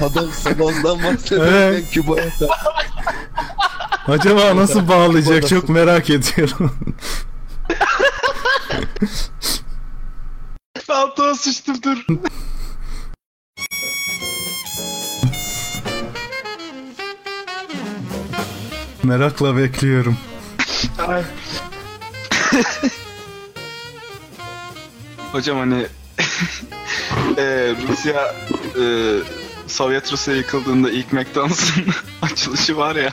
Adam 0.00 0.32
Sıvaz'dan 0.32 0.98
bahsediyor. 1.02 1.46
Evet. 1.52 1.90
Küba'ya 1.90 2.26
da- 2.40 2.48
Acaba 4.08 4.56
nasıl 4.56 4.88
bağlayacak 4.88 5.48
çok 5.48 5.68
merak 5.68 6.10
ediyorum. 6.10 6.72
altıma 10.88 11.34
sıçtım 11.34 11.82
dur. 11.82 12.06
Merakla 19.10 19.56
bekliyorum. 19.56 20.16
Hocam 25.32 25.58
hani 25.58 25.82
e, 27.36 27.74
Rusya 27.88 28.34
e, 28.80 28.84
Sovyet 29.66 30.12
Rusya 30.12 30.34
yıkıldığında 30.34 30.90
ilk 30.90 31.12
McDonald's'ın 31.12 31.84
açılışı 32.22 32.76
var 32.76 32.96
ya 32.96 33.12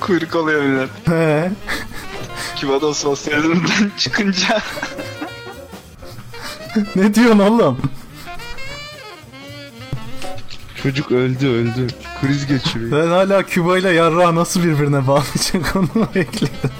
kuyruk 0.00 0.34
oluyor 0.34 0.62
millet. 0.62 0.90
He. 1.08 1.50
Küba'da 2.60 2.94
sosyalizmden 2.94 3.90
çıkınca 3.98 4.60
Ne 6.96 7.14
diyorsun 7.14 7.38
oğlum? 7.38 7.78
Çocuk 10.82 11.12
öldü 11.12 11.48
öldü. 11.48 11.86
Kriz 12.26 12.46
geçiriyor. 12.46 12.92
Ben 13.02 13.06
hala 13.06 13.42
Küba 13.42 13.78
ile 13.78 13.90
yarrağı 13.90 14.34
nasıl 14.34 14.62
birbirine 14.62 15.06
bağlayacak 15.06 15.76
onu 15.76 16.08
bekliyorum. 16.14 16.70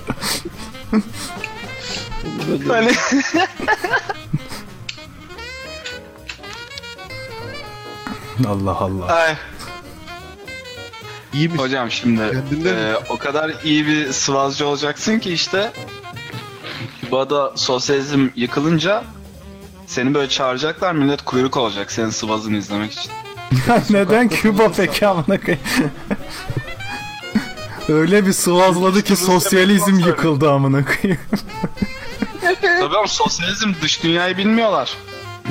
hani 2.68 2.92
Allah 8.48 8.70
Allah. 8.70 9.06
Ay, 9.06 9.36
İyi 11.34 11.48
mi? 11.48 11.58
hocam 11.58 11.90
şimdi 11.90 12.22
e, 12.66 12.94
o 13.08 13.16
kadar 13.16 13.54
iyi 13.64 13.86
bir 13.86 14.12
sıvazcı 14.12 14.66
olacaksın 14.66 15.18
ki 15.18 15.32
işte 15.32 15.72
Küba'da 17.00 17.52
sosyalizm 17.56 18.28
yıkılınca 18.36 19.04
seni 19.86 20.14
böyle 20.14 20.28
çağıracaklar 20.28 20.92
millet 20.92 21.22
kuyruk 21.22 21.56
olacak 21.56 21.92
senin 21.92 22.10
sıvazını 22.10 22.56
izlemek 22.56 22.92
için. 22.92 23.12
Neden 23.90 24.28
Küba 24.28 24.72
peki 24.76 25.06
amına 25.06 25.40
koyayım? 25.40 25.64
Öyle 27.88 28.26
bir 28.26 28.32
sıvazladı 28.32 29.02
ki 29.02 29.16
sosyalizm 29.16 29.98
yıkıldı 29.98 30.50
amına 30.50 30.84
koyayım. 30.84 31.20
Tabii 32.60 32.96
ama 32.96 33.06
sosyalizm 33.06 33.72
dış 33.82 34.02
dünyayı 34.02 34.36
bilmiyorlar. 34.36 34.96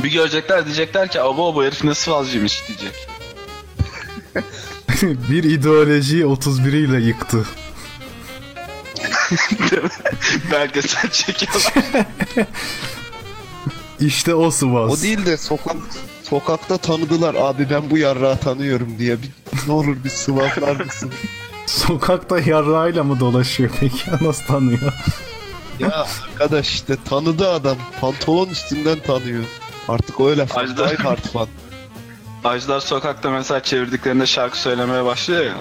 Bir 0.03 0.11
görecekler 0.11 0.65
diyecekler 0.65 1.11
ki 1.11 1.21
abo 1.21 1.55
bu 1.55 1.63
herif 1.63 1.83
ne 1.83 1.93
sıvazcıymış 1.93 2.63
diyecek. 2.67 3.07
bir 5.29 5.43
ideolojiyi 5.43 6.25
31 6.25 6.73
ile 6.73 7.01
yıktı. 7.01 7.45
Belgesel 10.51 11.11
çekiyorlar. 11.11 11.73
İşte 13.99 14.35
o 14.35 14.51
sıvaz. 14.51 14.91
O 14.91 15.03
değil 15.03 15.25
de 15.25 15.37
sokak 15.37 15.75
sokakta 16.23 16.77
tanıdılar 16.77 17.35
abi 17.35 17.69
ben 17.69 17.89
bu 17.89 17.97
yarrağı 17.97 18.37
tanıyorum 18.37 18.99
diye. 18.99 19.17
Bir, 19.21 19.29
ne 19.67 19.73
olur 19.73 19.95
bir 20.03 20.09
sıvazlar 20.09 20.85
mısın? 20.85 21.11
Sokakta 21.65 22.39
yarrağıyla 22.39 23.03
mı 23.03 23.19
dolaşıyor 23.19 23.71
peki? 23.79 24.11
Nasıl 24.21 24.45
tanıyor? 24.45 24.93
ya 25.79 26.05
arkadaş 26.33 26.69
işte 26.73 26.97
tanıdı 27.09 27.51
adam. 27.51 27.77
Pantolon 28.01 28.47
üstünden 28.47 28.99
tanıyor. 28.99 29.43
Artık 29.87 30.19
öyle 30.21 30.45
fan. 30.45 30.63
Ajda. 30.63 30.89
Die 30.89 30.97
hard 30.97 31.25
fan. 31.33 31.47
Ajlar 32.43 32.79
sokakta 32.79 33.29
mesela 33.29 33.63
çevirdiklerinde 33.63 34.25
şarkı 34.25 34.59
söylemeye 34.59 35.05
başlıyor 35.05 35.45
ya. 35.45 35.55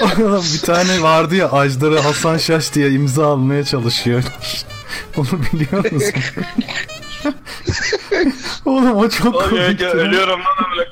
Bir 0.54 0.60
tane 0.66 1.02
vardı 1.02 1.36
ya 1.36 1.52
Ajdar'ı 1.52 1.98
Hasan 2.00 2.36
Şaş 2.38 2.74
diye 2.74 2.90
imza 2.90 3.26
almaya 3.26 3.64
çalışıyor. 3.64 4.24
Onu 5.16 5.28
biliyor 5.52 5.92
musun? 5.92 6.12
Oğlum 8.64 8.96
o 8.96 9.08
çok 9.08 9.34
komikti. 9.34 9.84
lan. 9.84 9.98
Ölüyorum 9.98 10.40
lan 10.40 10.64
amına. 10.66 10.84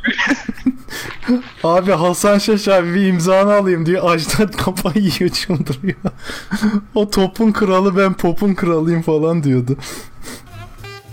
Abi 1.64 1.92
Hasan 1.92 2.38
Şaş 2.38 2.68
abi 2.68 2.94
bir 2.94 3.06
imzanı 3.06 3.54
alayım 3.54 3.86
diye 3.86 4.00
Ajdar 4.00 4.52
kafayı 4.52 5.04
yiyor 5.04 5.30
çıldırıyor. 5.30 5.96
o 6.94 7.10
topun 7.10 7.52
kralı 7.52 7.96
ben 7.96 8.14
popun 8.14 8.54
kralıyım 8.54 9.02
falan 9.02 9.42
diyordu. 9.44 9.76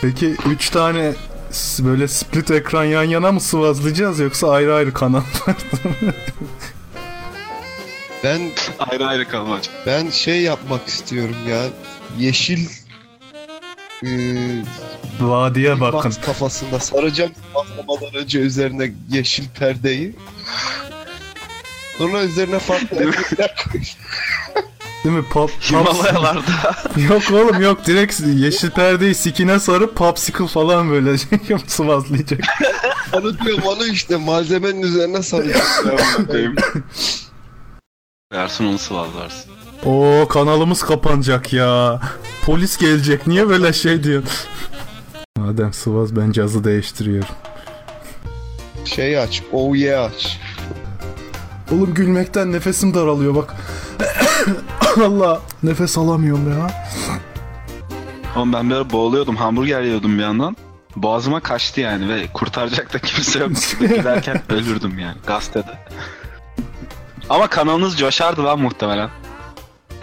Peki 0.01 0.35
3 0.49 0.69
tane 0.69 1.13
böyle 1.79 2.07
split 2.07 2.51
ekran 2.51 2.83
yan 2.83 3.03
yana 3.03 3.31
mı 3.31 3.39
sıvazlayacağız 3.41 4.19
yoksa 4.19 4.49
ayrı 4.51 4.75
ayrı 4.75 4.93
kanallar? 4.93 5.23
Ben 8.23 8.41
ayrı 8.79 9.05
ayrı 9.07 9.27
kalmaca. 9.27 9.71
ben 9.85 10.09
şey 10.09 10.41
yapmak 10.41 10.87
istiyorum 10.87 11.35
ya. 11.49 11.63
Yeşil 12.19 12.67
eee 14.05 14.63
Vadiye 15.19 15.79
bakın. 15.79 16.09
box 16.09 16.21
kafasında 16.21 16.79
saracağım 16.79 17.31
patlamadan 17.53 18.15
önce 18.15 18.39
üzerine 18.39 18.91
yeşil 19.09 19.49
perdeyi. 19.59 20.15
Sonra 21.97 22.21
üzerine 22.23 22.59
farklı 22.59 23.09
efektler 23.09 23.55
koyacağım. 23.55 23.97
Değil 25.03 25.15
mi? 25.15 25.23
Pop, 25.23 25.51
pop, 25.51 25.61
Himalayalarda. 25.71 26.41
yok 27.09 27.23
oğlum 27.31 27.61
yok 27.61 27.85
direkt 27.85 28.19
yeşil 28.19 28.69
perdeyi 28.69 29.15
sikine 29.15 29.59
sarıp 29.59 29.95
popsicle 29.95 30.47
falan 30.47 30.89
böyle 30.89 31.17
şey 31.47 31.57
sıvazlayacak. 31.67 32.39
Onu 33.13 33.39
diyorum 33.39 33.63
onu 33.65 33.85
işte 33.87 34.15
malzemenin 34.15 34.81
üzerine 34.81 35.23
saracağım. 35.23 36.57
Versin 38.33 38.65
onu 38.65 38.77
sıvazlarsın. 38.77 39.52
Oo 39.85 40.27
kanalımız 40.27 40.83
kapanacak 40.83 41.53
ya. 41.53 41.99
Polis 42.45 42.77
gelecek. 42.77 43.27
Niye 43.27 43.49
böyle 43.49 43.73
şey 43.73 44.03
diyor? 44.03 44.23
Madem 45.37 45.73
sıvaz 45.73 46.15
ben 46.15 46.31
cazı 46.31 46.63
değiştiriyorum. 46.63 47.35
şey 48.85 49.17
aç. 49.19 49.41
Oh 49.51 49.75
yeah 49.75 50.05
aç. 50.05 50.39
Oğlum 51.71 51.93
gülmekten 51.93 52.51
nefesim 52.51 52.93
daralıyor 52.93 53.35
bak. 53.35 53.55
Allah 55.05 55.41
nefes 55.63 55.97
alamıyorum 55.97 56.51
ya. 56.59 56.71
Oğlum 58.35 58.53
ben 58.53 58.69
ara 58.69 58.89
boğuluyordum. 58.89 59.35
Hamburger 59.35 59.81
yiyordum 59.81 60.17
bir 60.17 60.23
yandan. 60.23 60.57
Boğazıma 60.95 61.39
kaçtı 61.39 61.81
yani 61.81 62.09
ve 62.09 62.27
kurtaracak 62.33 62.93
da 62.93 62.99
kimse 62.99 63.39
yok. 63.39 63.51
Giderken 63.79 64.41
ölürdüm 64.49 64.99
yani 64.99 65.17
gazetede. 65.27 65.77
Ama 67.29 67.47
kanalınız 67.47 67.97
coşardı 67.97 68.43
lan 68.43 68.59
muhtemelen. 68.59 69.09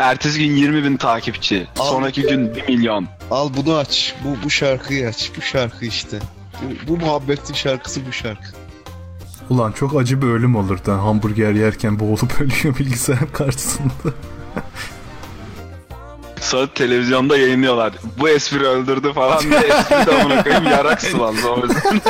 Ertesi 0.00 0.38
gün 0.48 0.56
20 0.56 0.84
bin 0.84 0.96
takipçi. 0.96 1.66
Al. 1.78 1.86
Sonraki 1.90 2.22
gün 2.22 2.54
1 2.54 2.68
milyon. 2.68 3.06
Al 3.30 3.50
bunu 3.56 3.76
aç. 3.76 4.14
Bu 4.24 4.36
bu 4.44 4.50
şarkıyı 4.50 5.08
aç. 5.08 5.30
Bu 5.36 5.42
şarkı 5.42 5.84
işte. 5.86 6.18
Bu, 6.62 6.88
bu 6.88 6.96
muhabbetin 7.06 7.54
şarkısı 7.54 8.00
bu 8.08 8.12
şarkı. 8.12 8.48
Ulan 9.50 9.72
çok 9.72 10.00
acı 10.00 10.22
bir 10.22 10.26
ölüm 10.26 10.56
olurdu. 10.56 10.92
ha. 10.92 11.02
Hamburger 11.02 11.52
yerken 11.52 12.00
boğulup 12.00 12.40
ölüyor 12.40 12.78
bilgisayar 12.78 13.32
karşısında. 13.32 13.92
Sonra 16.40 16.66
televizyonda 16.74 17.36
yayınlıyorlar. 17.36 17.92
Bu 18.18 18.28
espri 18.28 18.66
öldürdü 18.66 19.12
falan 19.12 19.40
diye 19.42 19.60
espri 19.60 20.06
de 20.06 20.20
amına 20.22 20.42
koyayım 20.42 20.64
yarak 20.64 21.00
sıvandı 21.02 21.48
o 21.48 21.62
yüzden. 21.66 22.00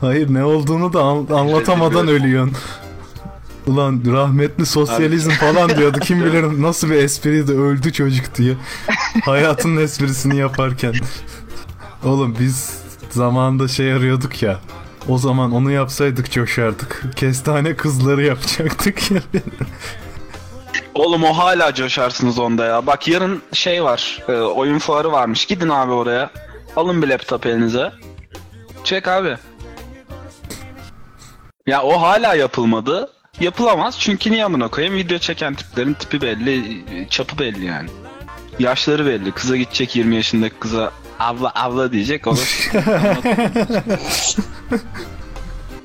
Hayır 0.00 0.34
ne 0.34 0.44
olduğunu 0.44 0.92
da 0.92 1.02
an- 1.02 1.26
anlatamadan 1.30 2.08
ölüyorsun. 2.08 2.56
Ulan 3.68 4.02
rahmetli 4.12 4.66
sosyalizm 4.66 5.30
falan 5.30 5.76
diyordu. 5.76 5.98
Kim 6.00 6.24
bilir 6.24 6.42
nasıl 6.62 6.90
bir 6.90 6.94
espriydi 6.94 7.52
öldü 7.52 7.92
çocuk 7.92 8.34
diye. 8.34 8.54
Hayatının 9.24 9.82
esprisini 9.82 10.36
yaparken. 10.36 10.94
Oğlum 12.04 12.36
biz 12.40 12.82
zamanında 13.10 13.68
şey 13.68 13.92
arıyorduk 13.92 14.42
ya. 14.42 14.60
O 15.08 15.18
zaman 15.18 15.52
onu 15.52 15.70
yapsaydık 15.70 16.30
coşardık. 16.30 17.04
Kestane 17.16 17.76
kızları 17.76 18.22
yapacaktık 18.22 19.10
ya. 19.10 19.20
Oğlum 20.94 21.24
o 21.24 21.32
hala 21.38 21.74
coşarsınız 21.74 22.38
onda 22.38 22.64
ya. 22.64 22.86
Bak 22.86 23.08
yarın 23.08 23.42
şey 23.52 23.84
var. 23.84 24.22
e, 24.28 24.32
oyun 24.32 24.78
fuarı 24.78 25.12
varmış. 25.12 25.46
Gidin 25.46 25.68
abi 25.68 25.92
oraya. 25.92 26.30
Alın 26.76 27.02
bir 27.02 27.08
laptop 27.08 27.46
elinize. 27.46 27.92
Çek 28.84 29.08
abi. 29.08 29.36
Ya 31.66 31.82
o 31.82 32.02
hala 32.02 32.34
yapılmadı. 32.34 33.10
Yapılamaz 33.40 33.96
çünkü 34.00 34.30
niye 34.30 34.44
amına 34.44 34.68
koyayım? 34.68 34.96
Video 34.96 35.18
çeken 35.18 35.54
tiplerin 35.54 35.94
tipi 35.94 36.20
belli, 36.22 36.84
çapı 37.10 37.38
belli 37.38 37.64
yani. 37.64 37.88
Yaşları 38.58 39.06
belli. 39.06 39.32
Kıza 39.32 39.56
gidecek 39.56 39.96
20 39.96 40.16
yaşındaki 40.16 40.54
kıza 40.54 40.92
abla 41.18 41.52
abla 41.54 41.92
diyecek 41.92 42.26
olur. 42.26 42.70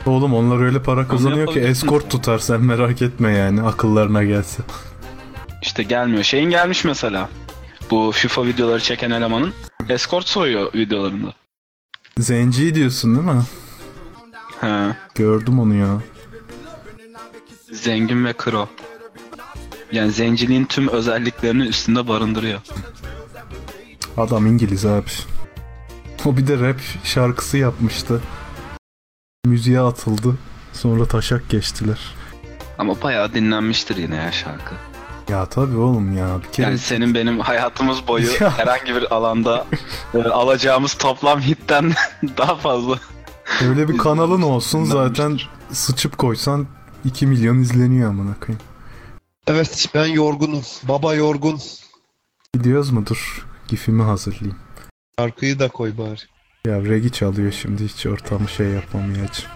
Oğlum 0.05 0.33
onlar 0.33 0.65
öyle 0.65 0.81
para 0.83 1.07
kazanıyor 1.07 1.53
ki 1.53 1.59
eskort 1.59 2.09
tutar 2.09 2.39
sen 2.39 2.61
merak 2.61 3.01
etme 3.01 3.31
yani 3.31 3.61
akıllarına 3.61 4.23
gelse. 4.23 4.63
İşte 5.61 5.83
gelmiyor. 5.83 6.23
Şeyin 6.23 6.49
gelmiş 6.49 6.83
mesela. 6.85 7.29
Bu 7.91 8.11
FIFA 8.15 8.45
videoları 8.45 8.79
çeken 8.79 9.11
elemanın 9.11 9.53
escort 9.89 10.27
soyuyor 10.27 10.73
videolarında. 10.73 11.33
Zenci 12.17 12.75
diyorsun 12.75 13.15
değil 13.15 13.37
mi? 13.37 13.43
He. 14.61 14.95
Gördüm 15.15 15.59
onu 15.59 15.75
ya. 15.75 15.97
Zengin 17.73 18.25
ve 18.25 18.33
kro. 18.33 18.69
Yani 19.91 20.11
zenciliğin 20.11 20.65
tüm 20.65 20.87
özelliklerini 20.87 21.63
üstünde 21.67 22.07
barındırıyor. 22.07 22.59
Adam 24.17 24.47
İngiliz 24.47 24.85
abi. 24.85 25.09
O 26.25 26.37
bir 26.37 26.47
de 26.47 26.59
rap 26.69 26.79
şarkısı 27.03 27.57
yapmıştı. 27.57 28.21
Müziğe 29.45 29.79
atıldı. 29.79 30.35
Sonra 30.73 31.05
taşak 31.05 31.49
geçtiler. 31.49 31.99
Ama 32.77 33.01
bayağı 33.01 33.33
dinlenmiştir 33.33 33.97
yine 33.97 34.15
ya 34.15 34.31
şarkı. 34.31 34.75
Ya 35.29 35.45
tabii 35.45 35.77
oğlum 35.77 36.17
ya. 36.17 36.27
Bir 36.47 36.51
kere 36.51 36.67
Yani 36.67 36.77
senin 36.77 37.13
benim 37.13 37.39
hayatımız 37.39 38.07
boyu 38.07 38.27
Ya. 38.41 38.57
herhangi 38.57 38.95
bir 38.95 39.13
alanda 39.15 39.65
e, 40.13 40.17
alacağımız 40.23 40.93
toplam 40.93 41.41
hitten 41.41 41.93
daha 42.37 42.55
fazla. 42.55 42.99
öyle 43.69 43.87
bir 43.89 43.97
kanalın 43.97 44.41
olsun 44.41 44.83
zaten 44.83 45.39
sıçıp 45.71 46.17
koysan 46.17 46.67
2 47.05 47.27
milyon 47.27 47.59
izleniyor 47.59 48.09
amına 48.09 48.35
koyayım. 48.39 48.65
Evet 49.47 49.89
ben 49.93 50.05
yorgunum. 50.05 50.63
Baba 50.83 51.13
yorgun. 51.13 51.59
Gidiyoruz 52.53 52.91
mu? 52.91 53.05
Dur. 53.05 53.45
Gifimi 53.67 54.03
hazırlayayım. 54.03 54.57
Şarkıyı 55.19 55.59
da 55.59 55.69
koy 55.69 55.97
bari. 55.97 56.19
Ya 56.67 56.81
regi 56.85 57.11
çalıyor 57.11 57.51
şimdi 57.51 57.83
hiç 57.83 58.05
ortamı 58.05 58.49
şey 58.49 58.67
yapamayacağım. 58.67 59.51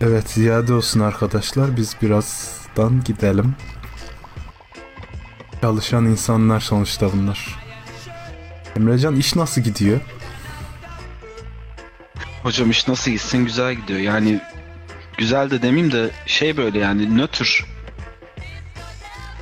Evet 0.00 0.30
ziyade 0.30 0.74
olsun 0.74 1.00
arkadaşlar 1.00 1.76
biz 1.76 1.96
birazdan 2.02 3.04
gidelim. 3.04 3.54
Çalışan 5.60 6.06
insanlar 6.06 6.60
sonuçta 6.60 7.12
bunlar. 7.12 7.58
Emrecan 8.76 9.16
iş 9.16 9.36
nasıl 9.36 9.60
gidiyor? 9.60 10.00
Hocam 12.42 12.70
iş 12.70 12.88
nasıl 12.88 13.10
gitsin 13.10 13.44
güzel 13.44 13.74
gidiyor. 13.74 14.00
Yani 14.00 14.40
güzel 15.18 15.50
de 15.50 15.62
demeyeyim 15.62 15.92
de 15.92 16.10
şey 16.26 16.56
böyle 16.56 16.78
yani 16.78 17.18
nötr. 17.18 17.64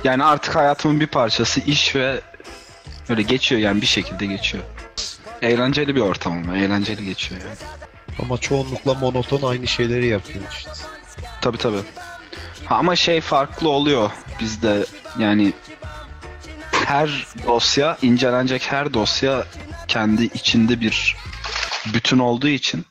Yani 0.03 0.23
artık 0.23 0.55
hayatımın 0.55 0.99
bir 0.99 1.07
parçası 1.07 1.59
iş 1.59 1.95
ve 1.95 2.21
böyle 3.09 3.21
geçiyor 3.21 3.61
yani 3.61 3.81
bir 3.81 3.87
şekilde 3.87 4.25
geçiyor. 4.25 4.63
Eğlenceli 5.41 5.95
bir 5.95 6.01
ortam 6.01 6.33
ama 6.33 6.57
eğlenceli 6.57 7.05
geçiyor 7.05 7.41
yani. 7.41 7.55
Ama 8.21 8.37
çoğunlukla 8.37 8.93
monoton 8.93 9.49
aynı 9.49 9.67
şeyleri 9.67 10.07
yapıyor 10.07 10.43
işte. 10.51 10.71
Tabi 11.41 11.57
tabi. 11.57 11.77
Ama 12.69 12.95
şey 12.95 13.21
farklı 13.21 13.69
oluyor 13.69 14.11
bizde 14.39 14.85
yani 15.19 15.53
her 16.85 17.27
dosya 17.47 17.97
incelenecek 18.01 18.71
her 18.71 18.93
dosya 18.93 19.45
kendi 19.87 20.23
içinde 20.23 20.81
bir 20.81 21.15
bütün 21.93 22.19
olduğu 22.19 22.47
için 22.47 22.85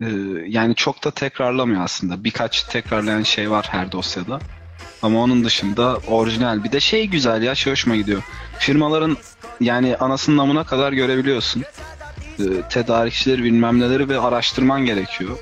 e, 0.00 0.06
yani 0.46 0.74
çok 0.74 1.04
da 1.04 1.10
tekrarlamıyor 1.10 1.82
aslında. 1.82 2.24
Birkaç 2.24 2.62
tekrarlayan 2.62 3.22
şey 3.22 3.50
var 3.50 3.66
her 3.70 3.92
dosyada. 3.92 4.38
Ama 5.02 5.22
onun 5.22 5.44
dışında 5.44 5.96
orijinal. 5.96 6.64
Bir 6.64 6.72
de 6.72 6.80
şey 6.80 7.06
güzel 7.06 7.42
ya 7.42 7.54
şey 7.54 7.72
hoşuma 7.72 7.96
gidiyor. 7.96 8.22
Firmaların 8.58 9.16
yani 9.60 9.96
anasının 9.96 10.36
namına 10.36 10.64
kadar 10.64 10.92
görebiliyorsun. 10.92 11.64
E, 12.38 12.44
tedarikçileri 12.70 13.44
bilmem 13.44 13.80
neleri 13.80 14.08
ve 14.08 14.20
araştırman 14.20 14.86
gerekiyor. 14.86 15.38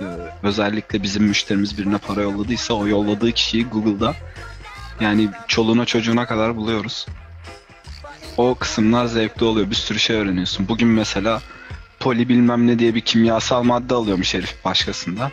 Ee, 0.00 0.04
özellikle 0.42 1.02
bizim 1.02 1.24
müşterimiz 1.24 1.78
birine 1.78 1.98
para 1.98 2.22
yolladıysa 2.22 2.74
o 2.74 2.86
yolladığı 2.86 3.32
kişiyi 3.32 3.66
Google'da 3.66 4.14
yani 5.00 5.28
çoluğuna 5.48 5.84
çocuğuna 5.84 6.26
kadar 6.26 6.56
buluyoruz. 6.56 7.06
O 8.36 8.54
kısımlar 8.54 9.06
zevkli 9.06 9.44
oluyor. 9.44 9.70
Bir 9.70 9.74
sürü 9.74 9.98
şey 9.98 10.16
öğreniyorsun. 10.16 10.68
Bugün 10.68 10.88
mesela 10.88 11.42
poli 12.04 12.28
bilmem 12.28 12.66
ne 12.66 12.78
diye 12.78 12.94
bir 12.94 13.00
kimyasal 13.00 13.62
madde 13.62 13.94
alıyormuş 13.94 14.34
herif 14.34 14.64
başkasında. 14.64 15.32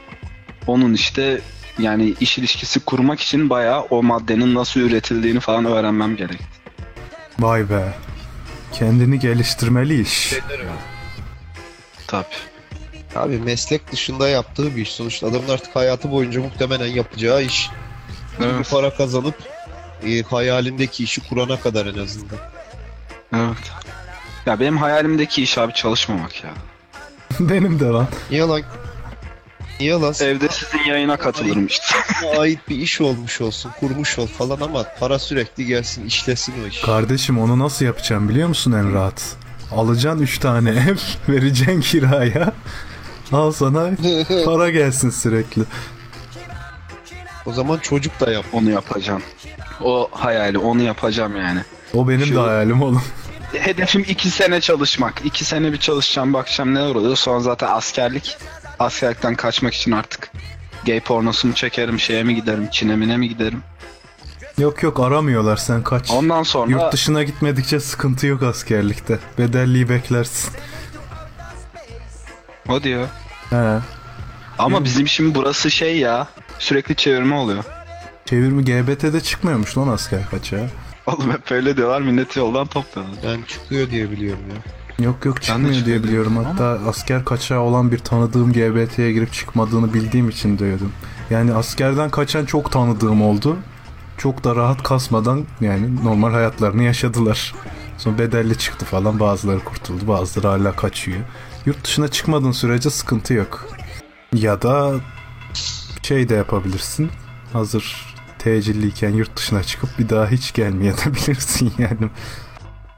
Onun 0.68 0.94
işte 0.94 1.42
yani 1.80 2.14
iş 2.20 2.38
ilişkisi 2.38 2.80
kurmak 2.80 3.20
için 3.20 3.50
bayağı 3.50 3.82
o 3.82 4.04
maddenin 4.04 4.56
nasıl 4.56 4.80
üretildiğini 4.80 5.40
falan 5.40 5.66
öğrenmem 5.66 6.16
gerekti. 6.16 6.46
Vay 7.40 7.70
be. 7.70 7.94
Kendini 8.74 9.20
geliştirmeli 9.20 10.02
iş. 10.02 10.34
Tabii. 12.08 12.26
Abi 13.16 13.38
meslek 13.38 13.92
dışında 13.92 14.30
yaptığı 14.30 14.76
bir 14.76 14.82
iş. 14.82 14.92
Sonuçta 14.92 15.28
adamın 15.28 15.50
artık 15.50 15.76
hayatı 15.76 16.12
boyunca 16.12 16.42
muhtemelen 16.42 16.88
yapacağı 16.88 17.44
iş. 17.44 17.70
Bu 18.40 18.44
Evet. 18.44 18.72
para 18.72 18.96
kazanıp 18.96 19.36
e, 20.08 20.22
hayalindeki 20.22 21.04
işi 21.04 21.30
kurana 21.30 21.60
kadar 21.60 21.86
en 21.86 21.98
azından. 21.98 22.38
Evet. 23.36 23.72
Ya 24.46 24.60
benim 24.60 24.78
hayalimdeki 24.78 25.44
iş 25.44 25.58
abi 25.58 25.74
çalışmamak 25.74 26.44
ya. 26.44 26.50
Benim 27.39 27.80
de 27.80 27.86
lan. 27.86 28.08
Niye 28.32 28.44
lan? 28.44 28.62
Niye 29.80 29.94
lan? 29.94 30.14
Evde 30.22 30.48
sizin 30.50 30.84
yayına 30.89 31.18
katılırım 31.18 31.66
işte. 31.68 31.86
Sana 32.22 32.39
ait 32.39 32.60
bir 32.70 32.76
iş 32.76 33.02
olmuş 33.02 33.42
olsun, 33.42 33.72
kurmuş 33.80 34.20
ol 34.20 34.28
falan 34.28 34.62
ama 34.62 34.86
para 35.00 35.20
sürekli 35.20 35.66
gelsin, 35.66 36.06
işlesin 36.08 36.54
o 36.64 36.68
iş. 36.68 36.82
Kardeşim 36.82 37.39
onu 37.39 37.60
nasıl 37.60 37.86
yapacağım 37.86 38.30
biliyor 38.30 38.48
musun 38.48 38.72
en 38.72 38.94
rahat? 38.94 39.36
Alacaksın 39.76 40.22
3 40.22 40.38
tane 40.39 40.70
ev, 40.70 40.96
vereceksin 41.34 41.82
kiraya. 41.82 42.54
Al 43.32 43.52
sana 43.52 43.89
para 44.46 44.70
gelsin 44.70 45.10
sürekli. 45.10 45.62
o 47.46 47.54
zaman 47.54 47.78
çocuk 47.78 48.20
da 48.20 48.32
yap. 48.32 48.46
Onu 48.54 48.70
yapacağım. 48.72 49.22
O 49.84 50.10
hayali 50.12 50.58
onu 50.58 50.82
yapacağım 50.82 51.36
yani. 51.38 51.60
O 51.94 52.08
benim 52.10 52.26
Şu- 52.26 52.36
de 52.36 52.39
hayalim 52.39 52.82
oğlum. 52.82 53.04
Hedefim 53.54 54.06
iki 54.08 54.30
sene 54.30 54.62
çalışmak. 54.62 55.22
İki 55.26 55.45
sene 55.45 55.74
bir 55.74 55.78
çalışacağım 55.78 56.34
bakacağım 56.34 56.74
neler 56.76 56.95
oluyor. 56.95 57.16
Sonra 57.16 57.39
zaten 57.39 57.68
askerlik. 57.68 58.38
Askerlikten 58.80 59.36
kaçmak 59.36 59.74
için 59.74 59.91
artık 59.91 60.32
gay 60.86 60.99
pornosunu 60.99 61.54
çekerim. 61.54 61.99
Şeye 61.99 62.24
mi 62.24 62.36
giderim? 62.36 62.70
Çin'e 62.72 62.95
mi 62.95 63.08
ne 63.08 63.18
mi 63.18 63.30
giderim? 63.30 63.64
Yok 64.58 64.84
yok 64.84 64.99
aramıyorlar 64.99 65.58
sen 65.58 65.84
kaç. 65.84 66.12
Ondan 66.12 66.43
sonra 66.43 66.72
Yurt 66.72 66.93
dışına 66.93 67.24
gitmedikçe 67.24 67.80
sıkıntı 67.80 68.28
yok 68.28 68.43
askerlikte. 68.43 69.20
Bedelliyi 69.38 69.89
beklersin. 69.89 70.52
o 72.70 72.84
diyor. 72.84 73.08
He. 73.49 73.80
Ama 74.60 74.84
bizim 74.84 75.08
şimdi 75.08 75.36
burası 75.36 75.72
şey 75.72 75.97
ya. 75.97 76.28
Sürekli 76.60 76.95
çevirme 76.95 77.36
oluyor. 77.36 77.64
Çevirme 78.26 78.62
GBT'de 78.62 79.22
çıkmıyormuş 79.22 79.78
lan 79.78 79.88
asker 79.88 80.30
kaçağı. 80.30 80.70
Oğlum 81.12 81.32
hep 81.32 81.51
öyle 81.51 81.78
diyorlar. 81.78 82.01
Milleti 82.01 82.39
yoldan 82.39 82.68
topluyorlar. 82.68 83.24
Yani 83.24 83.47
çıkıyor 83.47 83.89
diye 83.89 84.12
biliyorum 84.12 84.43
ya. 84.49 84.82
Yok 85.05 85.26
yok 85.26 85.38
Ben 85.38 85.41
çıkmıyor 85.41 85.86
diye 85.86 86.03
biliyorum. 86.03 86.36
dedim 86.36 86.45
Hatta 86.45 86.80
asker 86.89 87.26
kaçağı 87.26 87.59
olan 87.59 87.91
bir 87.91 87.97
tanıdığım 87.97 88.53
GBT'ye 88.53 89.12
girip 89.12 89.34
çıkmadığını 89.34 89.93
bildiğim 89.93 90.30
için 90.30 90.59
diyordum. 90.59 90.91
Yani 91.30 91.53
askerden 91.53 92.09
kaçan 92.09 92.45
çok 92.45 92.72
tanıdığım 92.72 93.22
oldu. 93.22 93.57
Çok 94.18 94.43
da 94.43 94.55
rahat 94.55 94.84
kasmadan 94.84 95.45
yani 95.62 96.05
normal 96.05 96.32
hayatlarını 96.32 96.84
yaşadılar. 96.84 97.55
Sonra 97.97 98.18
bedelli 98.18 98.57
çıktı 98.57 98.86
falan 98.86 99.20
bazıları 99.20 99.59
kurtuldu 99.59 100.07
bazıları 100.07 100.47
hala 100.47 100.76
kaçıyor. 100.76 101.20
Yurt 101.66 101.84
dışına 101.84 102.07
çıkmadığın 102.07 102.51
sürece 102.51 102.89
sıkıntı 102.89 103.34
yok. 103.34 103.68
Ya 104.34 104.62
da 104.62 104.93
şey 106.03 106.30
de 106.30 106.36
yapabilirsin. 106.36 107.09
Hazır 107.53 108.11
tecilliyken 108.44 109.10
yurt 109.10 109.38
dışına 109.38 109.64
çıkıp 109.64 110.00
bir 110.00 110.10
daha 110.10 110.28
hiç 110.28 110.54
gelmeyebilirsin 110.54 111.74
yani. 111.78 112.10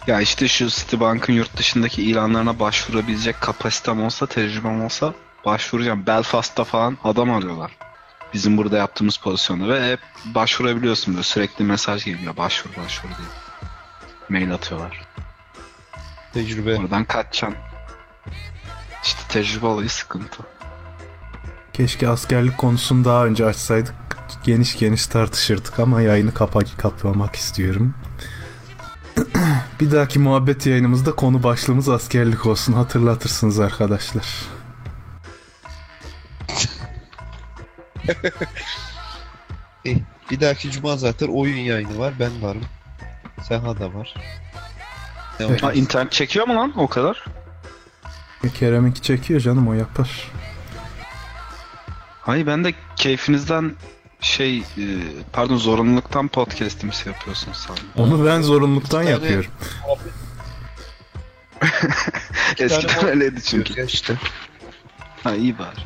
Ya 0.08 0.22
işte 0.22 0.48
şu 0.48 0.68
Citibank'ın 0.68 1.34
yurt 1.34 1.58
dışındaki 1.58 2.04
ilanlarına 2.04 2.60
başvurabilecek 2.60 3.42
kapasitem 3.42 4.04
olsa, 4.04 4.26
tecrübem 4.26 4.82
olsa 4.82 5.14
başvuracağım. 5.46 6.06
Belfast'ta 6.08 6.64
falan 6.64 6.98
adam 7.04 7.32
arıyorlar. 7.32 7.72
Bizim 8.34 8.58
burada 8.58 8.78
yaptığımız 8.78 9.18
pozisyonda 9.18 9.68
ve 9.68 9.92
hep 9.92 10.00
başvurabiliyorsun 10.26 11.14
böyle 11.14 11.24
sürekli 11.24 11.66
mesaj 11.66 12.06
geliyor 12.06 12.38
başvur 12.38 12.84
başvur 12.84 13.10
diye. 13.10 13.28
Mail 14.30 14.54
atıyorlar. 14.54 15.02
Tecrübe. 16.34 16.76
Oradan 16.76 17.06
kaçacaksın. 17.06 17.60
İşte 19.04 19.20
tecrübe 19.30 19.66
olayı 19.66 19.90
sıkıntı. 19.90 20.44
Keşke 21.74 22.10
askerlik 22.10 22.58
konusunu 22.58 23.06
daha 23.06 23.26
önce 23.26 23.46
açsaydık. 23.46 24.13
Geniş 24.44 24.78
geniş 24.80 25.08
tartışırdık 25.08 25.80
ama 25.80 26.02
yayını 26.02 26.34
kapa 26.34 26.60
kapamak 26.78 27.36
istiyorum. 27.36 27.94
bir 29.80 29.92
dahaki 29.92 30.20
muhabbet 30.20 30.66
yayınımızda 30.66 31.16
konu 31.16 31.44
başlığımız 31.44 31.90
askerlik 31.90 32.46
olsun. 32.46 32.74
Hatırlatırsınız 32.74 33.60
arkadaşlar. 33.60 34.26
Eh, 39.86 39.98
bir 40.32 40.42
dahaki 40.42 40.72
cuma 40.72 40.98
zaten 40.98 41.28
oyun 41.28 41.58
yayını 41.58 42.00
var. 42.00 42.14
Ben 42.20 42.42
varım. 42.42 42.64
Seha 43.42 43.80
da 43.80 43.94
var. 43.94 44.16
Evet. 45.40 45.64
Ha, 45.64 45.74
internet 45.74 46.12
çekiyor 46.12 46.48
mu 46.48 46.56
lan 46.56 46.74
o 46.78 46.88
kadar? 46.88 47.26
E, 48.44 48.50
Kerem'inki 48.50 49.02
çekiyor 49.02 49.40
canım 49.40 49.68
o 49.68 49.74
yapar. 49.74 50.32
Hayır 52.22 52.48
ben 52.48 52.64
de 52.64 52.74
keyfinizden 52.96 53.76
şey 54.24 54.58
e, 54.58 54.86
pardon 55.34 55.58
zorunluluktan 55.58 56.28
podcast'imsi 56.28 57.10
yapıyorsunuz 57.10 57.58
sandım. 57.58 57.84
Onu 57.98 58.26
ben 58.26 58.42
zorunluluktan 58.42 59.04
yapıyorum. 59.04 59.52
Eskiden 62.60 63.08
öyleydi 63.08 63.42
çünkü. 63.44 63.80
Ya 63.80 63.86
işte. 63.86 64.18
Ha 65.24 65.36
iyi 65.36 65.60
bari. 65.60 65.80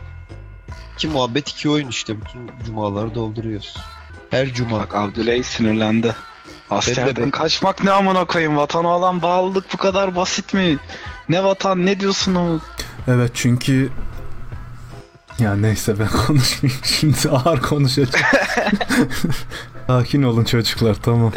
İki 0.96 1.08
muhabbet 1.08 1.50
iki 1.50 1.70
oyun 1.70 1.88
işte. 1.88 2.16
Bütün 2.22 2.52
cumaları 2.66 3.16
dolduruyoruz. 3.16 3.78
Her 4.30 4.54
cuma. 4.54 4.80
Bak 4.80 4.96
Abdüley 4.96 5.44
sinirlendi. 5.44 6.16
Askerden 6.70 7.32
kaçmak 7.32 7.84
ne 7.84 7.92
amına 7.92 8.26
koyayım? 8.26 8.58
Vatana 8.58 8.88
olan 8.88 9.22
bağlılık 9.22 9.74
bu 9.74 9.78
kadar 9.78 10.16
basit 10.16 10.54
mi? 10.54 10.78
Ne 11.30 11.44
vatan 11.44 11.86
ne 11.86 12.00
diyorsun 12.00 12.36
o? 12.36 12.60
Evet 13.08 13.32
çünkü 13.34 13.92
ya 15.40 15.56
neyse 15.56 16.00
ben 16.00 16.08
konuşmayayım. 16.08 16.82
Şimdi 16.84 17.30
ağır 17.32 17.62
konuşacağım. 17.62 18.26
Sakin 19.88 20.24
olun 20.24 20.44
çocuklar 20.44 20.96
tamam. 20.96 21.34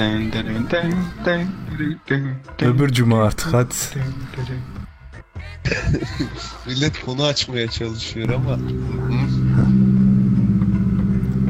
Öbür 2.62 2.88
cuma 2.88 3.24
artık 3.24 3.54
hadi. 3.54 3.74
Millet 6.66 7.04
konu 7.04 7.24
açmaya 7.24 7.70
çalışıyor 7.70 8.28
ama. 8.28 8.58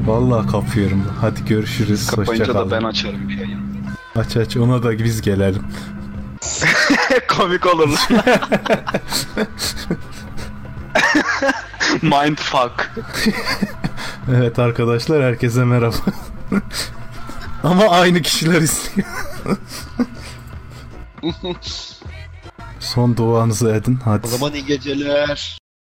Vallahi 0.07 0.51
kapıyorum. 0.51 1.05
Hadi 1.21 1.45
görüşürüz. 1.45 2.07
Kapayınca 2.07 2.55
da 2.55 2.71
ben 2.71 2.83
açarım 2.83 3.29
bir 3.29 3.37
yayın. 3.39 3.61
Aç 4.17 4.37
aç 4.37 4.57
ona 4.57 4.83
da 4.83 4.99
biz 4.99 5.23
gelelim. 5.23 5.63
Komik 7.29 7.67
olur. 7.67 7.99
Mindfuck. 12.03 12.91
Evet 14.35 14.59
arkadaşlar 14.59 15.23
herkese 15.23 15.65
merhaba. 15.65 15.97
Ama 17.63 17.89
aynı 17.89 18.23
kişiler 18.23 18.61
istiyor. 18.63 19.07
Son 22.81 23.17
duanızı 23.17 23.71
edin. 23.71 23.99
Hadi. 24.05 24.27
O 24.27 24.31
zaman 24.31 24.55
iyi 24.55 24.67
geceler. 24.67 25.60